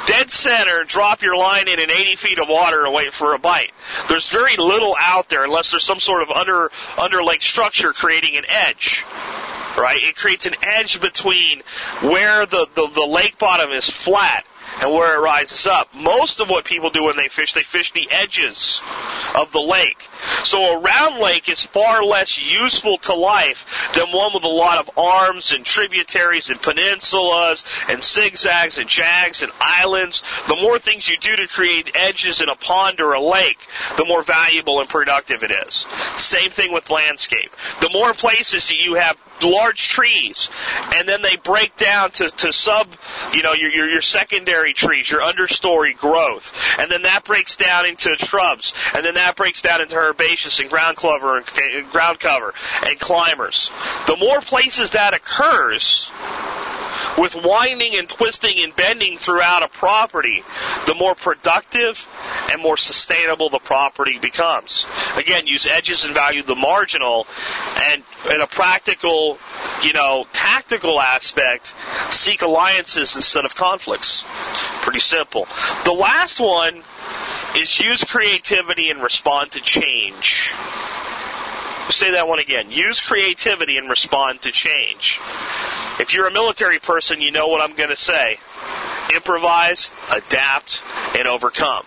dead 0.07 0.31
center, 0.31 0.85
drop 0.85 1.23
your 1.23 1.37
line 1.37 1.69
in 1.69 1.79
in 1.79 1.91
80 1.91 2.17
feet 2.17 2.39
of 2.39 2.49
water 2.49 2.85
and 2.85 2.95
wait 2.95 3.13
for 3.13 3.35
a 3.35 3.39
bite. 3.39 3.73
There's 4.09 4.29
very 4.29 4.57
little 4.57 4.97
out 4.99 5.29
there 5.29 5.45
unless 5.45 5.71
there's 5.71 5.85
some 5.85 6.01
sort 6.01 6.23
of 6.23 6.31
under, 6.31 6.71
under 7.01 7.23
lake 7.23 7.43
structure 7.43 7.93
creating 7.93 8.37
an 8.37 8.45
edge. 8.49 9.05
Right? 9.77 10.01
It 10.03 10.15
creates 10.15 10.47
an 10.47 10.55
edge 10.63 11.01
between 11.01 11.63
where 12.01 12.47
the, 12.47 12.69
the, 12.77 12.89
the 12.89 13.07
lake 13.07 13.39
bottom 13.39 13.73
is 13.73 13.89
flat 13.89 14.45
and 14.83 14.93
where 14.93 15.17
it 15.17 15.21
rises 15.21 15.67
up. 15.67 15.89
Most 15.95 16.41
of 16.41 16.49
what 16.49 16.65
people 16.65 16.91
do 16.91 17.05
when 17.05 17.17
they 17.17 17.29
fish, 17.29 17.53
they 17.53 17.63
fish 17.63 17.93
the 17.93 18.09
edges 18.11 18.81
of 19.35 19.53
the 19.53 19.61
lake. 19.61 20.09
So 20.45 20.77
a 20.77 20.81
round 20.81 21.19
lake 21.19 21.49
is 21.49 21.63
far 21.63 22.05
less 22.05 22.39
useful 22.39 22.99
to 22.99 23.15
life 23.15 23.67
than 23.95 24.09
one 24.09 24.33
with 24.35 24.45
a 24.45 24.49
lot 24.49 24.79
of 24.79 24.99
arms 24.99 25.53
and 25.53 25.65
tributaries 25.65 26.51
and 26.51 26.61
peninsulas 26.61 27.65
and 27.89 28.03
zigzags 28.03 28.79
and 28.79 28.89
jags 28.89 29.43
and 29.43 29.53
islands. 29.61 30.23
The 30.49 30.59
more 30.61 30.79
things 30.79 31.09
you 31.09 31.17
do 31.19 31.37
to 31.37 31.47
create 31.49 31.91
edges 31.95 32.41
in 32.41 32.49
a 32.49 32.57
pond 32.57 33.01
or 33.01 33.13
a 33.13 33.21
lake, 33.21 33.59
the 33.97 34.05
more 34.05 34.23
valuable 34.23 34.81
and 34.81 34.89
productive 34.89 35.43
it 35.43 35.51
is. 35.51 35.87
Same 36.17 36.51
thing 36.51 36.73
with 36.73 36.91
landscape. 36.91 37.51
The 37.81 37.91
more 37.91 38.15
places 38.15 38.71
you 38.71 38.95
have 38.95 39.17
large 39.43 39.89
trees, 39.89 40.49
and 40.95 41.09
then 41.09 41.23
they 41.23 41.37
break 41.37 41.77
down 41.77 42.11
to, 42.13 42.29
to 42.29 42.53
sub, 42.53 42.89
you 43.33 43.43
know, 43.43 43.53
your, 43.53 43.71
your, 43.71 43.91
your 43.91 44.03
secondary 44.03 44.73
trees, 44.73 45.11
your 45.11 45.21
understory 45.21 45.97
growth, 45.97 46.53
and 46.79 46.91
then 46.91 47.03
that 47.03 47.25
breaks 47.25 47.57
down 47.57 47.87
into 47.87 48.15
shrubs, 48.19 48.73
and 48.95 49.05
then 49.05 49.15
that 49.15 49.37
breaks 49.37 49.63
down 49.63 49.81
into 49.81 49.97
herbaceous 49.97 50.59
and 50.61 50.71
ground 50.71 50.97
cover 50.97 51.37
and 51.39 51.91
ground 51.91 52.21
cover 52.21 52.55
and 52.87 52.99
climbers. 52.99 53.71
The 54.07 54.17
more 54.17 54.41
places 54.41 54.93
that 54.93 55.15
occurs, 55.15 56.11
with 57.19 57.35
winding 57.35 57.97
and 57.97 58.09
twisting 58.09 58.63
and 58.63 58.75
bending 58.77 59.17
throughout 59.17 59.63
a 59.63 59.69
property, 59.69 60.43
the 60.87 60.95
more 60.95 61.15
productive 61.15 62.07
and 62.51 62.61
more 62.63 62.77
sustainable 62.77 63.51
the 63.51 63.59
property 63.59 64.19
becomes. 64.19 64.87
Again, 65.17 65.47
use 65.47 65.67
edges 65.67 66.05
and 66.05 66.15
value 66.15 66.43
the 66.43 66.55
marginal, 66.55 67.27
and 67.77 68.03
in 68.31 68.41
a 68.41 68.47
practical, 68.47 69.39
you 69.83 69.93
know, 69.93 70.25
tactical 70.33 71.01
aspect, 71.01 71.75
seek 72.11 72.43
alliances 72.43 73.17
instead 73.17 73.45
of 73.45 73.55
conflicts. 73.55 74.25
Pretty 74.83 75.01
simple. 75.01 75.47
The 75.85 75.93
last 75.93 76.41
one 76.41 76.83
is 77.57 77.79
use 77.81 78.03
creativity 78.05 78.91
and 78.91 79.03
respond 79.03 79.53
to 79.53 79.61
change. 79.61 80.51
Say 81.91 82.13
that 82.13 82.27
one 82.27 82.39
again. 82.39 82.71
Use 82.71 83.01
creativity 83.01 83.77
and 83.77 83.91
respond 83.91 84.41
to 84.43 84.51
change. 84.51 85.21
If 86.01 86.13
you're 86.13 86.27
a 86.27 86.33
military 86.33 86.79
person, 86.79 87.21
you 87.21 87.31
know 87.31 87.49
what 87.49 87.61
I'm 87.61 87.77
going 87.77 87.91
to 87.91 87.97
say. 87.97 88.39
Improvise, 89.15 89.91
adapt, 90.11 90.83
and 91.17 91.29
overcome 91.29 91.85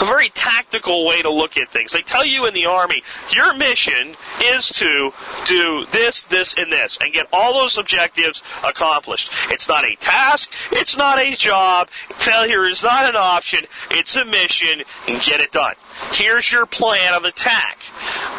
a 0.00 0.04
very 0.04 0.28
tactical 0.30 1.06
way 1.06 1.22
to 1.22 1.30
look 1.30 1.56
at 1.56 1.70
things. 1.70 1.92
They 1.92 2.02
tell 2.02 2.24
you 2.24 2.46
in 2.46 2.54
the 2.54 2.66
Army, 2.66 3.02
your 3.32 3.54
mission 3.54 4.16
is 4.44 4.68
to 4.68 5.12
do 5.46 5.86
this, 5.90 6.24
this, 6.24 6.54
and 6.56 6.70
this, 6.70 6.98
and 7.00 7.12
get 7.12 7.26
all 7.32 7.54
those 7.54 7.78
objectives 7.78 8.42
accomplished. 8.64 9.30
It's 9.50 9.68
not 9.68 9.84
a 9.84 9.96
task, 9.96 10.50
it's 10.72 10.96
not 10.96 11.18
a 11.18 11.34
job, 11.34 11.88
failure 12.16 12.64
is 12.64 12.82
not 12.82 13.08
an 13.08 13.16
option, 13.16 13.60
it's 13.90 14.16
a 14.16 14.24
mission, 14.24 14.82
and 15.06 15.22
get 15.22 15.40
it 15.40 15.52
done. 15.52 15.74
Here's 16.12 16.50
your 16.50 16.64
plan 16.66 17.14
of 17.14 17.24
attack. 17.24 17.78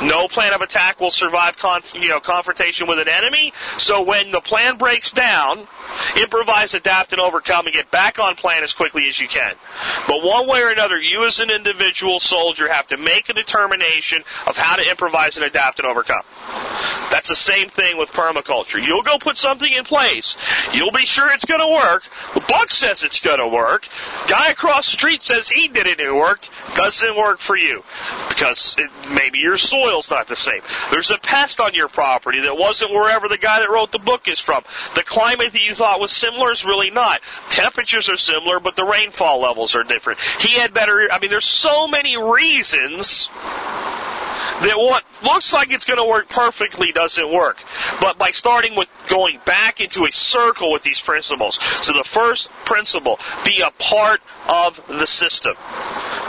No 0.01 0.27
plan 0.27 0.53
of 0.53 0.61
attack 0.61 0.99
will 0.99 1.11
survive 1.11 1.57
conf- 1.57 1.93
you 1.93 2.07
know, 2.07 2.19
confrontation 2.19 2.87
with 2.87 2.99
an 2.99 3.09
enemy, 3.09 3.53
so 3.77 4.01
when 4.01 4.31
the 4.31 4.41
plan 4.41 4.77
breaks 4.77 5.11
down, 5.11 5.67
improvise, 6.21 6.73
adapt, 6.73 7.11
and 7.11 7.21
overcome, 7.21 7.65
and 7.65 7.75
get 7.75 7.91
back 7.91 8.17
on 8.17 8.35
plan 8.35 8.63
as 8.63 8.73
quickly 8.73 9.09
as 9.09 9.19
you 9.19 9.27
can. 9.27 9.53
But 10.07 10.23
one 10.23 10.47
way 10.47 10.61
or 10.61 10.69
another, 10.69 10.97
you 10.99 11.25
as 11.25 11.39
an 11.39 11.48
individual 11.49 12.19
soldier 12.19 12.71
have 12.71 12.87
to 12.87 12.97
make 12.97 13.29
a 13.29 13.33
determination 13.33 14.23
of 14.47 14.55
how 14.55 14.75
to 14.75 14.89
improvise 14.89 15.35
and 15.35 15.45
adapt 15.45 15.79
and 15.79 15.87
overcome. 15.87 16.23
That's 17.11 17.27
the 17.27 17.35
same 17.35 17.69
thing 17.69 17.97
with 17.97 18.11
permaculture. 18.11 18.83
You'll 18.83 19.03
go 19.03 19.17
put 19.17 19.37
something 19.37 19.71
in 19.71 19.83
place. 19.83 20.37
You'll 20.73 20.91
be 20.91 21.05
sure 21.05 21.27
it's 21.31 21.45
going 21.45 21.59
to 21.59 21.67
work. 21.67 22.03
The 22.33 22.41
book 22.41 22.71
says 22.71 23.03
it's 23.03 23.19
going 23.19 23.39
to 23.39 23.47
work. 23.47 23.87
Guy 24.27 24.49
across 24.49 24.85
the 24.85 24.93
street 24.93 25.23
says 25.23 25.49
he 25.49 25.67
did 25.67 25.87
it 25.87 25.99
and 25.99 26.09
it 26.09 26.15
worked. 26.15 26.49
Doesn't 26.75 27.17
work 27.17 27.39
for 27.39 27.57
you 27.57 27.83
because 28.29 28.75
it, 28.77 28.89
maybe 29.09 29.39
your 29.39 29.57
soil's 29.57 30.09
not 30.09 30.27
the 30.27 30.35
same. 30.35 30.61
There's 30.91 31.09
a 31.09 31.17
pest 31.17 31.59
on 31.59 31.73
your 31.73 31.87
property 31.87 32.41
that 32.41 32.57
wasn't 32.57 32.91
wherever 32.91 33.27
the 33.27 33.37
guy 33.37 33.59
that 33.59 33.69
wrote 33.69 33.91
the 33.91 33.99
book 33.99 34.27
is 34.27 34.39
from. 34.39 34.63
The 34.95 35.03
climate 35.03 35.51
that 35.51 35.61
you 35.61 35.75
thought 35.75 35.99
was 35.99 36.15
similar 36.15 36.51
is 36.51 36.63
really 36.63 36.91
not. 36.91 37.21
Temperatures 37.49 38.09
are 38.09 38.17
similar, 38.17 38.59
but 38.59 38.75
the 38.75 38.85
rainfall 38.85 39.41
levels 39.41 39.75
are 39.75 39.83
different. 39.83 40.19
He 40.39 40.59
had 40.59 40.73
better. 40.73 41.07
I 41.11 41.19
mean, 41.19 41.31
there's 41.39 41.45
so 41.45 41.87
many 41.87 42.17
reasons 42.17 43.29
that 44.59 44.73
what 44.75 45.05
looks 45.23 45.53
like 45.53 45.71
it's 45.71 45.85
going 45.85 45.97
to 45.99 46.05
work 46.05 46.27
perfectly 46.27 46.91
doesn't 46.91 47.31
work. 47.31 47.63
But 48.01 48.17
by 48.17 48.31
starting 48.31 48.75
with 48.75 48.89
going 49.07 49.39
back 49.45 49.79
into 49.79 50.03
a 50.03 50.11
circle 50.11 50.73
with 50.73 50.83
these 50.83 50.99
principles. 50.99 51.57
So 51.81 51.93
the 51.93 52.03
first 52.03 52.49
principle, 52.65 53.19
be 53.45 53.61
a 53.61 53.71
part 53.81 54.19
of 54.49 54.85
the 54.89 55.07
system. 55.07 55.55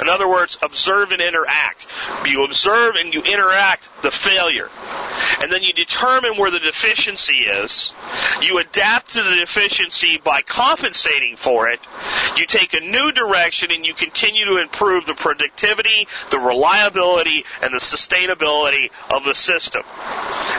In 0.00 0.08
other 0.08 0.28
words, 0.28 0.56
observe 0.62 1.10
and 1.10 1.20
interact. 1.20 1.86
You 2.26 2.44
observe 2.44 2.94
and 2.96 3.12
you 3.12 3.22
interact 3.22 3.88
the 4.02 4.10
failure. 4.10 4.68
And 5.42 5.52
then 5.52 5.62
you 5.62 5.72
determine 5.72 6.36
where 6.36 6.50
the 6.50 6.58
deficiency 6.58 7.40
is. 7.44 7.94
You 8.40 8.58
adapt 8.58 9.10
to 9.10 9.22
the 9.22 9.36
deficiency 9.36 10.18
by 10.22 10.42
compensating 10.42 11.36
for 11.36 11.68
it. 11.68 11.80
You 12.36 12.46
take 12.46 12.72
a 12.74 12.80
new 12.80 13.12
direction 13.12 13.70
and 13.72 13.86
you 13.86 13.94
continue 13.94 14.44
to 14.46 14.56
improve 14.56 15.06
the 15.06 15.14
productivity, 15.14 16.08
the 16.30 16.38
reliability, 16.38 17.44
and 17.62 17.74
the 17.74 17.78
sustainability 17.78 18.90
of 19.10 19.24
the 19.24 19.34
system. 19.34 19.82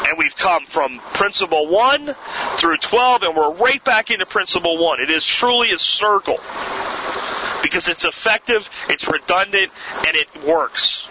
And 0.07 0.17
we've 0.17 0.35
come 0.35 0.65
from 0.67 0.99
principle 1.13 1.67
1 1.67 2.15
through 2.57 2.77
12 2.77 3.23
and 3.23 3.35
we're 3.35 3.53
right 3.53 3.83
back 3.83 4.11
into 4.11 4.25
principle 4.25 4.77
1. 4.77 5.01
It 5.01 5.09
is 5.09 5.25
truly 5.25 5.71
a 5.71 5.77
circle 5.77 6.39
because 7.61 7.87
it's 7.87 8.05
effective, 8.05 8.69
it's 8.89 9.07
redundant, 9.07 9.71
and 10.07 10.15
it 10.15 10.27
works. 10.45 11.07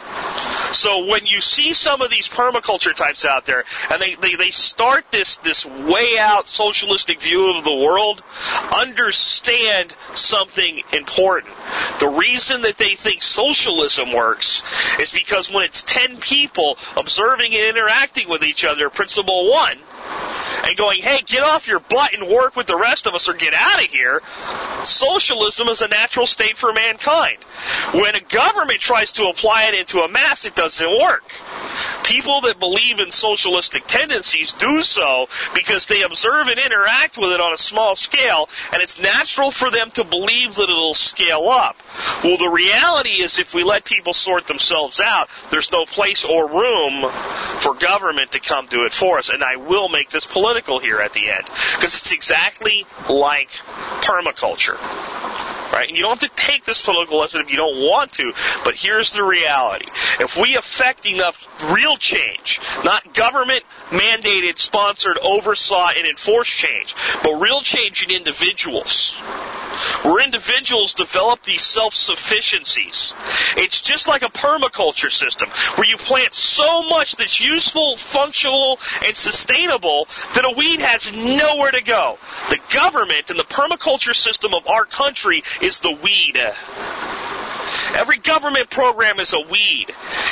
So 0.73 1.07
when 1.07 1.27
you 1.27 1.41
see 1.41 1.75
some 1.75 2.01
of 2.01 2.11
these 2.11 2.29
permaculture 2.29 2.95
types 2.95 3.25
out 3.25 3.47
there, 3.47 3.65
and 3.91 4.01
they, 4.01 4.15
they, 4.17 4.37
they 4.37 4.51
start 4.51 5.05
this, 5.11 5.39
this 5.39 5.65
way 5.65 6.17
out 6.19 6.47
socialistic 6.47 7.21
view 7.21 7.57
of 7.57 7.65
the 7.65 7.75
world, 7.75 8.23
understand 8.77 9.95
something 10.15 10.83
important. 10.93 11.55
The 11.99 12.09
reason 12.09 12.63
that 12.63 12.79
they 12.79 12.95
think 12.95 13.23
socialism 13.23 14.13
works 14.13 14.63
is 15.01 15.11
because 15.13 15.51
when 15.51 15.65
it's 15.65 15.83
10 15.83 16.19
people 16.19 16.79
observing 16.97 17.55
and 17.55 17.77
interacting 17.77 18.29
with 18.29 18.43
each 18.43 18.65
other, 18.65 18.91
principle 18.91 19.51
one, 19.51 19.79
and 20.65 20.77
going, 20.77 21.01
hey, 21.01 21.21
get 21.27 21.43
off 21.43 21.67
your 21.67 21.81
butt 21.81 22.15
and 22.15 22.29
work 22.29 22.57
with 22.57 22.67
the 22.67 22.77
rest 22.77 23.07
of 23.07 23.15
us 23.15 23.29
or 23.29 23.35
get 23.35 23.55
out 23.55 23.83
of 23.83 23.91
here, 23.91 24.23
socialism 24.85 25.69
is 25.69 25.83
a 25.83 25.89
natural 25.89 26.27
state 26.41 26.57
for 26.57 26.73
mankind. 26.73 27.37
When 27.93 28.15
a 28.15 28.21
government 28.21 28.81
tries 28.81 29.13
to 29.13 29.27
apply 29.27 29.65
it 29.65 29.75
into 29.75 30.01
a 30.01 30.09
mass, 30.09 30.47
it 30.47 30.55
doesn't 30.55 31.01
work. 31.01 31.25
People 32.05 32.41
that 32.43 32.59
believe 32.59 32.99
in 32.99 33.11
socialistic 33.11 33.87
tendencies 33.87 34.55
do 34.55 34.83
so 34.83 35.29
because 35.55 35.87
they 35.87 36.03
observe 36.03 36.49
and 36.49 36.59
interact 36.59 37.19
with 37.19 37.33
it 37.33 37.41
on 37.41 37.53
a 37.53 37.59
small 37.59 37.95
scale, 37.95 38.49
and 38.73 38.83
it's 38.83 38.99
natural 38.99 39.51
for 39.51 39.71
them 39.71 39.91
to 39.93 40.05
believe 40.05 40.55
that 40.55 40.63
it'll 40.63 40.95
scale 40.95 41.49
up. 41.49 41.77
Well, 42.25 42.39
the 42.39 42.49
reality 42.49 43.23
is 43.23 43.39
if 43.39 43.55
we 43.55 43.63
let 43.63 43.85
people 43.85 44.15
sort 44.15 44.47
themselves 44.47 44.99
out, 44.99 45.29
there's 45.51 45.71
no 45.71 45.85
place 45.85 46.25
or 46.25 46.49
room 46.49 47.03
for 47.59 47.75
government 47.75 48.33
to 48.33 48.41
come 48.41 48.67
do 48.67 48.85
it 48.85 48.95
for 48.95 49.19
us. 49.19 49.29
And 49.29 49.45
I 49.45 49.57
will 49.57 49.91
make 49.91 50.09
this 50.09 50.25
political 50.25 50.79
here 50.79 51.01
at 51.01 51.13
the 51.13 51.31
end 51.31 51.45
because 51.75 51.95
it's 51.95 52.13
exactly 52.13 52.87
like 53.09 53.51
permaculture. 54.03 54.79
Right? 55.73 55.89
And 55.89 55.97
you 55.97 56.03
don't 56.03 56.21
have 56.21 56.31
to 56.31 56.37
take 56.37 56.65
this 56.65 56.81
political 56.81 57.19
lesson 57.19 57.41
if 57.41 57.51
you 57.51 57.57
don't 57.57 57.81
want 57.81 58.13
to, 58.13 58.33
but 58.65 58.75
here's 58.75 59.13
the 59.13 59.23
reality. 59.23 59.87
If 60.19 60.37
we 60.37 60.57
affect 60.57 61.07
enough 61.07 61.47
real 61.73 61.97
change, 61.97 62.61
not 62.85 63.15
government 63.15 63.63
mandated, 63.91 64.59
sponsored, 64.59 65.19
oversaw, 65.19 65.91
and 65.97 66.07
enforced 66.07 66.51
change, 66.51 66.95
but 67.23 67.41
real 67.41 67.61
change 67.61 68.03
in 68.03 68.11
individuals, 68.11 69.17
where 70.03 70.23
individuals 70.25 70.95
develop 70.95 71.43
these 71.43 71.63
self-sufficiencies. 71.63 73.15
It's 73.57 73.81
just 73.81 74.09
like 74.09 74.23
a 74.23 74.31
permaculture 74.31 75.13
system 75.13 75.49
where 75.77 75.87
you 75.87 75.97
plant 75.97 76.35
so 76.35 76.83
much 76.89 77.17
that's 77.17 77.41
useful, 77.41 77.97
functional, 77.97 78.79
and 79.05 79.17
sustainable 79.17 80.09
that 80.35 80.45
a 80.45 80.55
weed 80.57 80.81
has 80.81 81.11
nowhere 81.13 81.73
to 81.73 81.83
go. 81.83 82.19
The 82.49 82.61
government 82.73 83.31
and 83.31 83.39
the 83.39 83.45
permaculture 83.45 84.15
system 84.15 84.55
of 84.55 84.67
our 84.67 84.85
country 84.85 85.43
is 85.63 85.81
the 85.81 85.97
weed. 86.03 86.41
Every 87.95 88.19
government 88.19 88.71
program 88.71 89.21
is 89.21 89.33
a 89.33 89.41
weed. 89.41 89.87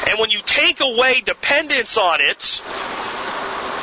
And 0.08 0.18
when 0.18 0.30
you 0.30 0.40
take 0.44 0.80
away 0.80 1.20
dependence 1.20 1.96
on 1.96 2.20
it, 2.20 2.62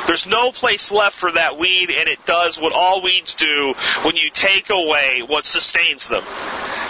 there's 0.06 0.26
no 0.26 0.52
place 0.52 0.92
left 0.92 1.18
for 1.18 1.32
that 1.32 1.58
weed, 1.58 1.90
and 1.90 2.08
it 2.08 2.24
does 2.26 2.60
what 2.60 2.72
all 2.72 3.02
weeds 3.02 3.34
do 3.34 3.74
when 4.02 4.16
you 4.16 4.30
take 4.32 4.70
away 4.70 5.22
what 5.26 5.44
sustains 5.44 6.08
them. 6.08 6.24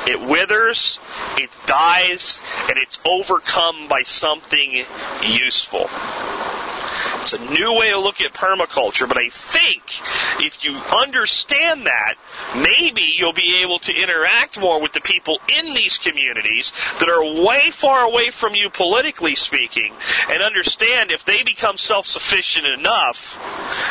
It 0.06 0.20
withers, 0.20 0.98
it 1.36 1.56
dies, 1.66 2.40
and 2.68 2.78
it's 2.78 2.98
overcome 3.04 3.88
by 3.88 4.02
something 4.02 4.84
useful. 5.22 5.88
It's 7.20 7.32
a 7.32 7.38
new 7.38 7.74
way 7.74 7.90
to 7.90 7.98
look 7.98 8.20
at 8.20 8.32
permaculture, 8.32 9.08
but 9.08 9.18
I 9.18 9.28
think 9.30 9.82
if 10.38 10.64
you 10.64 10.76
understand 10.76 11.86
that, 11.86 12.14
maybe 12.54 13.02
you'll 13.16 13.32
be 13.32 13.62
able 13.62 13.80
to 13.80 13.92
interact 13.92 14.60
more 14.60 14.80
with 14.80 14.92
the 14.92 15.00
people 15.00 15.40
in 15.48 15.74
these 15.74 15.98
communities 15.98 16.72
that 17.00 17.08
are 17.08 17.42
way 17.42 17.70
far 17.72 18.02
away 18.02 18.30
from 18.30 18.54
you 18.54 18.70
politically 18.70 19.34
speaking 19.34 19.92
and 20.30 20.42
understand 20.42 21.10
if 21.10 21.24
they 21.24 21.42
become 21.42 21.76
self-sufficient 21.76 22.66
enough, 22.66 23.40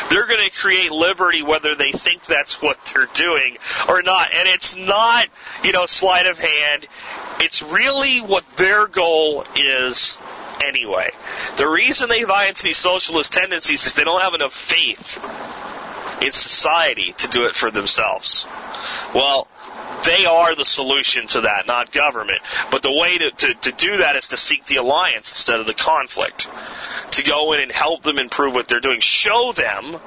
they're 0.08 0.26
going 0.26 0.44
to 0.44 0.50
create 0.50 0.90
liberty 0.90 1.42
whether 1.42 1.74
they 1.74 1.92
think 1.92 2.24
that's 2.24 2.62
what 2.62 2.78
they're 2.86 3.08
doing 3.12 3.58
or 3.88 4.02
not. 4.02 4.32
And 4.32 4.48
it's 4.48 4.76
not, 4.76 5.28
you 5.62 5.72
know, 5.72 5.84
sleight 6.06 6.26
of 6.26 6.38
hand. 6.38 6.86
It's 7.40 7.62
really 7.62 8.20
what 8.20 8.44
their 8.56 8.86
goal 8.86 9.44
is 9.56 10.18
anyway. 10.64 11.10
The 11.56 11.66
reason 11.66 12.08
they 12.08 12.22
buy 12.22 12.46
into 12.46 12.62
these 12.62 12.78
socialist 12.78 13.32
tendencies 13.32 13.84
is 13.86 13.96
they 13.96 14.04
don't 14.04 14.22
have 14.22 14.34
enough 14.34 14.54
faith 14.54 15.20
in 16.22 16.30
society 16.30 17.12
to 17.18 17.28
do 17.28 17.46
it 17.46 17.56
for 17.56 17.72
themselves. 17.72 18.46
Well, 19.14 19.48
they 20.04 20.24
are 20.24 20.54
the 20.54 20.64
solution 20.64 21.26
to 21.28 21.42
that, 21.42 21.66
not 21.66 21.92
government. 21.92 22.40
But 22.70 22.82
the 22.82 22.92
way 22.92 23.18
to, 23.18 23.30
to, 23.30 23.54
to 23.54 23.72
do 23.72 23.98
that 23.98 24.16
is 24.16 24.28
to 24.28 24.36
seek 24.36 24.64
the 24.66 24.76
alliance 24.76 25.30
instead 25.30 25.60
of 25.60 25.66
the 25.66 25.74
conflict. 25.74 26.48
To 27.12 27.22
go 27.22 27.52
in 27.52 27.60
and 27.60 27.72
help 27.72 28.02
them 28.02 28.18
improve 28.18 28.54
what 28.54 28.68
they're 28.68 28.80
doing. 28.80 29.00
Show 29.00 29.52
them, 29.52 30.00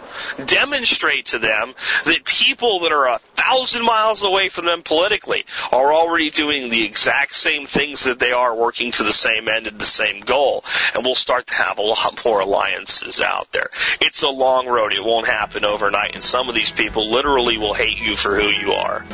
demonstrate 0.45 1.27
to 1.27 1.39
them 1.39 1.73
that 2.05 2.23
people 2.25 2.81
that 2.81 2.91
are 2.91 3.07
a 3.07 3.19
thousand 3.35 3.83
miles 3.83 4.21
away 4.21 4.49
from 4.49 4.65
them 4.65 4.83
politically 4.83 5.45
are 5.71 5.93
already 5.93 6.29
doing 6.29 6.69
the 6.69 6.83
exact 6.83 7.35
same 7.35 7.65
things 7.65 8.03
that 8.03 8.19
they 8.19 8.31
are 8.31 8.55
working 8.55 8.91
to 8.91 9.03
the 9.03 9.13
same 9.13 9.47
end 9.47 9.67
and 9.67 9.79
the 9.79 9.85
same 9.85 10.21
goal. 10.21 10.63
And 10.93 11.03
we'll 11.03 11.15
start 11.15 11.47
to 11.47 11.53
have 11.53 11.77
a 11.77 11.81
lot 11.81 12.23
more 12.25 12.41
alliances 12.41 13.19
out 13.19 13.51
there. 13.51 13.69
It's 14.01 14.23
a 14.23 14.29
long 14.29 14.67
road. 14.67 14.93
It 14.93 15.03
won't 15.03 15.27
happen 15.27 15.65
overnight. 15.65 16.15
And 16.15 16.23
some 16.23 16.49
of 16.49 16.55
these 16.55 16.71
people 16.71 17.09
literally 17.09 17.57
will 17.57 17.73
hate 17.73 17.97
you 17.97 18.15
for 18.15 18.35
who 18.35 18.49
you 18.49 18.73
are 18.73 19.05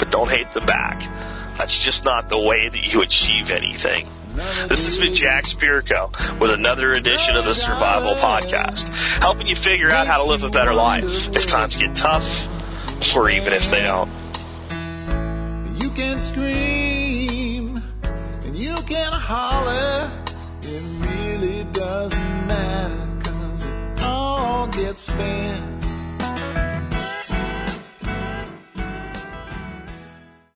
but 0.00 0.10
don't 0.10 0.30
hate 0.30 0.50
them 0.52 0.66
back. 0.66 0.98
That's 1.56 1.78
just 1.78 2.04
not 2.04 2.28
the 2.28 2.38
way 2.38 2.68
that 2.68 2.92
you 2.92 3.02
achieve 3.02 3.50
anything. 3.50 4.08
This 4.68 4.86
has 4.86 4.96
been 4.96 5.14
Jack 5.14 5.44
Spirko 5.44 6.38
with 6.40 6.50
another 6.50 6.92
edition 6.92 7.36
of 7.36 7.44
the 7.44 7.52
Survival 7.52 8.14
Podcast, 8.14 8.88
helping 9.18 9.46
you 9.46 9.54
figure 9.54 9.90
out 9.90 10.06
how 10.06 10.24
to 10.24 10.30
live 10.30 10.42
a 10.42 10.48
better 10.48 10.72
life 10.72 11.28
if 11.36 11.46
times 11.46 11.76
get 11.76 11.94
tough, 11.94 12.48
or 13.14 13.28
even 13.28 13.52
if 13.52 13.70
they 13.70 13.82
don't. 13.82 14.10
You 15.82 15.90
can 15.90 16.18
scream 16.18 17.82
and 18.02 18.56
you 18.56 18.76
can 18.86 19.12
holler. 19.12 20.10
It 20.62 20.82
really 21.06 21.64
doesn't 21.64 22.46
matter 22.46 23.08
cause 23.22 23.64
it 23.64 24.02
all 24.02 24.66
gets 24.68 25.02
spent 25.02 25.79